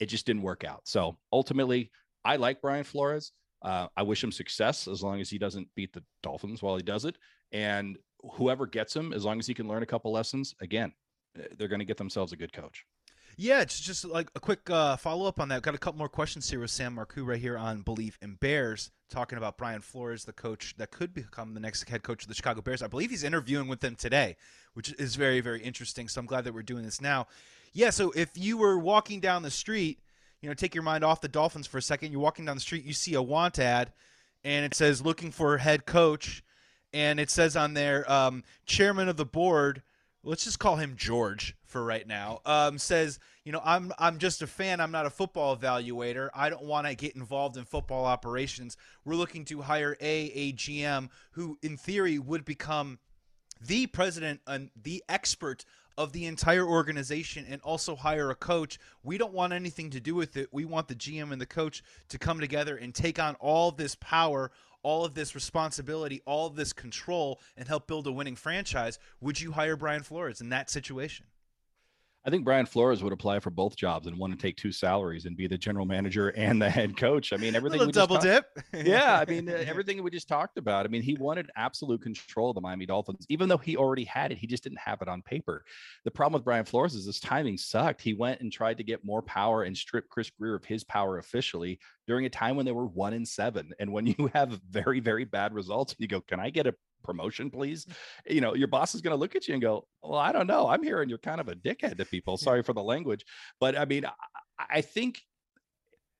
It 0.00 0.06
just 0.06 0.26
didn't 0.26 0.42
work 0.42 0.64
out. 0.64 0.80
So 0.84 1.16
ultimately, 1.32 1.90
I 2.24 2.36
like 2.36 2.60
Brian 2.60 2.84
Flores. 2.84 3.32
Uh, 3.62 3.88
I 3.96 4.02
wish 4.02 4.24
him 4.24 4.32
success 4.32 4.88
as 4.88 5.02
long 5.02 5.20
as 5.20 5.30
he 5.30 5.38
doesn't 5.38 5.68
beat 5.76 5.92
the 5.92 6.02
Dolphins 6.22 6.62
while 6.62 6.76
he 6.76 6.82
does 6.82 7.04
it. 7.04 7.16
And 7.52 7.98
whoever 8.32 8.66
gets 8.66 8.94
him, 8.94 9.12
as 9.12 9.24
long 9.24 9.38
as 9.38 9.46
he 9.46 9.54
can 9.54 9.68
learn 9.68 9.82
a 9.82 9.86
couple 9.86 10.12
lessons, 10.12 10.54
again, 10.60 10.92
eh, 11.38 11.44
they're 11.56 11.68
going 11.68 11.80
to 11.80 11.86
get 11.86 11.96
themselves 11.96 12.32
a 12.32 12.36
good 12.36 12.52
coach. 12.52 12.84
Yeah, 13.42 13.62
it's 13.62 13.80
just 13.80 14.04
like 14.04 14.30
a 14.34 14.40
quick 14.40 14.68
uh, 14.68 14.98
follow 14.98 15.26
up 15.26 15.40
on 15.40 15.48
that. 15.48 15.62
Got 15.62 15.74
a 15.74 15.78
couple 15.78 15.96
more 15.96 16.10
questions 16.10 16.50
here 16.50 16.60
with 16.60 16.70
Sam 16.70 16.96
Marcoux 16.96 17.26
right 17.26 17.40
here 17.40 17.56
on 17.56 17.82
Bleav 17.82 18.12
in 18.20 18.34
Bears, 18.34 18.90
talking 19.08 19.38
about 19.38 19.56
Brian 19.56 19.80
Flores, 19.80 20.26
the 20.26 20.32
coach 20.34 20.74
that 20.76 20.90
could 20.90 21.14
become 21.14 21.54
the 21.54 21.60
next 21.60 21.88
head 21.88 22.02
coach 22.02 22.24
of 22.24 22.28
the 22.28 22.34
Chicago 22.34 22.60
Bears. 22.60 22.82
I 22.82 22.86
believe 22.86 23.08
he's 23.08 23.24
interviewing 23.24 23.66
with 23.66 23.80
them 23.80 23.96
today, 23.96 24.36
which 24.74 24.92
is 24.98 25.16
very, 25.16 25.40
very 25.40 25.62
interesting. 25.62 26.06
So 26.06 26.20
I'm 26.20 26.26
glad 26.26 26.44
that 26.44 26.52
we're 26.52 26.62
doing 26.62 26.84
this 26.84 27.00
now. 27.00 27.28
Yeah, 27.72 27.88
so 27.88 28.12
if 28.14 28.28
you 28.34 28.58
were 28.58 28.78
walking 28.78 29.20
down 29.20 29.42
the 29.42 29.50
street, 29.50 30.00
you 30.42 30.50
know, 30.50 30.54
take 30.54 30.74
your 30.74 30.84
mind 30.84 31.02
off 31.02 31.22
the 31.22 31.28
Dolphins 31.28 31.66
for 31.66 31.78
a 31.78 31.82
second. 31.82 32.12
You're 32.12 32.20
walking 32.20 32.44
down 32.44 32.58
the 32.58 32.60
street, 32.60 32.84
you 32.84 32.92
see 32.92 33.14
a 33.14 33.22
want 33.22 33.58
ad, 33.58 33.90
and 34.44 34.66
it 34.66 34.74
says 34.74 35.00
looking 35.00 35.30
for 35.30 35.56
head 35.56 35.86
coach, 35.86 36.44
and 36.92 37.18
it 37.18 37.30
says 37.30 37.56
on 37.56 37.72
there, 37.72 38.04
um, 38.12 38.44
chairman 38.66 39.08
of 39.08 39.16
the 39.16 39.24
board 39.24 39.80
let's 40.22 40.44
just 40.44 40.58
call 40.58 40.76
him 40.76 40.94
George 40.96 41.56
for 41.64 41.84
right 41.84 42.06
now. 42.06 42.40
Um, 42.44 42.78
says, 42.78 43.18
you 43.44 43.52
know, 43.52 43.62
I'm 43.64 43.92
I'm 43.98 44.18
just 44.18 44.42
a 44.42 44.46
fan. 44.46 44.80
I'm 44.80 44.92
not 44.92 45.06
a 45.06 45.10
football 45.10 45.56
evaluator. 45.56 46.28
I 46.34 46.50
don't 46.50 46.64
want 46.64 46.86
to 46.86 46.94
get 46.94 47.16
involved 47.16 47.56
in 47.56 47.64
football 47.64 48.04
operations. 48.04 48.76
We're 49.04 49.14
looking 49.14 49.44
to 49.46 49.62
hire 49.62 49.96
a 50.00 50.20
a 50.26 50.52
GM 50.52 51.08
who, 51.32 51.58
in 51.62 51.76
theory, 51.76 52.18
would 52.18 52.44
become 52.44 52.98
the 53.60 53.86
president 53.86 54.40
and 54.46 54.70
the 54.80 55.02
expert 55.08 55.64
of 55.98 56.12
the 56.12 56.24
entire 56.24 56.66
organization 56.66 57.44
and 57.48 57.60
also 57.60 57.94
hire 57.94 58.30
a 58.30 58.34
coach. 58.34 58.78
We 59.02 59.18
don't 59.18 59.34
want 59.34 59.52
anything 59.52 59.90
to 59.90 60.00
do 60.00 60.14
with 60.14 60.36
it. 60.36 60.48
We 60.50 60.64
want 60.64 60.88
the 60.88 60.94
GM 60.94 61.30
and 61.30 61.40
the 61.40 61.46
coach 61.46 61.82
to 62.08 62.18
come 62.18 62.40
together 62.40 62.76
and 62.76 62.94
take 62.94 63.18
on 63.18 63.34
all 63.34 63.70
this 63.70 63.96
power, 63.96 64.50
all 64.82 65.04
of 65.04 65.14
this 65.14 65.34
responsibility, 65.34 66.22
all 66.24 66.46
of 66.46 66.56
this 66.56 66.72
control 66.72 67.40
and 67.56 67.68
help 67.68 67.86
build 67.86 68.06
a 68.06 68.12
winning 68.12 68.36
franchise. 68.36 68.98
Would 69.20 69.40
you 69.40 69.52
hire 69.52 69.76
Brian 69.76 70.02
Flores 70.02 70.40
in 70.40 70.48
that 70.50 70.70
situation? 70.70 71.26
I 72.22 72.28
think 72.28 72.44
Brian 72.44 72.66
Flores 72.66 73.02
would 73.02 73.14
apply 73.14 73.40
for 73.40 73.48
both 73.48 73.76
jobs 73.76 74.06
and 74.06 74.18
want 74.18 74.32
to 74.34 74.38
take 74.38 74.56
two 74.56 74.72
salaries 74.72 75.24
and 75.24 75.36
be 75.36 75.46
the 75.46 75.56
general 75.56 75.86
manager 75.86 76.28
and 76.36 76.60
the 76.60 76.68
head 76.68 76.96
coach. 76.96 77.32
I 77.32 77.36
mean, 77.38 77.54
everything 77.54 77.80
a 77.80 77.86
we 77.86 77.92
double 77.92 78.16
talked- 78.18 78.24
dip. 78.24 78.46
yeah, 78.86 79.18
I 79.18 79.24
mean, 79.30 79.48
uh, 79.48 79.52
everything 79.66 80.02
we 80.02 80.10
just 80.10 80.28
talked 80.28 80.58
about. 80.58 80.84
I 80.84 80.88
mean, 80.90 81.00
he 81.00 81.14
wanted 81.14 81.50
absolute 81.56 82.02
control 82.02 82.50
of 82.50 82.56
the 82.56 82.60
Miami 82.60 82.84
Dolphins, 82.84 83.24
even 83.30 83.48
though 83.48 83.56
he 83.58 83.76
already 83.76 84.04
had 84.04 84.32
it. 84.32 84.38
He 84.38 84.46
just 84.46 84.62
didn't 84.62 84.80
have 84.80 85.00
it 85.00 85.08
on 85.08 85.22
paper. 85.22 85.64
The 86.04 86.10
problem 86.10 86.34
with 86.38 86.44
Brian 86.44 86.66
Flores 86.66 86.94
is 86.94 87.06
his 87.06 87.20
timing 87.20 87.56
sucked. 87.56 88.02
He 88.02 88.12
went 88.12 88.40
and 88.42 88.52
tried 88.52 88.76
to 88.76 88.84
get 88.84 89.04
more 89.04 89.22
power 89.22 89.62
and 89.62 89.76
strip 89.76 90.08
Chris 90.10 90.30
Grier 90.30 90.54
of 90.54 90.64
his 90.64 90.84
power 90.84 91.18
officially 91.18 91.78
during 92.06 92.26
a 92.26 92.30
time 92.30 92.56
when 92.56 92.66
they 92.66 92.72
were 92.72 92.86
one 92.86 93.14
in 93.14 93.24
seven. 93.24 93.72
And 93.80 93.92
when 93.92 94.06
you 94.06 94.30
have 94.34 94.60
very, 94.68 95.00
very 95.00 95.24
bad 95.24 95.54
results, 95.54 95.94
you 95.98 96.06
go, 96.06 96.20
"Can 96.20 96.38
I 96.38 96.50
get 96.50 96.66
a 96.66 96.74
promotion, 97.02 97.50
please?" 97.50 97.86
You 98.28 98.40
know, 98.40 98.54
your 98.54 98.68
boss 98.68 98.94
is 98.94 99.00
going 99.00 99.14
to 99.14 99.20
look 99.20 99.36
at 99.36 99.48
you 99.48 99.54
and 99.54 99.62
go, 99.62 99.86
"Well, 100.02 100.18
I 100.18 100.32
don't 100.32 100.46
know. 100.46 100.68
I'm 100.68 100.82
hearing 100.82 101.08
you're 101.08 101.18
kind 101.18 101.40
of 101.40 101.48
a 101.48 101.54
dickhead 101.54 101.96
to 101.98 102.04
people. 102.04 102.36
Sorry 102.36 102.62
for 102.62 102.72
the 102.72 102.82
language, 102.82 103.24
but 103.58 103.76
I 103.76 103.84
mean, 103.84 104.04
I, 104.58 104.80
think." 104.80 105.22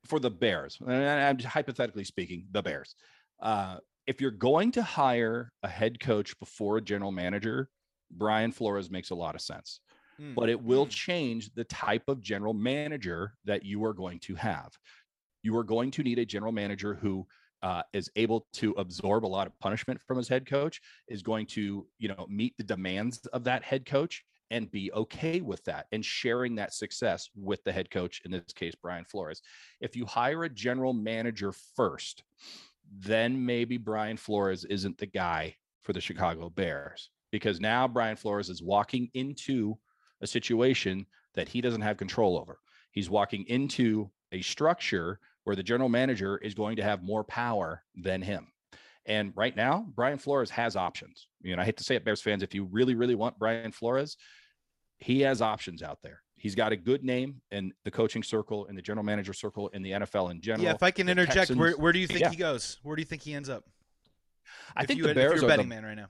For 0.06 0.18
the 0.18 0.30
Bears, 0.30 0.78
and 0.80 0.90
I'm 0.90 1.36
just 1.36 1.52
hypothetically 1.52 2.04
speaking, 2.04 2.46
the 2.50 2.62
Bears. 2.62 2.94
Uh, 3.38 3.76
if 4.06 4.18
you're 4.18 4.30
going 4.30 4.72
to 4.72 4.82
hire 4.82 5.52
a 5.62 5.68
head 5.68 6.00
coach 6.00 6.38
before 6.40 6.78
a 6.78 6.80
general 6.80 7.12
manager, 7.12 7.68
Brian 8.10 8.50
Flores 8.50 8.90
makes 8.90 9.10
a 9.10 9.14
lot 9.14 9.34
of 9.34 9.42
sense. 9.42 9.80
Hmm. 10.16 10.32
But 10.34 10.48
it 10.48 10.60
will 10.60 10.84
Hmm. 10.84 10.90
change 10.90 11.52
the 11.52 11.64
type 11.64 12.08
of 12.08 12.22
general 12.22 12.54
manager 12.54 13.34
that 13.44 13.62
you 13.62 13.84
are 13.84 13.92
going 13.92 14.20
to 14.20 14.34
have. 14.36 14.72
You 15.42 15.54
are 15.58 15.64
going 15.64 15.90
to 15.92 16.02
need 16.02 16.18
a 16.18 16.24
general 16.24 16.52
manager 16.52 16.94
who 16.94 17.26
uh, 17.62 17.82
is 17.92 18.10
able 18.16 18.46
to 18.54 18.72
absorb 18.72 19.24
a 19.24 19.26
lot 19.26 19.46
of 19.46 19.58
punishment 19.58 20.00
from 20.06 20.16
his 20.16 20.28
head 20.28 20.46
coach, 20.46 20.80
is 21.08 21.22
going 21.22 21.46
to, 21.46 21.86
you 21.98 22.08
know, 22.08 22.26
meet 22.28 22.56
the 22.56 22.64
demands 22.64 23.26
of 23.32 23.44
that 23.44 23.62
head 23.62 23.84
coach 23.86 24.24
and 24.50 24.70
be 24.70 24.90
okay 24.92 25.40
with 25.40 25.62
that 25.64 25.86
and 25.92 26.04
sharing 26.04 26.56
that 26.56 26.74
success 26.74 27.28
with 27.36 27.62
the 27.64 27.72
head 27.72 27.90
coach, 27.90 28.20
in 28.24 28.30
this 28.30 28.52
case, 28.52 28.74
Brian 28.82 29.04
Flores. 29.04 29.42
If 29.80 29.94
you 29.94 30.06
hire 30.06 30.44
a 30.44 30.48
general 30.48 30.92
manager 30.92 31.52
first, 31.76 32.24
then 32.98 33.44
maybe 33.44 33.76
Brian 33.76 34.16
Flores 34.16 34.64
isn't 34.64 34.98
the 34.98 35.06
guy 35.06 35.54
for 35.82 35.92
the 35.92 36.00
Chicago 36.00 36.50
Bears 36.50 37.10
because 37.30 37.60
now 37.60 37.86
Brian 37.86 38.16
Flores 38.16 38.50
is 38.50 38.62
walking 38.62 39.08
into 39.14 39.78
a 40.20 40.26
situation 40.26 41.06
that 41.34 41.48
he 41.48 41.60
doesn't 41.60 41.80
have 41.80 41.96
control 41.96 42.36
over. 42.36 42.58
He's 42.90 43.08
walking 43.08 43.44
into 43.46 44.10
a 44.32 44.42
structure 44.42 45.20
where 45.44 45.56
the 45.56 45.62
general 45.62 45.88
manager 45.88 46.38
is 46.38 46.54
going 46.54 46.76
to 46.76 46.82
have 46.82 47.02
more 47.02 47.24
power 47.24 47.82
than 47.96 48.22
him. 48.22 48.48
And 49.06 49.32
right 49.34 49.56
now, 49.56 49.86
Brian 49.94 50.18
Flores 50.18 50.50
has 50.50 50.76
options. 50.76 51.26
You 51.42 51.56
know, 51.56 51.62
I 51.62 51.64
hate 51.64 51.78
to 51.78 51.84
say 51.84 51.94
it, 51.96 52.04
Bears 52.04 52.20
fans, 52.20 52.42
if 52.42 52.54
you 52.54 52.64
really, 52.64 52.94
really 52.94 53.14
want 53.14 53.38
Brian 53.38 53.72
Flores, 53.72 54.16
he 54.98 55.20
has 55.22 55.40
options 55.40 55.82
out 55.82 55.98
there. 56.02 56.22
He's 56.36 56.54
got 56.54 56.72
a 56.72 56.76
good 56.76 57.02
name 57.04 57.40
in 57.50 57.72
the 57.84 57.90
coaching 57.90 58.22
circle, 58.22 58.66
in 58.66 58.74
the 58.76 58.82
general 58.82 59.04
manager 59.04 59.32
circle, 59.32 59.68
in 59.68 59.82
the 59.82 59.92
NFL 59.92 60.30
in 60.30 60.40
general. 60.40 60.64
yeah, 60.64 60.74
if 60.74 60.82
I 60.82 60.90
can 60.90 61.06
The 61.06 61.12
interject, 61.12 61.50
where, 61.50 61.68
Texans- 61.68 61.82
where 61.82 61.92
do 61.92 61.98
you 61.98 62.06
think 62.06 62.20
Yeah. 62.20 62.30
he 62.30 62.36
goes? 62.36 62.78
Where 62.82 62.96
do 62.96 63.00
you 63.02 63.06
think 63.06 63.22
he 63.22 63.34
ends 63.34 63.48
up? 63.48 63.64
I 64.76 64.82
If 64.82 64.88
think 64.88 64.98
you 64.98 65.06
the 65.06 65.14
Bears 65.14 65.36
you're 65.40 65.44
a 65.44 65.48
betting 65.48 65.68
the, 65.68 65.74
man 65.74 65.84
right 65.84 65.94
now. 65.96 66.08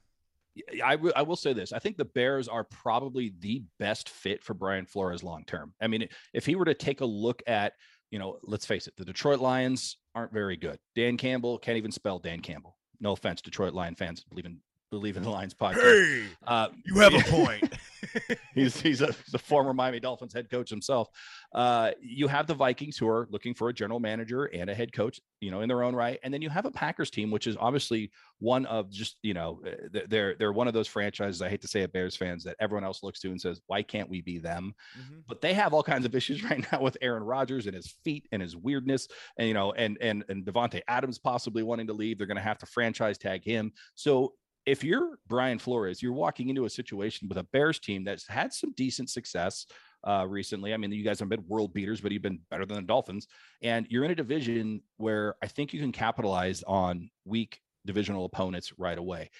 I 0.84 0.96
I 1.16 1.22
will 1.22 1.36
say 1.36 1.52
this. 1.52 1.72
I 1.72 1.78
think 1.78 1.96
the 1.96 2.04
Bears 2.04 2.48
are 2.48 2.64
probably 2.64 3.32
the 3.38 3.62
best 3.78 4.08
fit 4.08 4.42
for 4.42 4.52
Brian 4.54 4.84
Flores 4.86 5.22
long 5.22 5.44
term. 5.46 5.74
I 5.80 5.86
mean, 5.86 6.08
if 6.34 6.44
he 6.46 6.56
were 6.56 6.64
to 6.64 6.74
take 6.74 7.00
a 7.00 7.06
look 7.06 7.42
at, 7.46 7.74
you 8.10 8.18
know, 8.18 8.38
let's 8.42 8.66
face 8.66 8.86
it, 8.86 8.96
the 8.96 9.04
Detroit 9.04 9.40
Lions 9.40 9.96
aren't 10.14 10.32
very 10.32 10.56
good. 10.56 10.78
Dan 10.94 11.16
Campbell 11.16 11.58
can't 11.58 11.78
even 11.78 11.92
spell 11.92 12.18
Dan 12.18 12.40
Campbell. 12.40 12.76
No 13.00 13.12
offense, 13.12 13.40
Detroit 13.40 13.72
Lion 13.72 13.94
fans. 13.94 14.24
Bleav 14.32 14.46
in 14.46 14.58
Bleav 14.92 15.16
in 15.16 15.22
the 15.22 15.30
Lions 15.30 15.54
podcast. 15.54 15.80
Hey, 15.82 16.26
Uh, 16.46 16.68
you 16.84 16.96
have 16.98 17.14
a 17.14 17.18
point. 17.30 17.72
he's 18.54 18.80
he's 18.80 19.00
a, 19.02 19.06
he's 19.24 19.34
a 19.34 19.38
former 19.38 19.72
Miami 19.72 20.00
Dolphins 20.00 20.32
head 20.32 20.50
coach 20.50 20.68
himself. 20.68 21.08
Uh, 21.54 21.92
you 22.00 22.26
have 22.26 22.46
the 22.48 22.54
Vikings 22.54 22.96
who 22.96 23.06
are 23.08 23.28
looking 23.30 23.54
for 23.54 23.68
a 23.68 23.72
general 23.72 24.00
manager 24.00 24.46
and 24.46 24.68
a 24.68 24.74
head 24.74 24.92
coach, 24.92 25.20
you 25.40 25.50
know, 25.50 25.60
in 25.60 25.68
their 25.68 25.84
own 25.84 25.94
right, 25.94 26.18
and 26.24 26.34
then 26.34 26.42
you 26.42 26.48
have 26.50 26.64
a 26.64 26.70
Packers 26.70 27.10
team, 27.10 27.30
which 27.30 27.46
is 27.46 27.56
obviously 27.60 28.10
one 28.40 28.66
of 28.66 28.90
just 28.90 29.18
you 29.22 29.34
know 29.34 29.60
uh, 29.64 30.00
they're 30.08 30.34
they're 30.36 30.52
one 30.52 30.66
of 30.66 30.74
those 30.74 30.88
franchises. 30.88 31.40
I 31.40 31.48
hate 31.48 31.60
to 31.60 31.68
say 31.68 31.82
it, 31.82 31.92
Bears 31.92 32.16
fans 32.16 32.42
that 32.44 32.56
everyone 32.58 32.84
else 32.84 33.02
looks 33.04 33.20
to 33.20 33.28
and 33.28 33.40
says, 33.40 33.60
why 33.66 33.82
can't 33.82 34.08
we 34.10 34.22
be 34.22 34.38
them? 34.38 34.74
Mhm. 34.98 35.22
But 35.28 35.40
they 35.40 35.54
have 35.54 35.72
all 35.72 35.82
kinds 35.84 36.04
of 36.04 36.14
issues 36.16 36.42
right 36.50 36.66
now 36.72 36.80
with 36.80 36.96
Aaron 37.00 37.22
Rodgers 37.22 37.66
and 37.66 37.76
his 37.76 37.94
feet 38.02 38.26
and 38.32 38.42
his 38.42 38.56
weirdness, 38.56 39.06
and 39.38 39.46
you 39.46 39.54
know, 39.54 39.72
and 39.72 39.98
and 40.00 40.24
and 40.28 40.44
Davante 40.44 40.80
Adams 40.88 41.18
possibly 41.18 41.62
wanting 41.62 41.86
to 41.86 41.92
leave. 41.92 42.18
They're 42.18 42.26
going 42.26 42.36
to 42.38 42.42
have 42.42 42.58
to 42.58 42.66
franchise 42.66 43.18
tag 43.18 43.44
him. 43.44 43.72
So 43.94 44.32
if 44.66 44.84
you're 44.84 45.18
Brian 45.26 45.58
Flores, 45.58 46.02
you're 46.02 46.12
walking 46.12 46.48
into 46.48 46.64
a 46.64 46.70
situation 46.70 47.28
with 47.28 47.38
a 47.38 47.44
Bears 47.44 47.78
team 47.78 48.04
that's 48.04 48.26
had 48.26 48.52
some 48.52 48.72
decent 48.76 49.10
success 49.10 49.66
uh, 50.04 50.26
recently. 50.28 50.72
I 50.72 50.76
mean, 50.76 50.92
you 50.92 51.04
guys 51.04 51.20
have 51.20 51.28
been 51.28 51.44
world 51.46 51.72
beaters, 51.72 52.00
but 52.00 52.12
you've 52.12 52.22
been 52.22 52.40
better 52.50 52.66
than 52.66 52.76
the 52.76 52.82
Dolphins. 52.82 53.26
And 53.62 53.86
you're 53.90 54.04
in 54.04 54.10
a 54.10 54.14
division 54.16 54.82
where 54.96 55.34
I 55.42 55.46
think 55.46 55.72
you 55.72 55.80
can 55.80 55.92
capitalize 55.92 56.62
on 56.66 57.10
weak 57.24 57.60
divisional 57.86 58.24
opponents 58.24 58.72
right 58.78 58.98
away. 58.98 59.30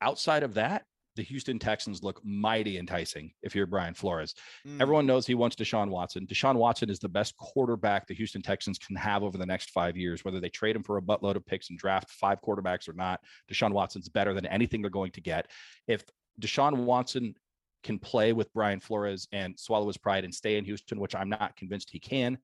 Outside 0.00 0.42
of 0.42 0.54
that, 0.54 0.84
the 1.16 1.22
Houston 1.22 1.58
Texans 1.58 2.02
look 2.02 2.20
mighty 2.24 2.78
enticing 2.78 3.32
if 3.42 3.54
you're 3.54 3.66
Brian 3.66 3.94
Flores. 3.94 4.34
Mm. 4.66 4.80
Everyone 4.80 5.06
knows 5.06 5.26
he 5.26 5.34
wants 5.34 5.56
Deshaun 5.56 5.88
Watson. 5.88 6.26
Deshaun 6.26 6.56
Watson 6.56 6.90
is 6.90 6.98
the 6.98 7.08
best 7.08 7.36
quarterback 7.38 8.06
the 8.06 8.14
Houston 8.14 8.42
Texans 8.42 8.78
can 8.78 8.94
have 8.96 9.22
over 9.22 9.38
the 9.38 9.46
next 9.46 9.70
five 9.70 9.96
years, 9.96 10.24
whether 10.24 10.40
they 10.40 10.50
trade 10.50 10.76
him 10.76 10.82
for 10.82 10.98
a 10.98 11.02
buttload 11.02 11.36
of 11.36 11.46
picks 11.46 11.70
and 11.70 11.78
draft 11.78 12.10
five 12.10 12.38
quarterbacks 12.42 12.88
or 12.88 12.92
not. 12.92 13.20
Deshaun 13.50 13.72
Watson's 13.72 14.08
better 14.08 14.34
than 14.34 14.46
anything 14.46 14.82
they're 14.82 14.90
going 14.90 15.12
to 15.12 15.20
get. 15.20 15.50
If 15.88 16.04
Deshaun 16.40 16.84
Watson 16.84 17.34
can 17.82 17.98
play 17.98 18.32
with 18.32 18.52
Brian 18.52 18.80
Flores 18.80 19.26
and 19.32 19.58
swallow 19.58 19.86
his 19.86 19.96
pride 19.96 20.24
and 20.24 20.34
stay 20.34 20.58
in 20.58 20.64
Houston, 20.64 21.00
which 21.00 21.14
I'm 21.14 21.28
not 21.28 21.56
convinced 21.56 21.90
he 21.90 22.00
can, 22.00 22.38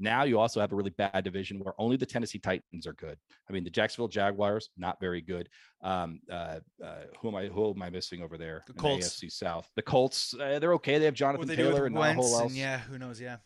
Now 0.00 0.24
you 0.24 0.38
also 0.38 0.60
have 0.60 0.72
a 0.72 0.76
really 0.76 0.90
bad 0.90 1.24
division 1.24 1.58
where 1.58 1.74
only 1.78 1.96
the 1.96 2.06
Tennessee 2.06 2.38
Titans 2.38 2.86
are 2.86 2.92
good. 2.92 3.18
I 3.48 3.52
mean, 3.52 3.64
the 3.64 3.70
Jacksonville 3.70 4.08
Jaguars 4.08 4.70
not 4.76 5.00
very 5.00 5.20
good. 5.20 5.48
Um, 5.82 6.20
uh, 6.30 6.60
uh, 6.84 6.94
who 7.20 7.28
am 7.28 7.34
I? 7.34 7.46
Who 7.46 7.70
am 7.70 7.82
I 7.82 7.90
missing 7.90 8.22
over 8.22 8.38
there? 8.38 8.64
The 8.66 8.74
Colts, 8.74 9.18
the 9.18 9.26
AFC 9.26 9.32
South. 9.32 9.70
The 9.76 9.82
Colts, 9.82 10.34
uh, 10.34 10.58
they're 10.58 10.74
okay. 10.74 10.98
They 10.98 11.04
have 11.04 11.14
Jonathan 11.14 11.48
they 11.48 11.56
Taylor 11.56 11.86
and 11.86 11.94
not 11.94 12.00
a 12.00 12.02
Wentz, 12.02 12.30
whole 12.30 12.40
else. 12.42 12.54
yeah, 12.54 12.78
who 12.78 12.98
knows? 12.98 13.20
Yeah. 13.20 13.36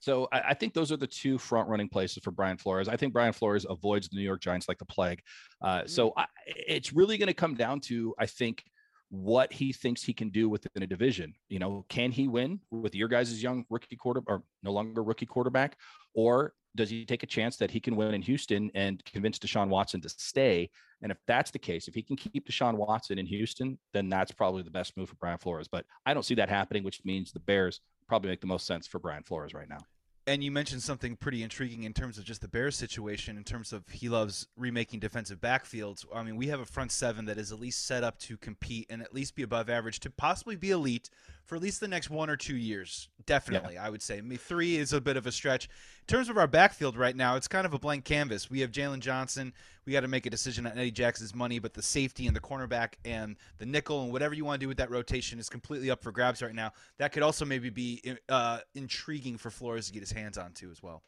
So 0.00 0.28
I, 0.32 0.40
I 0.40 0.54
think 0.54 0.74
those 0.74 0.90
are 0.90 0.96
the 0.96 1.06
two 1.06 1.38
front 1.38 1.68
running 1.68 1.88
places 1.88 2.22
for 2.24 2.30
Brian 2.30 2.56
Flores. 2.56 2.88
I 2.88 2.96
think 2.96 3.12
Brian 3.12 3.32
Flores 3.32 3.66
avoids 3.68 4.08
the 4.08 4.16
New 4.16 4.22
York 4.22 4.40
Giants 4.40 4.66
like 4.66 4.78
the 4.78 4.86
plague. 4.86 5.20
Uh, 5.60 5.82
so 5.86 6.12
I, 6.16 6.26
it's 6.46 6.92
really 6.92 7.18
going 7.18 7.28
to 7.28 7.34
come 7.34 7.54
down 7.54 7.80
to, 7.80 8.14
I 8.18 8.26
think, 8.26 8.64
what 9.10 9.52
he 9.52 9.72
thinks 9.72 10.02
he 10.02 10.12
can 10.12 10.30
do 10.30 10.48
within 10.48 10.82
a 10.82 10.86
division. 10.86 11.34
You 11.48 11.58
know, 11.58 11.84
can 11.88 12.12
he 12.12 12.28
win 12.28 12.60
with 12.70 12.94
your 12.94 13.08
guys' 13.08 13.42
young 13.42 13.64
rookie 13.68 13.96
quarter 13.96 14.22
or 14.26 14.42
no 14.62 14.72
longer 14.72 15.02
rookie 15.02 15.26
quarterback, 15.26 15.76
or 16.14 16.54
does 16.76 16.88
he 16.88 17.04
take 17.04 17.24
a 17.24 17.26
chance 17.26 17.56
that 17.56 17.70
he 17.70 17.80
can 17.80 17.96
win 17.96 18.14
in 18.14 18.22
Houston 18.22 18.70
and 18.74 19.04
convince 19.04 19.38
Deshaun 19.38 19.68
Watson 19.68 20.00
to 20.02 20.08
stay? 20.08 20.70
And 21.02 21.10
if 21.10 21.18
that's 21.26 21.50
the 21.50 21.58
case, 21.58 21.88
if 21.88 21.94
he 21.94 22.02
can 22.02 22.16
keep 22.16 22.48
Deshaun 22.48 22.74
Watson 22.74 23.18
in 23.18 23.26
Houston, 23.26 23.78
then 23.92 24.08
that's 24.08 24.30
probably 24.30 24.62
the 24.62 24.70
best 24.70 24.96
move 24.96 25.08
for 25.08 25.16
Brian 25.16 25.38
Flores. 25.38 25.66
But 25.66 25.84
I 26.06 26.14
don't 26.14 26.22
see 26.22 26.36
that 26.36 26.48
happening, 26.48 26.84
which 26.84 27.00
means 27.04 27.32
the 27.32 27.40
Bears 27.40 27.80
probably 28.08 28.30
make 28.30 28.40
the 28.40 28.46
most 28.46 28.66
sense 28.66 28.86
for 28.86 29.00
Brian 29.00 29.24
Flores 29.24 29.54
right 29.54 29.68
now. 29.68 29.78
And 30.26 30.44
you 30.44 30.50
mentioned 30.50 30.82
something 30.82 31.16
pretty 31.16 31.42
intriguing 31.42 31.84
in 31.84 31.92
terms 31.92 32.18
of 32.18 32.24
just 32.24 32.42
the 32.42 32.48
Bears 32.48 32.76
situation, 32.76 33.36
in 33.36 33.44
terms 33.44 33.72
of 33.72 33.88
he 33.88 34.08
loves 34.08 34.46
remaking 34.56 35.00
defensive 35.00 35.40
backfields. 35.40 36.04
I 36.14 36.22
mean, 36.22 36.36
we 36.36 36.48
have 36.48 36.60
a 36.60 36.66
front 36.66 36.92
seven 36.92 37.24
that 37.24 37.38
is 37.38 37.52
at 37.52 37.58
least 37.58 37.86
set 37.86 38.04
up 38.04 38.18
to 38.20 38.36
compete 38.36 38.86
and 38.90 39.02
at 39.02 39.14
least 39.14 39.34
be 39.34 39.42
above 39.42 39.70
average 39.70 39.98
to 40.00 40.10
possibly 40.10 40.56
be 40.56 40.70
elite 40.70 41.10
for 41.44 41.56
at 41.56 41.62
least 41.62 41.80
the 41.80 41.88
next 41.88 42.10
one 42.10 42.30
or 42.30 42.36
two 42.36 42.56
years. 42.56 43.08
Definitely, 43.26 43.76
I 43.78 43.90
would 43.90 44.02
say. 44.02 44.18
I 44.18 44.20
mean, 44.20 44.38
three 44.38 44.76
is 44.76 44.92
a 44.92 45.00
bit 45.00 45.16
of 45.16 45.26
a 45.26 45.32
stretch. 45.32 45.64
In 45.66 46.06
terms 46.06 46.28
of 46.28 46.38
our 46.38 46.46
backfield 46.46 46.96
right 46.96 47.14
now, 47.14 47.36
it's 47.36 47.48
kind 47.48 47.66
of 47.66 47.74
a 47.74 47.78
blank 47.78 48.04
canvas. 48.04 48.50
We 48.50 48.60
have 48.60 48.70
Jaylon 48.70 49.00
Johnson. 49.00 49.52
We 49.84 49.92
got 49.92 50.00
to 50.00 50.08
make 50.08 50.26
a 50.26 50.30
decision 50.30 50.66
on 50.66 50.78
Eddie 50.78 50.90
Jackson's 50.90 51.34
money, 51.34 51.58
but 51.58 51.74
the 51.74 51.82
safety 51.82 52.26
and 52.26 52.36
the 52.36 52.40
cornerback 52.40 52.94
and 53.04 53.36
the 53.58 53.66
nickel 53.66 54.02
and 54.02 54.12
whatever 54.12 54.34
you 54.34 54.44
want 54.44 54.60
to 54.60 54.64
do 54.64 54.68
with 54.68 54.78
that 54.78 54.90
rotation 54.90 55.38
is 55.38 55.48
completely 55.48 55.90
up 55.90 56.02
for 56.02 56.12
grabs 56.12 56.42
right 56.42 56.54
now. 56.54 56.72
That 56.98 57.12
could 57.12 57.22
also 57.22 57.44
maybe 57.44 57.70
be 57.70 58.16
uh, 58.28 58.60
intriguing 58.74 59.38
for 59.38 59.50
Flores 59.50 59.86
to 59.86 59.92
get 59.92 60.00
his 60.00 60.12
hands 60.12 60.38
on 60.38 60.52
too 60.52 60.70
as 60.70 60.82
well. 60.82 61.02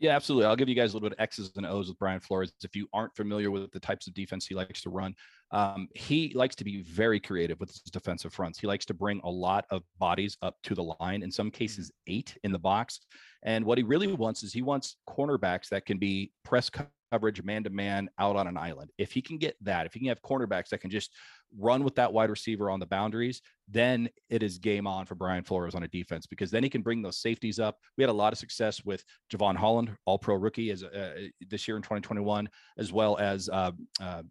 Yeah, 0.00 0.14
absolutely. 0.14 0.46
I'll 0.46 0.54
give 0.54 0.68
you 0.68 0.76
guys 0.76 0.92
a 0.92 0.96
little 0.96 1.08
bit 1.08 1.18
of 1.18 1.22
X's 1.22 1.50
and 1.56 1.66
O's 1.66 1.88
with 1.88 1.98
Brian 1.98 2.20
Flores. 2.20 2.52
If 2.62 2.76
you 2.76 2.86
aren't 2.92 3.16
familiar 3.16 3.50
with 3.50 3.72
the 3.72 3.80
types 3.80 4.06
of 4.06 4.14
defense 4.14 4.46
he 4.46 4.54
likes 4.54 4.80
to 4.82 4.90
run, 4.90 5.12
um, 5.50 5.88
he 5.94 6.32
likes 6.36 6.54
to 6.56 6.64
be 6.64 6.82
very 6.82 7.18
creative 7.18 7.58
with 7.58 7.70
his 7.70 7.80
defensive 7.82 8.32
fronts. 8.32 8.60
He 8.60 8.68
likes 8.68 8.84
to 8.86 8.94
bring 8.94 9.20
a 9.24 9.30
lot 9.30 9.64
of 9.70 9.82
bodies 9.98 10.36
up 10.40 10.54
to 10.64 10.76
the 10.76 10.94
line, 11.00 11.22
in 11.22 11.32
some 11.32 11.50
cases, 11.50 11.90
eight 12.06 12.36
in 12.44 12.52
the 12.52 12.58
box. 12.60 13.00
And 13.42 13.64
what 13.64 13.76
he 13.76 13.82
really 13.82 14.12
wants 14.12 14.44
is 14.44 14.52
he 14.52 14.62
wants 14.62 14.96
cornerbacks 15.08 15.68
that 15.70 15.84
can 15.84 15.98
be 15.98 16.30
press 16.44 16.70
coverage, 17.10 17.42
man 17.42 17.64
to 17.64 17.70
man, 17.70 18.08
out 18.18 18.36
on 18.36 18.46
an 18.46 18.56
island. 18.56 18.90
If 18.98 19.12
he 19.12 19.22
can 19.22 19.38
get 19.38 19.56
that, 19.62 19.86
if 19.86 19.94
he 19.94 20.00
can 20.00 20.08
have 20.08 20.22
cornerbacks 20.22 20.68
that 20.68 20.78
can 20.78 20.90
just 20.90 21.12
run 21.56 21.84
with 21.84 21.94
that 21.96 22.12
wide 22.12 22.30
receiver 22.30 22.70
on 22.70 22.80
the 22.80 22.86
boundaries, 22.86 23.40
then 23.68 24.08
it 24.28 24.42
is 24.42 24.58
game 24.58 24.86
on 24.86 25.06
for 25.06 25.14
Brian 25.14 25.44
Flores 25.44 25.74
on 25.74 25.82
a 25.82 25.88
defense 25.88 26.26
because 26.26 26.50
then 26.50 26.62
he 26.62 26.70
can 26.70 26.82
bring 26.82 27.02
those 27.02 27.18
safeties 27.18 27.58
up. 27.58 27.76
We 27.96 28.02
had 28.02 28.10
a 28.10 28.12
lot 28.12 28.32
of 28.32 28.38
success 28.38 28.84
with 28.84 29.04
Jevon 29.32 29.56
Holland, 29.56 29.96
All 30.04 30.18
Pro 30.18 30.36
rookie, 30.36 30.70
as 30.70 30.82
uh, 30.82 31.28
this 31.48 31.66
year 31.66 31.76
in 31.76 31.82
2021, 31.82 32.48
as 32.78 32.92
well 32.92 33.16
as 33.18 33.48
uh, 33.48 33.72
uh, 34.00 34.22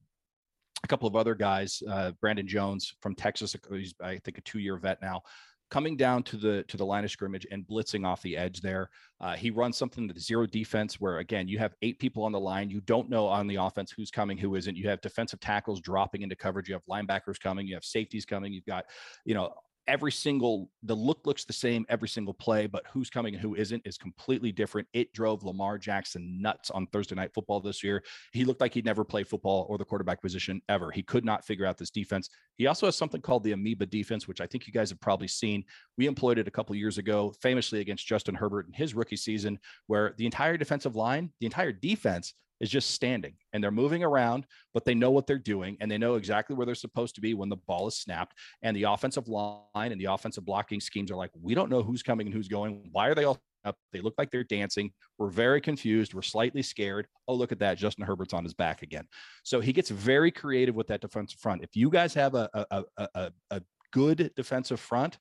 a 0.84 0.88
couple 0.88 1.07
of 1.07 1.15
other 1.15 1.36
guys, 1.36 1.82
uh, 1.89 2.11
Brandon 2.21 2.47
Jones 2.47 2.93
from 3.01 3.15
Texas, 3.15 3.55
he's 3.71 3.93
I 4.01 4.17
think 4.17 4.38
a 4.38 4.41
two-year 4.41 4.78
vet 4.78 5.01
now, 5.01 5.23
coming 5.70 5.97
down 5.97 6.24
to 6.24 6.38
the 6.38 6.63
to 6.63 6.78
the 6.78 6.86
line 6.86 7.03
of 7.03 7.11
scrimmage 7.11 7.45
and 7.51 7.68
blitzing 7.68 8.05
off 8.05 8.22
the 8.22 8.38
edge 8.38 8.61
there. 8.61 8.89
Uh, 9.20 9.36
he 9.36 9.49
runs 9.49 9.78
something 9.78 10.07
that's 10.07 10.26
zero 10.26 10.45
defense, 10.45 10.99
where 10.99 11.20
again 11.20 11.47
you 11.47 11.57
have 11.57 11.74
eight 11.82 11.99
people 11.99 12.24
on 12.24 12.32
the 12.32 12.39
line. 12.39 12.70
You 12.70 12.82
don't 12.82 13.09
know 13.09 13.28
on 13.28 13.47
the 13.47 13.55
offense 13.55 13.91
who's 13.91 14.11
coming, 14.11 14.38
who 14.38 14.55
isn't. 14.55 14.78
You 14.78 14.88
have 14.89 15.01
defensive 15.01 15.39
tackles 15.39 15.82
dropping 15.82 16.22
into 16.22 16.36
coverage. 16.36 16.70
You 16.70 16.76
have 16.76 16.86
linebackers 16.86 17.39
coming. 17.39 17.68
You 17.68 17.76
have 17.76 17.84
safeties 17.84 18.26
coming. 18.26 18.53
You've 18.53 18.65
got 18.65 18.86
you 19.26 19.34
know 19.34 19.53
every 19.88 20.11
single 20.11 20.69
the 20.83 20.95
look 20.95 21.25
looks 21.25 21.45
the 21.45 21.53
same 21.53 21.85
every 21.89 22.07
single 22.07 22.33
play, 22.33 22.67
but 22.67 22.83
who's 22.91 23.09
coming 23.09 23.33
and 23.33 23.41
who 23.41 23.55
isn't 23.55 23.85
is 23.85 23.97
completely 23.97 24.51
different. 24.51 24.88
It 24.93 25.13
drove 25.13 25.43
Lamar 25.43 25.77
Jackson 25.77 26.41
nuts 26.41 26.69
on 26.69 26.88
Thursday 26.88 27.15
night 27.15 27.33
football 27.33 27.59
this 27.59 27.83
year. 27.83 28.03
He 28.33 28.45
looked 28.45 28.61
like 28.61 28.73
he'd 28.73 28.85
never 28.85 29.03
played 29.03 29.27
football 29.27 29.65
or 29.69 29.77
the 29.77 29.85
quarterback 29.85 30.21
position 30.21 30.61
ever. 30.69 30.91
He 30.91 31.03
could 31.03 31.25
not 31.25 31.45
figure 31.45 31.65
out 31.65 31.77
this 31.77 31.89
defense. 31.89 32.29
He 32.55 32.67
also 32.67 32.88
has 32.88 32.95
something 32.95 33.21
called 33.21 33.43
the 33.43 33.53
amoeba 33.53 33.85
defense, 33.85 34.27
which 34.27 34.41
I 34.41 34.47
think 34.47 34.67
you 34.67 34.73
guys 34.73 34.89
have 34.89 34.99
probably 34.99 35.27
seen. 35.27 35.63
We 35.97 36.07
employed 36.07 36.39
it 36.39 36.47
a 36.47 36.51
couple 36.51 36.75
years 36.75 36.97
ago, 36.97 37.33
famously 37.41 37.79
against 37.79 38.07
Justin 38.07 38.35
Herbert 38.35 38.67
in 38.67 38.73
his 38.73 38.93
rookie 38.93 39.15
season, 39.15 39.59
where 39.88 40.13
the 40.17 40.25
entire 40.25 40.57
defensive 40.57 40.95
line, 40.95 41.31
the 41.39 41.45
entire 41.45 41.71
defense 41.71 42.33
is 42.59 42.69
just 42.69 42.91
standing 42.91 43.33
and 43.53 43.63
they're 43.63 43.71
moving 43.71 44.03
around, 44.03 44.45
but 44.73 44.85
they 44.85 44.95
know 44.95 45.11
what 45.11 45.27
they're 45.27 45.37
doing 45.37 45.77
and 45.79 45.89
they 45.89 45.97
know 45.97 46.15
exactly 46.15 46.55
where 46.55 46.65
they're 46.65 46.75
supposed 46.75 47.15
to 47.15 47.21
be 47.21 47.33
when 47.33 47.49
the 47.49 47.57
ball 47.57 47.87
is 47.87 47.95
snapped. 47.95 48.37
And 48.61 48.75
the 48.75 48.83
offensive 48.83 49.27
line 49.27 49.63
and 49.75 49.99
the 49.99 50.05
offensive 50.05 50.45
blocking 50.45 50.79
schemes 50.79 51.11
are 51.11 51.15
like, 51.15 51.31
we 51.39 51.53
don't 51.53 51.69
know 51.69 51.83
who's 51.83 52.03
coming 52.03 52.27
and 52.27 52.33
who's 52.33 52.47
going. 52.47 52.89
Why 52.91 53.07
are 53.07 53.15
they 53.15 53.25
all 53.25 53.39
up? 53.65 53.77
They 53.91 53.99
look 53.99 54.15
like 54.17 54.31
they're 54.31 54.43
dancing. 54.43 54.91
We're 55.17 55.29
very 55.29 55.61
confused. 55.61 56.13
We're 56.13 56.21
slightly 56.21 56.61
scared. 56.61 57.07
Oh, 57.27 57.35
look 57.35 57.51
at 57.51 57.59
that. 57.59 57.77
Justin 57.77 58.05
Herbert's 58.05 58.33
on 58.33 58.43
his 58.43 58.53
back 58.53 58.81
again. 58.81 59.07
So 59.43 59.59
he 59.59 59.73
gets 59.73 59.89
very 59.89 60.31
creative 60.31 60.75
with 60.75 60.87
that 60.87 61.01
defensive 61.01 61.39
front. 61.39 61.63
If 61.63 61.75
you 61.75 61.89
guys 61.89 62.13
have 62.13 62.35
a, 62.35 62.49
a, 62.53 62.83
a, 62.97 63.31
a, 63.51 63.61
good 63.93 64.31
defensive 64.35 64.81
front 64.81 65.17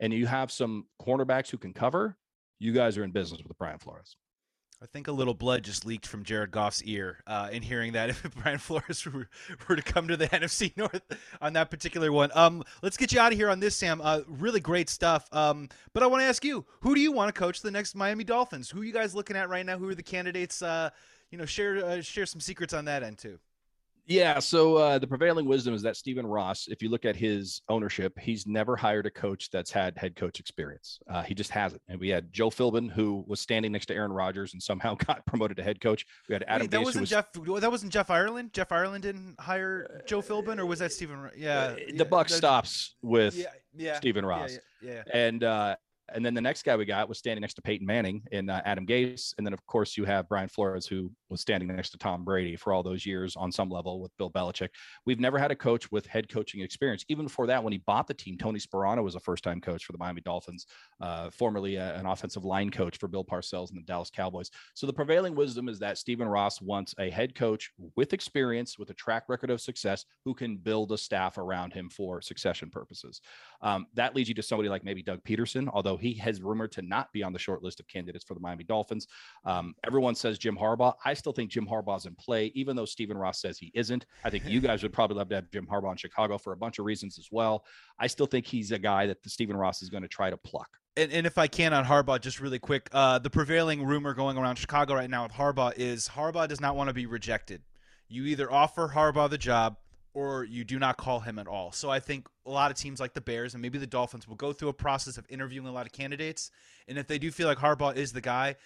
and 0.00 0.10
you 0.10 0.26
have 0.26 0.50
some 0.50 0.86
cornerbacks 1.00 1.50
who 1.50 1.58
can 1.58 1.74
cover, 1.74 2.16
you 2.58 2.72
guys 2.72 2.96
are 2.96 3.04
in 3.04 3.12
business 3.12 3.42
with 3.46 3.56
Brian 3.58 3.78
Flores. 3.78 4.16
I 4.82 4.84
think 4.84 5.08
a 5.08 5.12
little 5.12 5.32
blood 5.32 5.62
just 5.62 5.86
leaked 5.86 6.06
from 6.06 6.22
Jared 6.22 6.50
Goff's 6.50 6.82
ear 6.82 7.22
uh, 7.26 7.48
in 7.50 7.62
hearing 7.62 7.92
that 7.92 8.10
if 8.24 8.34
Brian 8.42 8.58
Flores 8.58 9.06
were, 9.12 9.28
were, 9.68 9.76
to 9.76 9.82
come 9.82 10.08
to 10.08 10.16
the 10.16 10.28
NFC 10.28 10.76
North 10.76 11.02
on 11.40 11.54
that 11.54 11.70
particular 11.70 12.12
one. 12.12 12.30
Um, 12.34 12.62
let's 12.82 12.96
get 12.96 13.12
you 13.12 13.18
out 13.18 13.32
of 13.32 13.38
here 13.38 13.48
on 13.48 13.58
this, 13.58 13.74
Sam. 13.74 14.00
Uh, 14.02 14.20
really 14.26 14.60
great 14.60 14.90
stuff. 14.90 15.26
Um, 15.32 15.68
but 15.94 16.02
I 16.02 16.06
want 16.06 16.22
to 16.22 16.26
ask 16.26 16.44
you, 16.44 16.66
who 16.80 16.94
do 16.94 17.00
you 17.00 17.10
want 17.10 17.34
to 17.34 17.38
coach 17.38 17.62
the 17.62 17.70
next 17.70 17.94
Miami 17.94 18.24
Dolphins? 18.24 18.68
Who 18.68 18.82
are 18.82 18.84
you 18.84 18.92
guys 18.92 19.14
looking 19.14 19.36
at 19.36 19.48
right 19.48 19.64
now? 19.64 19.78
Who 19.78 19.88
are 19.88 19.94
the 19.94 20.02
candidates? 20.02 20.60
Uh, 20.60 20.90
you 21.30 21.38
know, 21.38 21.46
share 21.46 21.84
uh, 21.84 22.00
share 22.02 22.26
some 22.26 22.40
secrets 22.40 22.72
on 22.74 22.84
that 22.84 23.02
end 23.02 23.18
too. 23.18 23.38
Yeah. 24.06 24.38
So 24.38 24.76
uh, 24.76 24.98
the 24.98 25.06
prevailing 25.06 25.46
wisdom 25.46 25.74
is 25.74 25.82
that 25.82 25.96
Stephen 25.96 26.26
Ross, 26.26 26.68
if 26.68 26.82
you 26.82 26.88
look 26.88 27.04
at 27.04 27.16
his 27.16 27.60
ownership, 27.68 28.18
he's 28.18 28.46
never 28.46 28.76
hired 28.76 29.06
a 29.06 29.10
coach 29.10 29.50
that's 29.50 29.70
had 29.70 29.98
head 29.98 30.16
coach 30.16 30.38
experience. 30.38 30.98
Uh, 31.10 31.22
he 31.22 31.34
just 31.34 31.50
hasn't. 31.50 31.82
And 31.88 31.98
we 31.98 32.08
had 32.08 32.32
Joe 32.32 32.50
Philbin, 32.50 32.90
who 32.90 33.24
was 33.26 33.40
standing 33.40 33.72
next 33.72 33.86
to 33.86 33.94
Aaron 33.94 34.12
Rodgers 34.12 34.52
and 34.52 34.62
somehow 34.62 34.94
got 35.06 35.26
promoted 35.26 35.56
to 35.56 35.62
head 35.62 35.80
coach. 35.80 36.06
We 36.28 36.34
had 36.34 36.44
Adam. 36.46 36.64
Wait, 36.64 36.70
that 36.70 36.80
Gase, 36.80 36.84
wasn't 36.84 37.02
was, 37.02 37.10
Jeff. 37.10 37.32
That 37.32 37.70
wasn't 37.70 37.92
Jeff 37.92 38.10
Ireland. 38.10 38.52
Jeff 38.52 38.72
Ireland 38.72 39.02
didn't 39.02 39.36
hire 39.40 40.02
Joe 40.06 40.22
Philbin, 40.22 40.58
or 40.58 40.66
was 40.66 40.78
that 40.78 40.92
Stephen? 40.92 41.30
Yeah. 41.36 41.70
the 41.72 41.94
yeah, 41.94 42.04
buck 42.04 42.28
stops 42.28 42.94
with 43.02 43.34
Yeah. 43.36 43.46
Yeah. 43.76 43.96
Stephen 43.96 44.24
Ross. 44.24 44.58
Yeah. 44.82 44.92
yeah. 44.92 45.02
And 45.12 45.44
uh, 45.44 45.76
and 46.14 46.24
then 46.24 46.34
the 46.34 46.40
next 46.40 46.62
guy 46.62 46.76
we 46.76 46.84
got 46.84 47.08
was 47.08 47.18
standing 47.18 47.40
next 47.40 47.54
to 47.54 47.62
Peyton 47.62 47.86
Manning 47.86 48.22
and 48.32 48.50
uh, 48.50 48.62
Adam 48.64 48.86
Gase. 48.86 49.34
And 49.38 49.46
then 49.46 49.52
of 49.52 49.64
course 49.66 49.96
you 49.96 50.04
have 50.04 50.28
Brian 50.28 50.48
Flores, 50.48 50.86
who 50.86 51.10
was 51.28 51.40
standing 51.40 51.68
next 51.68 51.90
to 51.90 51.98
Tom 51.98 52.24
Brady 52.24 52.56
for 52.56 52.72
all 52.72 52.82
those 52.82 53.04
years 53.04 53.34
on 53.36 53.50
some 53.50 53.68
level 53.68 54.00
with 54.00 54.16
Bill 54.16 54.30
Belichick. 54.30 54.68
We've 55.04 55.20
never 55.20 55.38
had 55.38 55.50
a 55.50 55.56
coach 55.56 55.90
with 55.90 56.06
head 56.06 56.28
coaching 56.28 56.60
experience. 56.60 57.04
Even 57.08 57.26
before 57.26 57.46
that, 57.48 57.62
when 57.62 57.72
he 57.72 57.78
bought 57.78 58.06
the 58.06 58.14
team, 58.14 58.38
Tony 58.38 58.58
Sparano 58.58 59.02
was 59.02 59.14
a 59.14 59.20
first-time 59.20 59.60
coach 59.60 59.84
for 59.84 59.92
the 59.92 59.98
Miami 59.98 60.20
Dolphins, 60.20 60.66
uh, 61.00 61.30
formerly 61.30 61.78
uh, 61.78 61.98
an 61.98 62.06
offensive 62.06 62.44
line 62.44 62.70
coach 62.70 62.98
for 62.98 63.08
Bill 63.08 63.24
Parcells 63.24 63.70
and 63.70 63.78
the 63.78 63.84
Dallas 63.84 64.10
Cowboys. 64.10 64.50
So 64.74 64.86
the 64.86 64.92
prevailing 64.92 65.34
wisdom 65.34 65.68
is 65.68 65.78
that 65.80 65.98
Stephen 65.98 66.28
Ross 66.28 66.60
wants 66.62 66.94
a 66.98 67.10
head 67.10 67.34
coach 67.34 67.70
with 67.96 68.12
experience, 68.12 68.78
with 68.78 68.90
a 68.90 68.94
track 68.94 69.24
record 69.28 69.50
of 69.50 69.60
success, 69.60 70.04
who 70.24 70.34
can 70.34 70.56
build 70.56 70.92
a 70.92 70.98
staff 70.98 71.38
around 71.38 71.72
him 71.72 71.90
for 71.90 72.20
succession 72.20 72.70
purposes. 72.70 73.20
Um, 73.60 73.86
that 73.94 74.14
leads 74.14 74.28
you 74.28 74.34
to 74.36 74.42
somebody 74.42 74.68
like 74.68 74.84
maybe 74.84 75.02
Doug 75.02 75.22
Pederson, 75.24 75.68
although 75.72 75.95
he 75.96 76.14
has 76.14 76.42
rumored 76.42 76.72
to 76.72 76.82
not 76.82 77.12
be 77.12 77.22
on 77.22 77.32
the 77.32 77.38
short 77.38 77.62
list 77.62 77.80
of 77.80 77.88
candidates 77.88 78.24
for 78.24 78.34
the 78.34 78.40
Miami 78.40 78.64
Dolphins. 78.64 79.06
Um, 79.44 79.74
everyone 79.84 80.14
says 80.14 80.38
Jim 80.38 80.56
Harbaugh. 80.56 80.94
I 81.04 81.14
still 81.14 81.32
think 81.32 81.50
Jim 81.50 81.66
Harbaugh's 81.66 82.06
in 82.06 82.14
play, 82.14 82.52
even 82.54 82.76
though 82.76 82.84
Stephen 82.84 83.16
Ross 83.16 83.40
says 83.40 83.58
he 83.58 83.70
isn't. 83.74 84.06
I 84.24 84.30
think 84.30 84.44
you 84.46 84.60
guys 84.60 84.82
would 84.82 84.92
probably 84.92 85.16
love 85.16 85.28
to 85.30 85.36
have 85.36 85.50
Jim 85.50 85.66
Harbaugh 85.66 85.92
in 85.92 85.96
Chicago 85.96 86.38
for 86.38 86.52
a 86.52 86.56
bunch 86.56 86.78
of 86.78 86.84
reasons 86.84 87.18
as 87.18 87.28
well. 87.30 87.64
I 87.98 88.06
still 88.06 88.26
think 88.26 88.46
he's 88.46 88.72
a 88.72 88.78
guy 88.78 89.06
that 89.06 89.22
the 89.22 89.30
Stephen 89.30 89.56
Ross 89.56 89.82
is 89.82 89.90
going 89.90 90.02
to 90.02 90.08
try 90.08 90.30
to 90.30 90.36
pluck. 90.36 90.68
And, 90.96 91.12
and 91.12 91.26
if 91.26 91.36
I 91.36 91.46
can 91.46 91.72
on 91.74 91.84
Harbaugh, 91.84 92.20
just 92.20 92.40
really 92.40 92.58
quick, 92.58 92.88
uh, 92.92 93.18
the 93.18 93.30
prevailing 93.30 93.84
rumor 93.84 94.14
going 94.14 94.38
around 94.38 94.56
Chicago 94.56 94.94
right 94.94 95.10
now 95.10 95.24
with 95.24 95.32
Harbaugh 95.32 95.74
is 95.76 96.08
Harbaugh 96.08 96.48
does 96.48 96.60
not 96.60 96.74
want 96.74 96.88
to 96.88 96.94
be 96.94 97.06
rejected. 97.06 97.62
You 98.08 98.24
either 98.24 98.50
offer 98.50 98.92
Harbaugh 98.94 99.28
the 99.28 99.38
job 99.38 99.76
or 100.14 100.44
you 100.44 100.64
do 100.64 100.78
not 100.78 100.96
call 100.96 101.20
him 101.20 101.38
at 101.38 101.46
all. 101.46 101.72
So 101.72 101.90
I 101.90 102.00
think 102.00 102.26
a 102.46 102.50
lot 102.50 102.70
of 102.70 102.76
teams 102.76 103.00
like 103.00 103.12
the 103.12 103.20
Bears 103.20 103.54
and 103.54 103.62
maybe 103.62 103.78
the 103.78 103.86
Dolphins 103.86 104.28
will 104.28 104.36
go 104.36 104.52
through 104.52 104.68
a 104.68 104.74
process 104.74 105.18
of 105.18 105.26
interviewing 105.28 105.66
a 105.66 105.72
lot 105.72 105.86
of 105.86 105.92
candidates. 105.92 106.50
And 106.88 106.96
if 106.96 107.06
they 107.06 107.18
do 107.18 107.30
feel 107.30 107.48
like 107.48 107.58
Harbaugh 107.58 107.96
is 107.96 108.12
the 108.12 108.20
guy, 108.20 108.56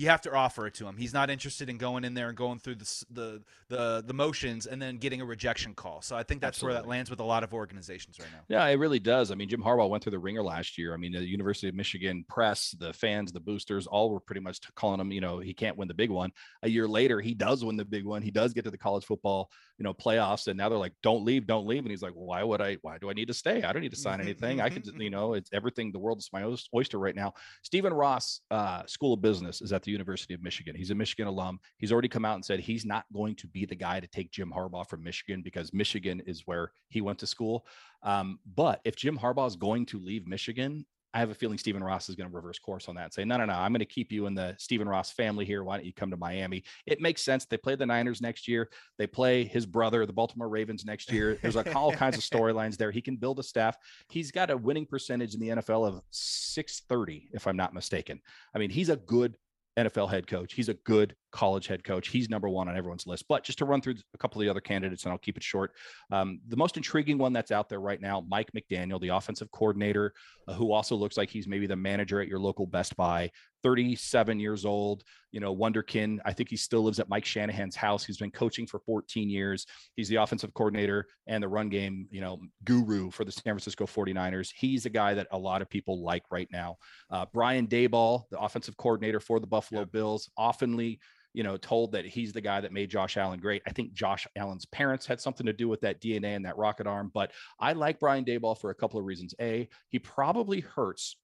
you 0.00 0.08
have 0.08 0.22
to 0.22 0.32
offer 0.32 0.66
it 0.66 0.72
to 0.72 0.86
him. 0.86 0.96
He's 0.96 1.12
not 1.12 1.28
interested 1.28 1.68
in 1.68 1.76
going 1.76 2.04
in 2.04 2.14
there 2.14 2.28
and 2.28 2.36
going 2.36 2.58
through 2.58 2.76
the 2.76 3.04
the 3.10 3.42
the, 3.68 4.02
the 4.06 4.14
motions 4.14 4.66
and 4.66 4.80
then 4.80 4.96
getting 4.96 5.20
a 5.20 5.24
rejection 5.26 5.74
call. 5.74 6.00
So 6.00 6.16
I 6.16 6.22
think 6.22 6.40
that's 6.40 6.56
Absolutely. 6.56 6.74
where 6.74 6.82
that 6.82 6.88
lands 6.88 7.10
with 7.10 7.20
a 7.20 7.24
lot 7.24 7.44
of 7.44 7.52
organizations 7.52 8.18
right 8.18 8.28
now. 8.32 8.40
Yeah, 8.48 8.66
it 8.66 8.76
really 8.76 8.98
does. 8.98 9.30
I 9.30 9.34
mean, 9.34 9.48
Jim 9.50 9.62
Harbaugh 9.62 9.90
went 9.90 10.02
through 10.02 10.12
the 10.12 10.18
ringer 10.18 10.42
last 10.42 10.78
year. 10.78 10.94
I 10.94 10.96
mean, 10.96 11.12
the 11.12 11.20
University 11.20 11.68
of 11.68 11.74
Michigan 11.74 12.24
press, 12.28 12.74
the 12.78 12.94
fans, 12.94 13.30
the 13.30 13.40
boosters, 13.40 13.86
all 13.86 14.10
were 14.10 14.20
pretty 14.20 14.40
much 14.40 14.60
calling 14.74 15.00
him. 15.00 15.12
You 15.12 15.20
know, 15.20 15.38
he 15.38 15.52
can't 15.52 15.76
win 15.76 15.86
the 15.86 15.94
big 15.94 16.08
one. 16.08 16.32
A 16.62 16.68
year 16.68 16.88
later, 16.88 17.20
he 17.20 17.34
does 17.34 17.62
win 17.62 17.76
the 17.76 17.84
big 17.84 18.06
one. 18.06 18.22
He 18.22 18.30
does 18.30 18.54
get 18.54 18.64
to 18.64 18.70
the 18.70 18.78
college 18.78 19.04
football, 19.04 19.50
you 19.76 19.84
know, 19.84 19.92
playoffs, 19.92 20.48
and 20.48 20.56
now 20.56 20.70
they're 20.70 20.78
like, 20.78 20.94
"Don't 21.02 21.26
leave, 21.26 21.46
don't 21.46 21.66
leave," 21.66 21.82
and 21.82 21.90
he's 21.90 22.02
like, 22.02 22.14
well, 22.16 22.26
"Why 22.26 22.42
would 22.42 22.62
I? 22.62 22.78
Why 22.80 22.96
do 22.96 23.10
I 23.10 23.12
need 23.12 23.28
to 23.28 23.34
stay? 23.34 23.62
I 23.62 23.72
don't 23.74 23.82
need 23.82 23.92
to 23.92 24.00
sign 24.00 24.22
anything. 24.22 24.62
I 24.62 24.70
could, 24.70 24.86
you 24.98 25.10
know, 25.10 25.34
it's 25.34 25.50
everything. 25.52 25.92
The 25.92 25.98
world 25.98 26.18
is 26.20 26.30
my 26.32 26.56
oyster 26.74 26.98
right 26.98 27.14
now." 27.14 27.34
Stephen 27.62 27.92
Ross, 27.92 28.40
uh, 28.50 28.86
School 28.86 29.12
of 29.12 29.20
Business, 29.20 29.60
is 29.60 29.74
at 29.74 29.82
the 29.82 29.89
University 29.90 30.34
of 30.34 30.42
Michigan. 30.42 30.60
Michigan. 30.60 30.74
He's 30.74 30.90
a 30.90 30.94
Michigan 30.94 31.26
alum. 31.26 31.60
He's 31.78 31.92
already 31.92 32.08
come 32.08 32.24
out 32.24 32.34
and 32.34 32.44
said 32.44 32.60
he's 32.60 32.84
not 32.84 33.04
going 33.12 33.34
to 33.36 33.46
be 33.46 33.64
the 33.64 33.76
guy 33.76 34.00
to 34.00 34.06
take 34.06 34.30
Jim 34.30 34.52
Harbaugh 34.54 34.86
from 34.86 35.02
Michigan 35.02 35.42
because 35.42 35.72
Michigan 35.72 36.20
is 36.26 36.42
where 36.44 36.72
he 36.88 37.00
went 37.00 37.18
to 37.20 37.26
school. 37.26 37.64
Um, 38.02 38.40
but 38.54 38.80
if 38.84 38.96
Jim 38.96 39.16
Harbaugh 39.16 39.46
is 39.46 39.56
going 39.56 39.86
to 39.86 39.98
leave 39.98 40.26
Michigan, 40.26 40.84
I 41.14 41.18
have 41.18 41.30
a 41.30 41.34
feeling 41.34 41.58
Stephen 41.58 41.82
Ross 41.82 42.08
is 42.08 42.14
going 42.14 42.28
to 42.28 42.34
reverse 42.34 42.58
course 42.58 42.88
on 42.88 42.94
that 42.96 43.04
and 43.04 43.12
say, 43.12 43.24
no, 43.24 43.36
no, 43.36 43.44
no, 43.44 43.54
I'm 43.54 43.72
going 43.72 43.80
to 43.80 43.84
keep 43.84 44.12
you 44.12 44.26
in 44.26 44.34
the 44.34 44.54
Stephen 44.58 44.88
Ross 44.88 45.10
family 45.10 45.44
here. 45.44 45.64
Why 45.64 45.76
don't 45.76 45.86
you 45.86 45.92
come 45.92 46.10
to 46.10 46.16
Miami? 46.16 46.62
It 46.86 47.00
makes 47.00 47.22
sense. 47.22 47.44
They 47.46 47.56
play 47.56 47.74
the 47.74 47.86
Niners 47.86 48.20
next 48.20 48.46
year. 48.46 48.68
They 48.98 49.06
play 49.06 49.44
his 49.44 49.66
brother, 49.66 50.06
the 50.06 50.12
Baltimore 50.12 50.48
Ravens 50.48 50.84
next 50.84 51.10
year. 51.10 51.38
There's 51.42 51.56
like 51.56 51.74
all 51.74 51.92
kinds 51.92 52.16
of 52.16 52.22
storylines 52.22 52.76
there. 52.76 52.90
He 52.90 53.02
can 53.02 53.16
build 53.16 53.38
a 53.38 53.42
staff. 53.42 53.76
He's 54.08 54.30
got 54.30 54.50
a 54.50 54.56
winning 54.56 54.86
percentage 54.86 55.34
in 55.34 55.40
the 55.40 55.48
NFL 55.48 55.88
of 55.88 56.00
630, 56.10 57.30
if 57.32 57.46
I'm 57.46 57.56
not 57.56 57.74
mistaken. 57.74 58.20
I 58.54 58.58
mean, 58.58 58.70
he's 58.70 58.88
a 58.88 58.96
good 58.96 59.36
NFL 59.78 60.10
head 60.10 60.26
coach. 60.26 60.52
He's 60.52 60.68
a 60.68 60.74
good 60.74 61.14
college 61.30 61.66
head 61.66 61.84
coach. 61.84 62.08
He's 62.08 62.28
number 62.28 62.48
one 62.48 62.68
on 62.68 62.76
everyone's 62.76 63.06
list. 63.06 63.26
But 63.28 63.44
just 63.44 63.58
to 63.58 63.64
run 63.64 63.80
through 63.80 63.94
a 64.14 64.18
couple 64.18 64.40
of 64.40 64.44
the 64.44 64.50
other 64.50 64.60
candidates, 64.60 65.04
and 65.04 65.12
I'll 65.12 65.18
keep 65.18 65.36
it 65.36 65.42
short. 65.42 65.72
Um, 66.10 66.40
the 66.48 66.56
most 66.56 66.76
intriguing 66.76 67.18
one 67.18 67.32
that's 67.32 67.50
out 67.50 67.68
there 67.68 67.80
right 67.80 68.00
now, 68.00 68.24
Mike 68.28 68.50
McDaniel, 68.56 69.00
the 69.00 69.08
offensive 69.08 69.50
coordinator, 69.52 70.12
uh, 70.48 70.54
who 70.54 70.72
also 70.72 70.96
looks 70.96 71.16
like 71.16 71.30
he's 71.30 71.46
maybe 71.46 71.66
the 71.66 71.76
manager 71.76 72.20
at 72.20 72.28
your 72.28 72.40
local 72.40 72.66
Best 72.66 72.96
Buy. 72.96 73.30
37 73.62 74.40
years 74.40 74.64
old, 74.64 75.04
you 75.32 75.40
know, 75.40 75.54
Wonderkin. 75.54 76.18
I 76.24 76.32
think 76.32 76.48
he 76.48 76.56
still 76.56 76.82
lives 76.82 77.00
at 77.00 77.08
Mike 77.08 77.24
Shanahan's 77.24 77.76
house. 77.76 78.04
He's 78.04 78.18
been 78.18 78.30
coaching 78.30 78.66
for 78.66 78.78
14 78.80 79.28
years. 79.28 79.66
He's 79.96 80.08
the 80.08 80.16
offensive 80.16 80.54
coordinator 80.54 81.06
and 81.26 81.42
the 81.42 81.48
run 81.48 81.68
game, 81.68 82.06
you 82.10 82.20
know, 82.20 82.40
guru 82.64 83.10
for 83.10 83.24
the 83.24 83.32
San 83.32 83.42
Francisco 83.42 83.86
49ers. 83.86 84.50
He's 84.56 84.86
a 84.86 84.90
guy 84.90 85.14
that 85.14 85.28
a 85.32 85.38
lot 85.38 85.62
of 85.62 85.68
people 85.68 86.02
like 86.02 86.24
right 86.30 86.48
now. 86.52 86.76
Uh, 87.10 87.26
Brian 87.32 87.66
Daboll, 87.66 88.24
the 88.30 88.40
offensive 88.40 88.76
coordinator 88.76 89.20
for 89.20 89.40
the 89.40 89.46
Buffalo 89.46 89.84
Bills, 89.84 90.28
oftenly 90.38 90.98
you 91.32 91.42
know, 91.42 91.56
told 91.56 91.92
that 91.92 92.04
he's 92.04 92.32
the 92.32 92.40
guy 92.40 92.60
that 92.60 92.72
made 92.72 92.90
Josh 92.90 93.16
Allen 93.16 93.40
great. 93.40 93.62
I 93.66 93.70
think 93.70 93.92
Josh 93.92 94.26
Allen's 94.36 94.66
parents 94.66 95.06
had 95.06 95.20
something 95.20 95.46
to 95.46 95.52
do 95.52 95.68
with 95.68 95.80
that 95.82 96.00
DNA 96.00 96.36
and 96.36 96.44
that 96.44 96.56
rocket 96.56 96.86
arm. 96.86 97.10
But 97.12 97.32
I 97.58 97.72
like 97.72 98.00
Brian 98.00 98.24
Daboll 98.24 98.58
for 98.58 98.70
a 98.70 98.74
couple 98.74 98.98
of 98.98 99.06
reasons. 99.06 99.34
A, 99.40 99.68
he 99.88 99.98
probably 99.98 100.60
hurts 100.60 101.16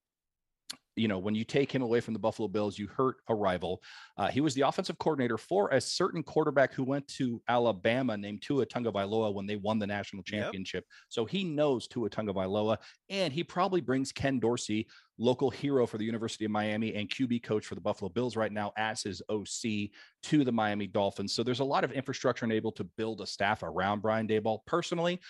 you 0.97 1.09
know, 1.09 1.19
when 1.19 1.35
you 1.35 1.45
take 1.45 1.71
him 1.71 1.83
away 1.83 2.01
from 2.01 2.15
the 2.15 2.21
Buffalo 2.21 2.49
Bills, 2.49 2.79
you 2.79 2.89
hurt 2.89 3.17
a 3.29 3.35
rival. 3.35 3.83
Uh, 4.17 4.29
he 4.29 4.41
was 4.41 4.55
the 4.55 4.63
offensive 4.63 4.99
coordinator 4.99 5.37
for 5.37 5.69
a 5.69 5.81
certain 5.81 6.23
quarterback 6.23 6.73
who 6.73 6.83
went 6.83 7.07
to 7.09 7.41
Alabama 7.49 8.17
named 8.17 8.43
Tua 8.43 8.65
Tagovailoa 8.65 9.33
when 9.35 9.47
they 9.47 9.57
won 9.57 9.79
the 9.79 9.87
national 9.87 10.23
championship. 10.23 10.85
Yep. 10.87 10.93
So 11.11 11.25
he 11.27 11.45
knows 11.45 11.87
Tua 11.87 12.09
Tagovailoa, 12.09 12.79
and 13.11 13.33
he 13.33 13.45
probably 13.45 13.83
brings 13.83 14.11
Ken 14.11 14.41
Dorsey, 14.41 14.89
local 15.19 15.51
hero 15.51 15.87
for 15.87 15.99
the 15.99 16.05
University 16.05 16.47
of 16.47 16.51
Miami 16.51 16.95
and 16.95 17.09
QB 17.09 17.43
coach 17.43 17.67
for 17.67 17.75
the 17.75 17.81
Buffalo 17.81 18.09
Bills 18.09 18.35
right 18.35 18.53
now, 18.53 18.73
as 18.79 19.03
his 19.03 19.23
OC 19.29 19.91
to 20.23 20.45
the 20.45 20.53
Miami 20.53 20.87
Dolphins. 20.87 21.35
So 21.35 21.43
there's 21.43 21.61
a 21.61 21.65
lot 21.65 21.85
of 21.85 21.93
infrastructure 21.93 22.47
enabled 22.47 22.77
to 22.77 22.85
build 22.85 23.21
a 23.21 23.27
staff 23.27 23.63
around 23.63 24.01
Brian 24.01 24.27
Daboll. 24.27 24.61
Personally, 24.67 25.21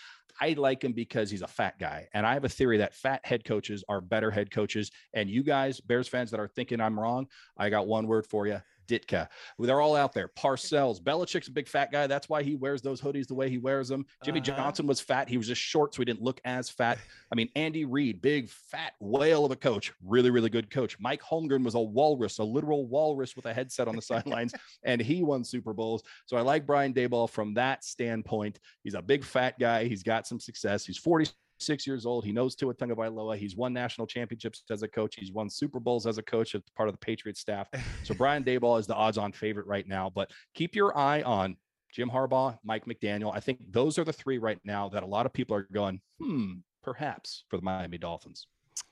I 0.40 0.54
like 0.54 0.84
him 0.84 0.92
because 0.92 1.30
he's 1.30 1.42
a 1.42 1.46
fat 1.46 1.78
guy. 1.78 2.08
And 2.14 2.26
I 2.26 2.34
have 2.34 2.44
a 2.44 2.48
theory 2.48 2.78
that 2.78 2.94
fat 2.94 3.24
head 3.24 3.44
coaches 3.44 3.84
are 3.88 4.00
better 4.00 4.30
head 4.30 4.50
coaches. 4.50 4.90
And 5.14 5.30
you 5.30 5.42
guys, 5.42 5.80
Bears 5.80 6.08
fans 6.08 6.30
that 6.30 6.40
are 6.40 6.48
thinking 6.48 6.80
I'm 6.80 6.98
wrong, 6.98 7.26
I 7.56 7.70
got 7.70 7.86
one 7.86 8.06
word 8.06 8.26
for 8.26 8.46
you 8.46 8.60
Ditka. 8.86 9.28
They're 9.58 9.80
all 9.80 9.96
out 9.96 10.12
there. 10.12 10.28
Parcells. 10.28 11.00
Belichick's 11.00 11.48
a 11.48 11.52
big 11.52 11.68
fat 11.68 11.92
guy. 11.92 12.06
That's 12.06 12.28
why 12.28 12.42
he 12.42 12.54
wears 12.54 12.82
those 12.82 13.00
hoodies 13.00 13.26
the 13.26 13.34
way 13.34 13.48
he 13.48 13.58
wears 13.58 13.88
them. 13.88 14.06
Jimmy 14.24 14.40
uh-huh. 14.40 14.56
Johnson 14.56 14.86
was 14.86 15.00
fat. 15.00 15.28
He 15.28 15.36
was 15.36 15.46
just 15.46 15.60
short, 15.60 15.94
so 15.94 16.00
he 16.00 16.04
didn't 16.04 16.22
look 16.22 16.40
as 16.44 16.68
fat. 16.70 16.98
I 17.32 17.34
mean, 17.34 17.48
Andy 17.56 17.84
Reid, 17.84 18.22
big 18.22 18.48
fat 18.48 18.92
whale 19.00 19.44
of 19.44 19.52
a 19.52 19.56
coach. 19.56 19.92
Really, 20.04 20.30
really 20.30 20.50
good 20.50 20.70
coach. 20.70 20.98
Mike 21.00 21.22
Holmgren 21.22 21.64
was 21.64 21.74
a 21.74 21.80
walrus, 21.80 22.38
a 22.38 22.44
literal 22.44 22.86
walrus 22.86 23.36
with 23.36 23.46
a 23.46 23.54
headset 23.54 23.88
on 23.88 23.96
the 23.96 24.02
sidelines, 24.02 24.54
and 24.84 25.00
he 25.00 25.22
won 25.22 25.44
Super 25.44 25.72
Bowls. 25.72 26.02
So 26.26 26.36
I 26.36 26.40
like 26.40 26.66
Brian 26.66 26.92
Daboll 26.92 27.28
from 27.28 27.54
that 27.54 27.84
standpoint. 27.84 28.60
He's 28.82 28.94
a 28.94 29.02
big 29.02 29.24
fat 29.24 29.58
guy. 29.58 29.84
He's 29.84 30.02
got 30.02 30.26
some 30.26 30.40
success. 30.40 30.84
He's 30.84 30.98
40 30.98 31.26
six 31.58 31.86
years 31.86 32.06
old. 32.06 32.24
He 32.24 32.32
knows 32.32 32.54
Tua 32.54 32.74
Tagovailoa. 32.74 33.36
He's 33.36 33.56
won 33.56 33.72
national 33.72 34.06
championships 34.06 34.62
as 34.70 34.82
a 34.82 34.88
coach. 34.88 35.16
He's 35.18 35.32
won 35.32 35.48
Super 35.48 35.80
Bowls 35.80 36.06
as 36.06 36.18
a 36.18 36.22
coach 36.22 36.54
as 36.54 36.62
part 36.76 36.88
of 36.88 36.94
the 36.94 36.98
Patriots 36.98 37.40
staff. 37.40 37.68
So 38.04 38.14
Brian 38.18 38.44
Daboll 38.44 38.78
is 38.78 38.86
the 38.86 38.94
odds-on 38.94 39.32
favorite 39.32 39.66
right 39.66 39.86
now. 39.86 40.10
But 40.14 40.30
keep 40.54 40.74
your 40.74 40.96
eye 40.96 41.22
on 41.22 41.56
Jim 41.92 42.10
Harbaugh, 42.10 42.58
Mike 42.64 42.84
McDaniel. 42.86 43.32
I 43.34 43.40
think 43.40 43.58
those 43.70 43.98
are 43.98 44.04
the 44.04 44.12
three 44.12 44.38
right 44.38 44.58
now 44.64 44.88
that 44.90 45.02
a 45.02 45.06
lot 45.06 45.26
of 45.26 45.32
people 45.32 45.56
are 45.56 45.66
going, 45.72 46.00
hmm, 46.20 46.54
perhaps 46.82 47.44
for 47.48 47.56
the 47.56 47.62
Miami 47.62 47.98
Dolphins. 47.98 48.46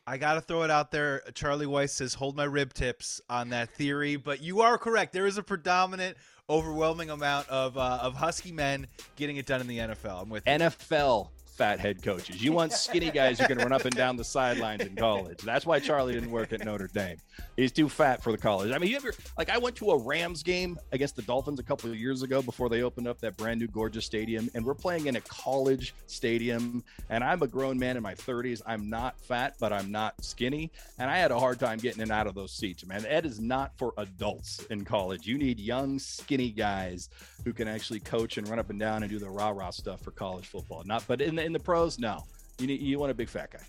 I 0.07 0.19
got 0.19 0.35
to 0.35 0.41
throw 0.41 0.63
it 0.63 0.71
out 0.71 0.91
there. 0.91 1.23
Charlie 1.35 1.67
Weis 1.67 1.91
says, 1.91 2.15
hold 2.15 2.37
my 2.37 2.45
rib 2.45 2.75
tips 2.75 3.21
on 3.29 3.51
that 3.51 3.75
theory. 3.75 4.17
But 4.17 4.43
you 4.43 4.61
are 4.61 4.77
correct. 4.79 5.13
There 5.13 5.27
is 5.27 5.39
a 5.39 5.43
predominant, 5.43 6.17
overwhelming 6.49 7.11
amount 7.11 7.49
of, 7.49 7.77
uh, 7.79 7.99
of 8.03 8.15
Husky 8.15 8.53
men 8.53 8.87
getting 9.17 9.37
it 9.37 9.47
done 9.47 9.61
in 9.61 9.67
the 9.67 9.79
NFL. 9.79 10.23
I'm 10.23 10.29
with 10.29 10.45
NFL 10.45 11.29
fat 11.57 11.79
head 11.79 12.03
coaches. 12.03 12.43
You 12.43 12.53
want 12.53 12.73
skinny 12.73 13.11
guys 13.11 13.39
who 13.39 13.47
can 13.47 13.59
run 13.59 13.73
up 13.73 13.85
and 13.85 13.95
down 13.95 14.17
the 14.17 14.25
sidelines 14.25 14.83
in 14.83 14.97
college. 14.97 15.39
That's 15.39 15.65
why 15.65 15.79
Charlie 15.79 16.15
didn't 16.15 16.31
work 16.31 16.53
at 16.53 16.65
Notre 16.65 16.89
Dame. 16.89 17.17
He's 17.57 17.73
too 17.73 17.89
fat 17.89 18.23
for 18.23 18.33
the 18.33 18.39
college. 18.39 18.73
I 18.73 18.79
mean, 18.79 18.91
you 18.91 18.97
ever 18.97 19.13
like 19.39 19.51
I 19.51 19.59
went 19.59 19.77
to 19.77 19.91
a 19.91 19.99
Rams 19.99 20.43
game 20.43 20.79
against 20.93 21.17
the 21.17 21.23
Dolphins 21.23 21.61
a 21.61 21.63
couple 21.63 21.91
of 21.91 21.97
years 21.97 22.23
ago 22.23 22.43
before 22.43 22.69
they 22.69 22.83
opened 22.83 23.07
up 23.07 23.21
that 23.21 23.37
brand 23.37 23.61
new 23.61 23.69
gorgeous 23.69 24.05
stadium, 24.05 24.49
and 24.55 24.65
we're 24.65 24.75
playing 24.75 25.07
in 25.07 25.17
a 25.17 25.21
college 25.21 25.95
stadium. 26.07 26.83
And 27.09 27.23
I'm 27.23 27.43
a 27.43 27.47
grown 27.47 27.79
man 27.79 27.97
in 27.97 28.03
my 28.03 28.15
30s. 28.15 28.61
I'm 28.67 28.91
not 28.91 29.19
fat, 29.21 29.55
but 29.61 29.73
I'm 29.73 29.93
not 29.93 30.25
skinny, 30.25 30.73
and 30.99 31.11
I 31.11 31.19
had 31.19 31.31
a 31.31 31.39
hard 31.39 31.61
time 31.61 31.79
getting 31.79 32.01
in 32.01 32.05
and 32.05 32.13
out 32.13 32.27
of 32.27 32.35
those 32.35 32.53
seats. 32.53 32.85
Man, 32.85 33.07
Ed 33.07 33.27
is 33.27 33.41
not 33.41 33.77
for 33.79 33.93
adults 33.99 34.65
in 34.71 34.85
college. 34.85 35.27
You 35.27 35.39
need 35.39 35.61
young, 35.61 35.99
skinny 35.99 36.51
guys 36.51 37.09
who 37.45 37.53
can 37.53 37.69
actually 37.69 38.01
coach 38.01 38.39
and 38.39 38.49
run 38.49 38.59
up 38.59 38.71
and 38.71 38.81
down 38.81 39.03
and 39.03 39.11
do 39.11 39.19
the 39.19 39.29
rah 39.29 39.51
rah 39.51 39.71
stuff 39.71 40.03
for 40.03 40.11
college 40.11 40.47
football. 40.47 40.83
Not, 40.85 41.05
but 41.07 41.21
in 41.21 41.37
the 41.37 41.44
in 41.45 41.53
the 41.53 41.61
pros, 41.61 41.99
no. 41.99 42.25
You 42.59 42.67
need 42.67 42.81
you 42.81 42.99
want 42.99 43.11
a 43.11 43.15
big 43.15 43.29
fat 43.29 43.51
guy. 43.51 43.61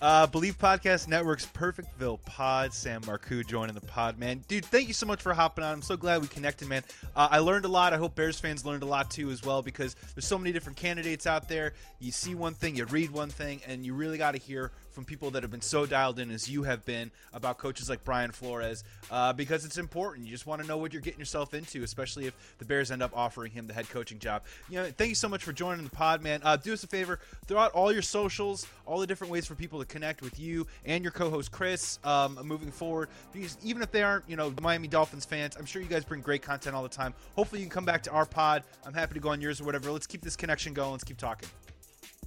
Uh, 0.00 0.28
Bleav 0.28 0.56
Podcast 0.56 1.08
Network's 1.08 1.46
Perfectville 1.46 2.24
Pod. 2.24 2.72
Sam 2.72 3.02
Marcoux 3.02 3.44
joining 3.44 3.74
the 3.74 3.80
pod, 3.80 4.16
man. 4.16 4.44
Dude, 4.46 4.64
thank 4.64 4.86
you 4.86 4.94
so 4.94 5.06
much 5.06 5.20
for 5.20 5.34
hopping 5.34 5.64
on. 5.64 5.72
I'm 5.72 5.82
so 5.82 5.96
glad 5.96 6.22
we 6.22 6.28
connected, 6.28 6.68
man. 6.68 6.84
Uh, 7.16 7.26
I 7.30 7.40
learned 7.40 7.64
a 7.64 7.68
lot. 7.68 7.92
I 7.92 7.96
hope 7.96 8.14
Bears 8.14 8.38
fans 8.38 8.64
learned 8.64 8.84
a 8.84 8.86
lot 8.86 9.10
too, 9.10 9.30
as 9.30 9.42
well, 9.42 9.60
because 9.60 9.96
there's 10.14 10.26
so 10.26 10.38
many 10.38 10.52
different 10.52 10.78
candidates 10.78 11.26
out 11.26 11.48
there. 11.48 11.72
You 11.98 12.12
see 12.12 12.36
one 12.36 12.54
thing, 12.54 12.76
you 12.76 12.84
read 12.84 13.10
one 13.10 13.28
thing, 13.28 13.60
and 13.66 13.84
you 13.84 13.92
really 13.92 14.18
got 14.18 14.32
to 14.32 14.38
hear 14.38 14.70
from 14.98 15.04
people 15.04 15.30
that 15.30 15.44
have 15.44 15.52
been 15.52 15.60
so 15.60 15.86
dialed 15.86 16.18
in 16.18 16.28
as 16.28 16.50
you 16.50 16.64
have 16.64 16.84
been 16.84 17.08
about 17.32 17.56
coaches 17.56 17.88
like 17.88 18.02
Brian 18.02 18.32
Flores 18.32 18.82
uh, 19.12 19.32
because 19.32 19.64
it's 19.64 19.78
important. 19.78 20.26
You 20.26 20.32
just 20.32 20.44
want 20.44 20.60
to 20.60 20.66
know 20.66 20.76
what 20.76 20.92
you're 20.92 21.00
getting 21.00 21.20
yourself 21.20 21.54
into, 21.54 21.84
especially 21.84 22.26
if 22.26 22.34
the 22.58 22.64
Bears 22.64 22.90
end 22.90 23.00
up 23.00 23.16
offering 23.16 23.52
him 23.52 23.68
the 23.68 23.74
head 23.74 23.88
coaching 23.90 24.18
job. 24.18 24.42
You 24.68 24.78
know, 24.78 24.86
thank 24.86 25.10
you 25.10 25.14
so 25.14 25.28
much 25.28 25.44
for 25.44 25.52
joining 25.52 25.84
the 25.84 25.90
pod, 25.90 26.20
man. 26.20 26.40
Uh, 26.42 26.56
do 26.56 26.72
us 26.72 26.82
a 26.82 26.88
favor, 26.88 27.20
throw 27.46 27.60
out 27.60 27.70
all 27.74 27.92
your 27.92 28.02
socials, 28.02 28.66
all 28.86 28.98
the 28.98 29.06
different 29.06 29.32
ways 29.32 29.46
for 29.46 29.54
people 29.54 29.78
to 29.78 29.84
connect 29.84 30.20
with 30.20 30.40
you 30.40 30.66
and 30.84 31.04
your 31.04 31.12
co-host 31.12 31.52
Chris 31.52 32.00
um, 32.02 32.36
moving 32.42 32.72
forward. 32.72 33.08
Because 33.32 33.56
even 33.62 33.82
if 33.82 33.92
they 33.92 34.02
aren't, 34.02 34.28
you 34.28 34.34
know, 34.34 34.52
Miami 34.60 34.88
Dolphins 34.88 35.24
fans, 35.24 35.56
I'm 35.56 35.64
sure 35.64 35.80
you 35.80 35.86
guys 35.86 36.04
bring 36.04 36.22
great 36.22 36.42
content 36.42 36.74
all 36.74 36.82
the 36.82 36.88
time. 36.88 37.14
Hopefully, 37.36 37.60
you 37.60 37.68
can 37.68 37.72
come 37.72 37.84
back 37.84 38.02
to 38.02 38.10
our 38.10 38.26
pod. 38.26 38.64
I'm 38.84 38.94
happy 38.94 39.14
to 39.14 39.20
go 39.20 39.28
on 39.28 39.40
yours 39.40 39.60
or 39.60 39.64
whatever. 39.64 39.92
Let's 39.92 40.08
keep 40.08 40.22
this 40.22 40.34
connection 40.34 40.74
going. 40.74 40.90
Let's 40.90 41.04
keep 41.04 41.18
talking. 41.18 41.48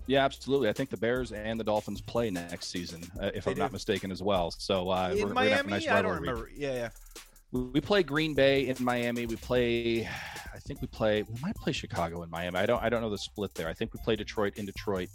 Yeah, 0.08 0.26
absolutely. 0.26 0.70
I 0.70 0.74
think 0.74 0.89
the 0.89 0.97
Bears 0.97 1.32
and 1.32 1.60
the 1.60 1.64
Dolphins 1.64 2.02
play 2.02 2.30
next 2.30 2.68
season, 2.68 3.04
uh, 3.22 3.32
if 3.34 3.45
they 3.45 3.52
I'm 3.52 3.56
do. 3.56 3.62
not 3.62 3.72
mistaken, 3.72 4.12
as 4.12 4.22
well. 4.22 4.52
So 4.52 4.89
uh, 4.89 5.14
in 5.18 5.34
Miami, 5.34 5.72
nice 5.72 5.88
I 5.88 6.02
don't 6.02 6.16
remember. 6.16 6.49
Yeah, 6.56 6.74
yeah. 6.74 6.89
We, 7.52 7.62
we 7.62 7.82
play 7.82 8.04
Green 8.04 8.34
Bay 8.34 8.68
in 8.68 8.76
Miami. 8.80 9.26
We 9.26 9.36
play, 9.36 10.08
I 10.54 10.60
think 10.60 10.82
we 10.82 10.88
play. 10.88 11.24
We 11.24 11.39
might 11.41 11.56
play 11.56 11.72
Chicago 11.72 12.24
in 12.24 12.30
Miami. 12.30 12.58
I 12.58 12.66
don't. 12.66 12.82
I 12.82 12.89
don't 12.89 13.02
know 13.02 13.10
the 13.10 13.18
split 13.18 13.54
there. 13.54 13.68
I 13.68 13.74
think 13.74 13.93
we 13.93 13.99
play 14.04 14.16
Detroit 14.16 14.58
in 14.58 14.66
Detroit. 14.66 15.10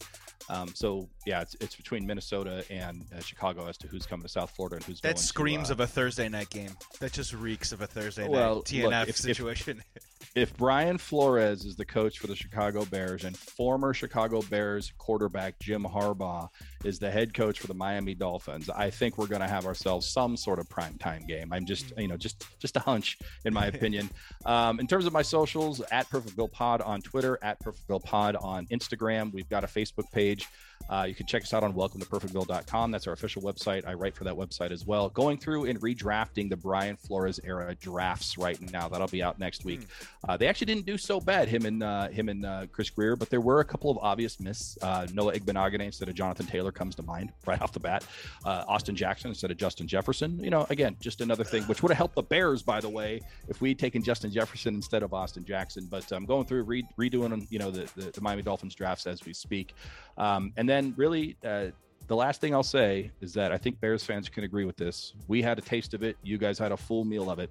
Um, 0.48 0.68
so 0.74 1.08
yeah, 1.26 1.40
it's, 1.40 1.56
it's 1.60 1.74
between 1.74 2.06
Minnesota 2.06 2.64
and 2.70 3.04
uh, 3.14 3.20
Chicago 3.20 3.66
as 3.66 3.76
to 3.78 3.88
who's 3.88 4.06
coming 4.06 4.22
to 4.22 4.28
South 4.28 4.50
Florida 4.50 4.76
and 4.76 4.84
who's 4.84 5.00
that 5.00 5.18
screams 5.18 5.68
to, 5.68 5.72
uh, 5.72 5.74
of 5.74 5.80
a 5.80 5.86
Thursday 5.86 6.28
night 6.28 6.50
game. 6.50 6.70
That 7.00 7.12
just 7.12 7.32
reeks 7.32 7.72
of 7.72 7.80
a 7.80 7.86
Thursday 7.86 8.28
well, 8.28 8.56
night 8.56 8.64
TNF 8.64 9.00
look, 9.00 9.08
if, 9.08 9.16
situation. 9.16 9.82
If, 9.94 10.02
if 10.36 10.54
Brian 10.58 10.98
Flores 10.98 11.64
is 11.64 11.76
the 11.76 11.84
coach 11.84 12.18
for 12.18 12.26
the 12.26 12.36
Chicago 12.36 12.84
Bears 12.84 13.24
and 13.24 13.34
former 13.34 13.94
Chicago 13.94 14.42
Bears 14.42 14.92
quarterback 14.98 15.58
Jim 15.60 15.82
Harbaugh 15.82 16.48
is 16.84 16.98
the 16.98 17.10
head 17.10 17.32
coach 17.32 17.58
for 17.58 17.68
the 17.68 17.74
Miami 17.74 18.14
Dolphins, 18.14 18.68
I 18.68 18.90
think 18.90 19.16
we're 19.16 19.28
going 19.28 19.40
to 19.40 19.48
have 19.48 19.64
ourselves 19.64 20.06
some 20.06 20.36
sort 20.36 20.58
of 20.58 20.68
prime 20.68 20.98
time 20.98 21.26
game. 21.26 21.54
I'm 21.54 21.64
just, 21.64 21.94
you 21.96 22.06
know, 22.06 22.18
just 22.18 22.44
just 22.58 22.76
a 22.76 22.80
hunch 22.80 23.18
in 23.46 23.54
my 23.54 23.66
opinion. 23.74 24.10
Um, 24.44 24.78
in 24.78 24.86
terms 24.86 25.06
of 25.06 25.14
my 25.14 25.22
socials, 25.22 25.80
at 25.90 26.08
Perfect 26.10 26.36
Bill 26.36 26.48
Pod 26.48 26.82
on 26.82 27.00
Twitter, 27.00 27.38
at 27.40 27.58
Perfect 27.60 27.88
Bill 27.88 28.00
Pod 28.00 28.36
on 28.36 28.66
Instagram. 28.66 29.32
We've 29.32 29.48
got 29.48 29.64
a 29.64 29.66
Facebook 29.66 30.12
page. 30.12 30.46
Uh, 30.88 31.04
you 31.08 31.14
can 31.14 31.26
check 31.26 31.42
us 31.42 31.52
out 31.52 31.62
on 31.62 31.74
welcome 31.74 32.00
to 32.00 32.06
perfectbill.com. 32.06 32.90
That's 32.90 33.06
our 33.06 33.12
official 33.12 33.42
website. 33.42 33.86
I 33.86 33.94
write 33.94 34.14
for 34.14 34.24
that 34.24 34.34
website 34.34 34.70
as 34.70 34.86
well. 34.86 35.08
Going 35.08 35.38
through 35.38 35.66
and 35.66 35.80
redrafting 35.80 36.48
the 36.48 36.56
Brian 36.56 36.96
Flores 36.96 37.40
era 37.44 37.74
drafts 37.74 38.38
right 38.38 38.60
now. 38.72 38.88
That'll 38.88 39.08
be 39.08 39.22
out 39.22 39.38
next 39.38 39.64
week. 39.64 39.82
Hmm. 40.24 40.30
Uh, 40.30 40.36
they 40.36 40.46
actually 40.46 40.66
didn't 40.66 40.86
do 40.86 40.96
so 40.96 41.20
bad, 41.20 41.48
him 41.48 41.66
and 41.66 41.82
uh, 41.82 42.08
him 42.08 42.28
and 42.28 42.44
uh, 42.44 42.66
Chris 42.70 42.90
Grier, 42.90 43.16
but 43.16 43.30
there 43.30 43.40
were 43.40 43.60
a 43.60 43.64
couple 43.64 43.90
of 43.90 43.98
obvious 43.98 44.38
misses. 44.40 44.78
Uh, 44.82 45.06
Noah 45.12 45.32
Igbinoghene 45.32 45.80
instead 45.80 46.08
of 46.08 46.14
Jonathan 46.14 46.46
Taylor 46.46 46.72
comes 46.72 46.94
to 46.96 47.02
mind 47.02 47.32
right 47.46 47.60
off 47.60 47.72
the 47.72 47.80
bat. 47.80 48.04
Uh, 48.44 48.64
Austin 48.68 48.94
Jackson 48.94 49.30
instead 49.30 49.50
of 49.50 49.56
Justin 49.56 49.88
Jefferson. 49.88 50.42
You 50.42 50.50
know, 50.50 50.66
again, 50.70 50.96
just 51.00 51.20
another 51.20 51.44
thing 51.44 51.62
which 51.64 51.82
would 51.82 51.90
have 51.90 51.98
helped 51.98 52.14
the 52.14 52.22
Bears, 52.22 52.62
by 52.62 52.80
the 52.80 52.88
way, 52.88 53.20
if 53.48 53.60
we'd 53.60 53.78
taken 53.78 54.02
Justin 54.02 54.30
Jefferson 54.30 54.74
instead 54.74 55.02
of 55.02 55.12
Austin 55.12 55.44
Jackson. 55.44 55.86
But 55.90 56.10
I'm 56.12 56.26
going 56.26 56.46
through 56.46 56.62
re- 56.62 56.86
redoing, 56.98 57.46
you 57.50 57.58
know, 57.58 57.70
the, 57.70 57.88
the, 57.96 58.10
the 58.12 58.20
Miami 58.20 58.42
Dolphins 58.42 58.74
drafts 58.74 59.06
as 59.06 59.24
we 59.24 59.32
speak. 59.32 59.74
Um, 60.18 60.52
and 60.56 60.68
then 60.68 60.94
really, 60.96 61.36
uh, 61.44 61.66
the 62.06 62.16
last 62.16 62.40
thing 62.40 62.54
I'll 62.54 62.62
say 62.62 63.10
is 63.20 63.32
that 63.34 63.52
I 63.52 63.58
think 63.58 63.80
Bears 63.80 64.04
fans 64.04 64.28
can 64.28 64.44
agree 64.44 64.64
with 64.64 64.76
this. 64.76 65.14
We 65.28 65.42
had 65.42 65.58
a 65.58 65.62
taste 65.62 65.92
of 65.94 66.02
it. 66.02 66.16
You 66.22 66.38
guys 66.38 66.58
had 66.58 66.72
a 66.72 66.76
full 66.76 67.04
meal 67.04 67.30
of 67.30 67.38
it. 67.38 67.50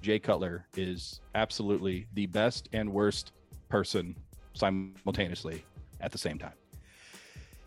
Jay 0.00 0.18
Cutler 0.18 0.66
is 0.76 1.20
absolutely 1.34 2.06
the 2.14 2.26
best 2.26 2.68
and 2.72 2.92
worst 2.92 3.32
person 3.68 4.14
simultaneously 4.54 5.64
at 6.00 6.12
the 6.12 6.18
same 6.18 6.38
time. 6.38 6.52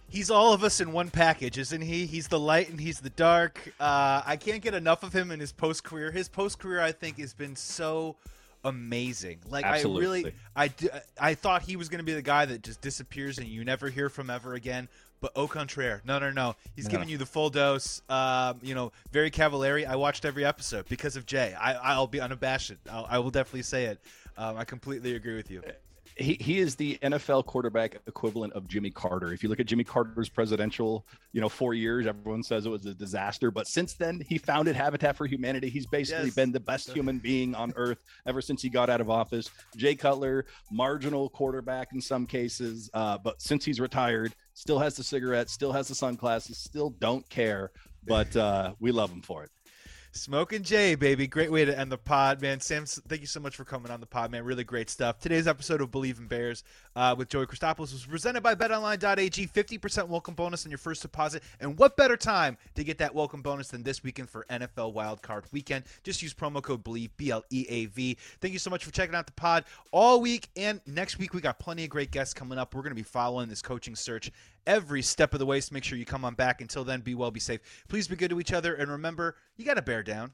He's 0.08 0.30
all 0.30 0.54
of 0.54 0.64
us 0.64 0.82
in 0.82 0.92
one 0.92 1.10
package, 1.10 1.58
isn't 1.58 1.82
he? 1.82 2.06
He's 2.06 2.28
the 2.28 2.40
light 2.40 2.70
and 2.70 2.80
he's 2.80 3.00
the 3.00 3.12
dark. 3.12 3.74
Uh, 3.80 4.22
I 4.26 4.36
can't 4.36 4.62
get 4.62 4.74
enough 4.74 5.04
of 5.04 5.14
him 5.14 5.32
in 5.32 5.40
his 5.40 5.54
post 5.54 5.86
career. 5.86 6.12
His 6.12 6.28
post 6.28 6.60
career, 6.60 6.82
I 6.82 6.92
think, 6.92 7.18
has 7.20 7.34
been 7.34 7.56
so 7.56 8.18
amazing. 8.64 9.40
Like 9.50 9.66
Absolutely. 9.66 10.34
I 10.56 10.64
really, 10.64 10.92
I, 11.20 11.30
I 11.30 11.34
thought 11.34 11.62
he 11.62 11.76
was 11.76 11.90
going 11.90 12.00
to 12.00 12.04
be 12.04 12.14
the 12.14 12.22
guy 12.22 12.46
that 12.46 12.64
just 12.64 12.82
disappears 12.82 13.38
and 13.38 13.48
you 13.48 13.64
never 13.64 13.90
hear 13.90 14.10
from 14.10 14.30
ever 14.30 14.54
again. 14.54 14.88
But 15.20 15.34
au 15.36 15.48
contraire, 15.48 16.02
no, 16.04 16.18
no, 16.18 16.32
no. 16.32 16.56
He's 16.76 16.86
no. 16.86 16.92
giving 16.92 17.08
you 17.08 17.18
the 17.18 17.28
full 17.28 17.52
dose. 17.52 18.02
Um, 18.10 18.60
you 18.64 18.74
know, 18.74 18.92
very 19.12 19.30
Cavallari. 19.30 19.86
I 19.86 19.96
watched 19.96 20.26
every 20.26 20.44
episode 20.44 20.88
because 20.90 21.16
of 21.16 21.28
Jay. 21.28 21.54
I, 21.54 21.98
will 21.98 22.08
be 22.08 22.20
unabashed. 22.20 22.74
I'll, 22.92 23.06
I 23.08 23.20
will 23.20 23.30
definitely 23.30 23.62
say 23.62 23.86
it. 23.86 24.00
Um, 24.36 24.58
I 24.58 24.64
completely 24.64 25.16
agree 25.16 25.36
with 25.36 25.52
you 25.52 25.62
he, 26.22 26.38
he 26.40 26.60
is 26.60 26.76
the 26.76 26.98
NFL 27.02 27.46
quarterback 27.46 27.98
equivalent 28.08 28.54
of 28.54 28.68
Jimmy 28.68 28.90
Carter. 28.90 29.34
If 29.34 29.44
you 29.44 29.50
look 29.50 29.60
at 29.60 29.66
Jimmy 29.66 29.84
Carter's 29.84 30.30
presidential, 30.30 31.06
you 31.34 31.42
know, 31.42 31.50
four 31.50 31.74
years, 31.74 32.08
everyone 32.08 32.44
says 32.44 32.66
it 32.66 32.70
was 32.70 32.86
a 32.86 32.94
disaster. 32.94 33.52
But 33.52 33.68
since 33.68 33.94
then, 33.94 34.22
he 34.28 34.38
founded 34.38 34.76
Habitat 34.76 35.16
for 35.16 35.26
Humanity. 35.26 35.70
He's 35.70 35.86
basically 35.86 36.26
yes. 36.26 36.36
been 36.36 36.52
the 36.52 36.60
best 36.60 36.92
human 36.92 37.20
being 37.20 37.56
on 37.56 37.74
earth 37.76 38.04
ever 38.26 38.42
since 38.42 38.62
he 38.62 38.70
got 38.70 38.90
out 38.90 39.02
of 39.02 39.10
office. 39.10 39.50
Jay 39.76 39.96
Cutler, 39.96 40.46
marginal 40.72 41.30
quarterback 41.30 41.94
in 41.94 42.02
some 42.02 42.26
cases, 42.26 42.90
uh, 42.94 43.18
but 43.18 43.42
since 43.42 43.66
he's 43.66 43.80
retired, 43.80 44.34
still 44.54 44.80
has 44.80 44.96
the 44.96 45.04
cigarette, 45.04 45.50
still 45.50 45.72
has 45.72 45.88
the 45.88 45.96
sunglasses, 45.96 46.58
still 46.58 46.92
don't 47.00 47.28
care. 47.30 47.72
But 48.06 48.36
uh, 48.36 48.74
we 48.80 48.92
love 48.92 49.12
him 49.12 49.22
for 49.22 49.44
it. 49.44 49.52
Smoking 50.14 50.64
Jay, 50.64 50.96
baby. 50.96 51.26
Great 51.26 51.54
way 51.54 51.64
to 51.64 51.78
end 51.78 51.90
the 51.90 51.98
pod, 51.98 52.42
man. 52.42 52.60
Sam, 52.60 52.86
thank 52.86 53.22
you 53.22 53.28
so 53.28 53.40
much 53.40 53.56
for 53.56 53.64
coming 53.64 53.90
on 53.94 54.02
the 54.02 54.06
pod, 54.06 54.30
man. 54.30 54.44
Really 54.44 54.66
great 54.66 54.90
stuff. 54.90 55.20
Today's 55.20 55.48
episode 55.48 55.80
of 55.80 55.90
Bleav 55.90 56.20
in 56.20 56.28
Bears 56.28 56.66
uh, 56.96 57.16
with 57.18 57.30
Joey 57.30 57.46
Christopoulos 57.46 57.94
was 57.94 58.06
presented 58.06 58.42
by 58.42 58.56
BetOnline.ag. 58.56 59.48
50% 59.48 60.08
welcome 60.08 60.34
bonus 60.34 60.66
on 60.66 60.72
your 60.72 60.78
first 60.78 61.02
deposit. 61.02 61.44
And 61.60 61.78
what 61.78 61.98
better 61.98 62.18
time 62.18 62.58
to 62.76 62.84
get 62.84 62.98
that 63.00 63.14
welcome 63.14 63.42
bonus 63.42 63.70
than 63.70 63.84
this 63.84 64.04
weekend 64.04 64.30
for 64.30 64.46
NFL 64.50 64.94
Wildcard 64.94 65.44
Weekend? 65.52 65.86
Just 66.04 66.22
use 66.22 66.34
promo 66.34 66.62
code 66.62 66.84
BLEAV, 66.84 67.10
B 67.18 67.32
L 67.32 67.44
E 67.50 67.66
A 67.70 67.86
V. 67.86 68.18
Thank 68.40 68.54
you 68.54 68.60
so 68.60 68.70
much 68.70 68.84
for 68.84 68.92
checking 68.92 69.16
out 69.16 69.26
the 69.26 69.34
pod 69.34 69.66
all 69.92 70.22
week. 70.22 70.50
And 70.56 70.82
next 70.86 71.18
week, 71.18 71.34
we 71.34 71.42
got 71.42 71.60
plenty 71.60 71.84
of 71.84 71.90
great 71.90 72.12
guests 72.12 72.34
coming 72.34 72.58
up. 72.58 72.76
We're 72.76 72.82
going 72.82 72.92
to 72.92 72.96
be 72.96 73.04
following 73.04 73.50
this 73.50 73.62
coaching 73.62 73.96
search 73.96 74.32
every 74.68 75.02
step 75.02 75.34
of 75.34 75.40
the 75.40 75.46
way. 75.46 75.60
So 75.62 75.74
make 75.74 75.84
sure 75.84 75.98
you 75.98 76.06
come 76.06 76.26
on 76.26 76.36
back. 76.36 76.62
Until 76.62 76.84
then, 76.84 77.02
be 77.02 77.16
well, 77.16 77.32
be 77.32 77.40
safe. 77.40 77.62
Please 77.88 78.08
be 78.08 78.16
good 78.16 78.30
to 78.30 78.40
each 78.40 78.54
other. 78.54 78.76
And 78.76 78.92
remember, 78.92 79.36
you 79.58 79.66
got 79.66 79.76
to 79.76 79.82
bear 79.82 80.04
down. 80.04 80.34